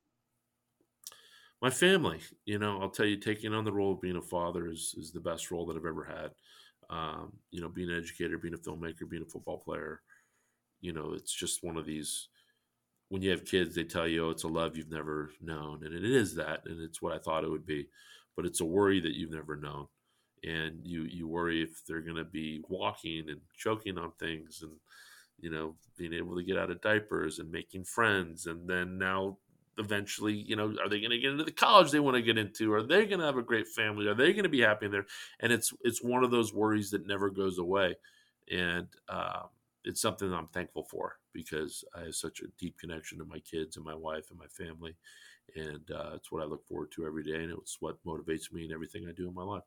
My 1.62 1.70
family. 1.70 2.20
You 2.44 2.58
know, 2.58 2.80
I'll 2.80 2.90
tell 2.90 3.06
you, 3.06 3.16
taking 3.16 3.54
on 3.54 3.64
the 3.64 3.72
role 3.72 3.92
of 3.92 4.00
being 4.00 4.16
a 4.16 4.22
father 4.22 4.66
is 4.68 4.94
is 4.96 5.12
the 5.12 5.20
best 5.20 5.50
role 5.50 5.66
that 5.66 5.76
I've 5.76 5.86
ever 5.86 6.04
had 6.04 6.34
um, 6.90 7.32
you 7.50 7.60
know, 7.60 7.68
being 7.68 7.90
an 7.90 7.98
educator, 7.98 8.38
being 8.38 8.54
a 8.54 8.58
filmmaker, 8.58 9.08
being 9.08 9.22
a 9.22 9.30
football 9.30 9.58
player. 9.58 10.02
You 10.80 10.92
know, 10.92 11.12
it's 11.14 11.32
just 11.32 11.64
one 11.64 11.76
of 11.76 11.86
these. 11.86 12.28
When 13.08 13.22
you 13.22 13.30
have 13.30 13.44
kids, 13.44 13.74
they 13.74 13.84
tell 13.84 14.08
you, 14.08 14.26
"Oh, 14.26 14.30
it's 14.30 14.44
a 14.44 14.48
love 14.48 14.76
you've 14.76 14.90
never 14.90 15.32
known," 15.40 15.84
and 15.84 15.94
it 15.94 16.04
is 16.04 16.34
that, 16.36 16.66
and 16.66 16.80
it's 16.82 17.02
what 17.02 17.12
I 17.14 17.18
thought 17.18 17.44
it 17.44 17.50
would 17.50 17.66
be, 17.66 17.88
but 18.36 18.46
it's 18.46 18.60
a 18.60 18.64
worry 18.64 19.00
that 19.00 19.14
you've 19.16 19.30
never 19.32 19.56
known. 19.56 19.88
and 20.44 20.86
you 20.86 21.04
you 21.04 21.28
worry 21.28 21.62
if 21.62 21.84
they're 21.86 22.02
going 22.02 22.16
to 22.16 22.24
be 22.24 22.62
walking 22.68 23.28
and 23.30 23.40
choking 23.56 23.98
on 23.98 24.12
things 24.20 24.62
and 24.62 24.72
you 25.40 25.50
know 25.50 25.76
being 25.98 26.12
able 26.12 26.36
to 26.36 26.42
get 26.44 26.58
out 26.58 26.70
of 26.70 26.80
diapers 26.82 27.38
and 27.38 27.50
making 27.50 27.84
friends 27.84 28.46
and 28.46 28.68
then 28.68 28.98
now 28.98 29.38
eventually 29.78 30.32
you 30.34 30.56
know 30.56 30.74
are 30.82 30.88
they 30.88 31.00
going 31.00 31.10
to 31.10 31.18
get 31.18 31.32
into 31.32 31.44
the 31.44 31.52
college 31.52 31.90
they 31.90 32.00
want 32.00 32.16
to 32.16 32.22
get 32.22 32.38
into? 32.38 32.72
Are 32.72 32.82
they 32.82 33.06
going 33.06 33.20
to 33.20 33.26
have 33.26 33.36
a 33.36 33.42
great 33.42 33.68
family? 33.68 34.06
Are 34.06 34.14
they 34.14 34.32
going 34.32 34.44
to 34.44 34.48
be 34.48 34.60
happy 34.60 34.88
there? 34.88 35.06
And 35.40 35.52
it's 35.52 35.72
it's 35.82 36.02
one 36.02 36.24
of 36.24 36.30
those 36.30 36.54
worries 36.54 36.90
that 36.90 37.06
never 37.06 37.30
goes 37.30 37.58
away. 37.58 37.96
And 38.50 38.88
um, 39.08 39.48
it's 39.84 40.00
something 40.00 40.32
i'm 40.32 40.48
thankful 40.48 40.82
for 40.82 41.14
because 41.32 41.84
i 41.94 42.00
have 42.00 42.14
such 42.14 42.40
a 42.40 42.48
deep 42.58 42.78
connection 42.78 43.18
to 43.18 43.24
my 43.24 43.38
kids 43.40 43.76
and 43.76 43.84
my 43.84 43.94
wife 43.94 44.30
and 44.30 44.38
my 44.38 44.46
family. 44.46 44.96
And 45.54 45.90
uh, 45.90 46.10
it's 46.14 46.32
what 46.32 46.42
i 46.42 46.46
look 46.46 46.66
forward 46.66 46.90
to 46.92 47.06
every 47.06 47.22
day 47.22 47.42
and 47.44 47.52
it's 47.52 47.76
what 47.80 48.04
motivates 48.04 48.52
me 48.52 48.64
in 48.64 48.72
everything 48.72 49.06
i 49.08 49.12
do 49.12 49.28
in 49.28 49.34
my 49.34 49.44
life. 49.44 49.62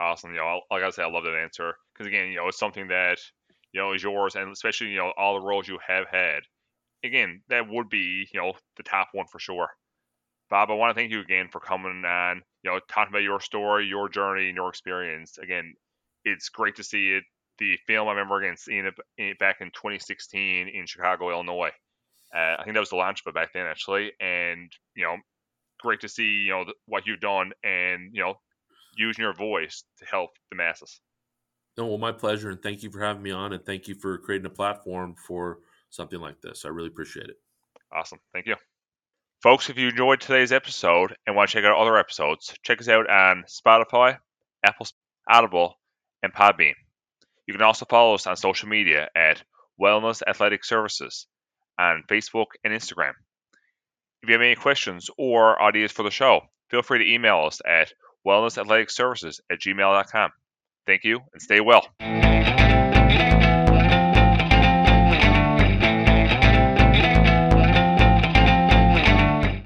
Awesome. 0.00 0.30
You 0.30 0.38
know, 0.38 0.60
I 0.70 0.90
say, 0.90 1.02
I 1.02 1.06
love 1.06 1.24
that 1.24 1.36
answer. 1.36 1.74
Because 1.92 2.06
again, 2.06 2.28
you 2.28 2.36
know, 2.36 2.48
it's 2.48 2.58
something 2.58 2.88
that 2.88 3.18
you 3.72 3.80
know 3.80 3.92
is 3.92 4.02
yours, 4.02 4.36
and 4.36 4.50
especially 4.50 4.88
you 4.88 4.96
know 4.96 5.12
all 5.16 5.34
the 5.34 5.46
roles 5.46 5.68
you 5.68 5.78
have 5.86 6.06
had. 6.10 6.42
Again, 7.04 7.42
that 7.48 7.68
would 7.68 7.88
be 7.88 8.26
you 8.32 8.40
know 8.40 8.54
the 8.76 8.82
top 8.82 9.08
one 9.12 9.26
for 9.26 9.38
sure. 9.38 9.68
Bob, 10.50 10.70
I 10.70 10.74
want 10.74 10.94
to 10.94 11.00
thank 11.00 11.10
you 11.10 11.20
again 11.20 11.48
for 11.50 11.60
coming 11.60 12.04
on. 12.04 12.42
You 12.62 12.70
know, 12.70 12.80
talking 12.88 13.12
about 13.12 13.22
your 13.22 13.40
story, 13.40 13.86
your 13.86 14.08
journey, 14.08 14.48
and 14.48 14.56
your 14.56 14.68
experience. 14.68 15.38
Again, 15.38 15.74
it's 16.24 16.48
great 16.48 16.76
to 16.76 16.84
see 16.84 17.12
it. 17.12 17.24
The 17.58 17.78
film 17.86 18.08
I 18.08 18.12
remember 18.12 18.42
again 18.42 18.56
seeing 18.56 18.90
it 19.18 19.38
back 19.38 19.60
in 19.60 19.68
2016 19.68 20.68
in 20.68 20.86
Chicago, 20.86 21.30
Illinois. 21.30 21.70
Uh, 22.34 22.56
I 22.58 22.62
think 22.64 22.74
that 22.74 22.80
was 22.80 22.90
the 22.90 22.96
launch 22.96 23.20
of 23.20 23.30
it 23.30 23.34
back 23.34 23.52
then, 23.52 23.66
actually, 23.66 24.12
and 24.20 24.70
you 24.94 25.04
know, 25.04 25.16
great 25.80 26.00
to 26.00 26.08
see 26.08 26.44
you 26.44 26.50
know 26.50 26.64
what 26.86 27.06
you've 27.06 27.20
done 27.20 27.52
and 27.64 28.10
you 28.12 28.22
know 28.22 28.34
using 28.96 29.22
your 29.22 29.34
voice 29.34 29.84
to 29.98 30.04
help 30.04 30.30
the 30.50 30.56
masses. 30.56 31.00
No, 31.76 31.86
well, 31.86 31.98
my 31.98 32.12
pleasure, 32.12 32.50
and 32.50 32.62
thank 32.62 32.82
you 32.82 32.90
for 32.90 33.00
having 33.00 33.22
me 33.22 33.30
on, 33.30 33.52
and 33.52 33.64
thank 33.64 33.88
you 33.88 33.94
for 33.94 34.18
creating 34.18 34.46
a 34.46 34.50
platform 34.50 35.14
for 35.14 35.58
something 35.92 36.20
like 36.20 36.40
this. 36.40 36.64
I 36.64 36.68
really 36.68 36.88
appreciate 36.88 37.28
it. 37.28 37.36
Awesome, 37.92 38.18
thank 38.32 38.46
you, 38.46 38.56
folks. 39.42 39.70
If 39.70 39.78
you 39.78 39.88
enjoyed 39.88 40.20
today's 40.20 40.52
episode 40.52 41.14
and 41.26 41.36
want 41.36 41.50
to 41.50 41.54
check 41.54 41.64
out 41.64 41.78
other 41.78 41.96
episodes, 41.96 42.54
check 42.62 42.80
us 42.80 42.88
out 42.88 43.08
on 43.08 43.44
Spotify, 43.48 44.18
Apple, 44.64 44.86
Audible, 45.28 45.78
and 46.22 46.32
Podbean. 46.32 46.74
You 47.46 47.54
can 47.54 47.62
also 47.62 47.84
follow 47.84 48.14
us 48.14 48.26
on 48.26 48.36
social 48.36 48.68
media 48.68 49.08
at 49.14 49.42
Wellness 49.80 50.22
Athletic 50.26 50.64
Services 50.64 51.26
on 51.78 52.04
Facebook 52.08 52.46
and 52.64 52.72
Instagram. 52.72 53.12
If 54.22 54.28
you 54.28 54.34
have 54.34 54.42
any 54.42 54.54
questions 54.54 55.10
or 55.18 55.60
ideas 55.60 55.90
for 55.90 56.04
the 56.04 56.10
show, 56.10 56.42
feel 56.70 56.82
free 56.82 57.00
to 57.00 57.12
email 57.12 57.44
us 57.46 57.60
at 57.66 57.92
wellnessathleticservices 58.26 59.40
at 59.50 59.58
gmail.com. 59.60 60.30
Thank 60.86 61.04
you 61.04 61.20
and 61.32 61.42
stay 61.42 61.60
well. 61.60 61.86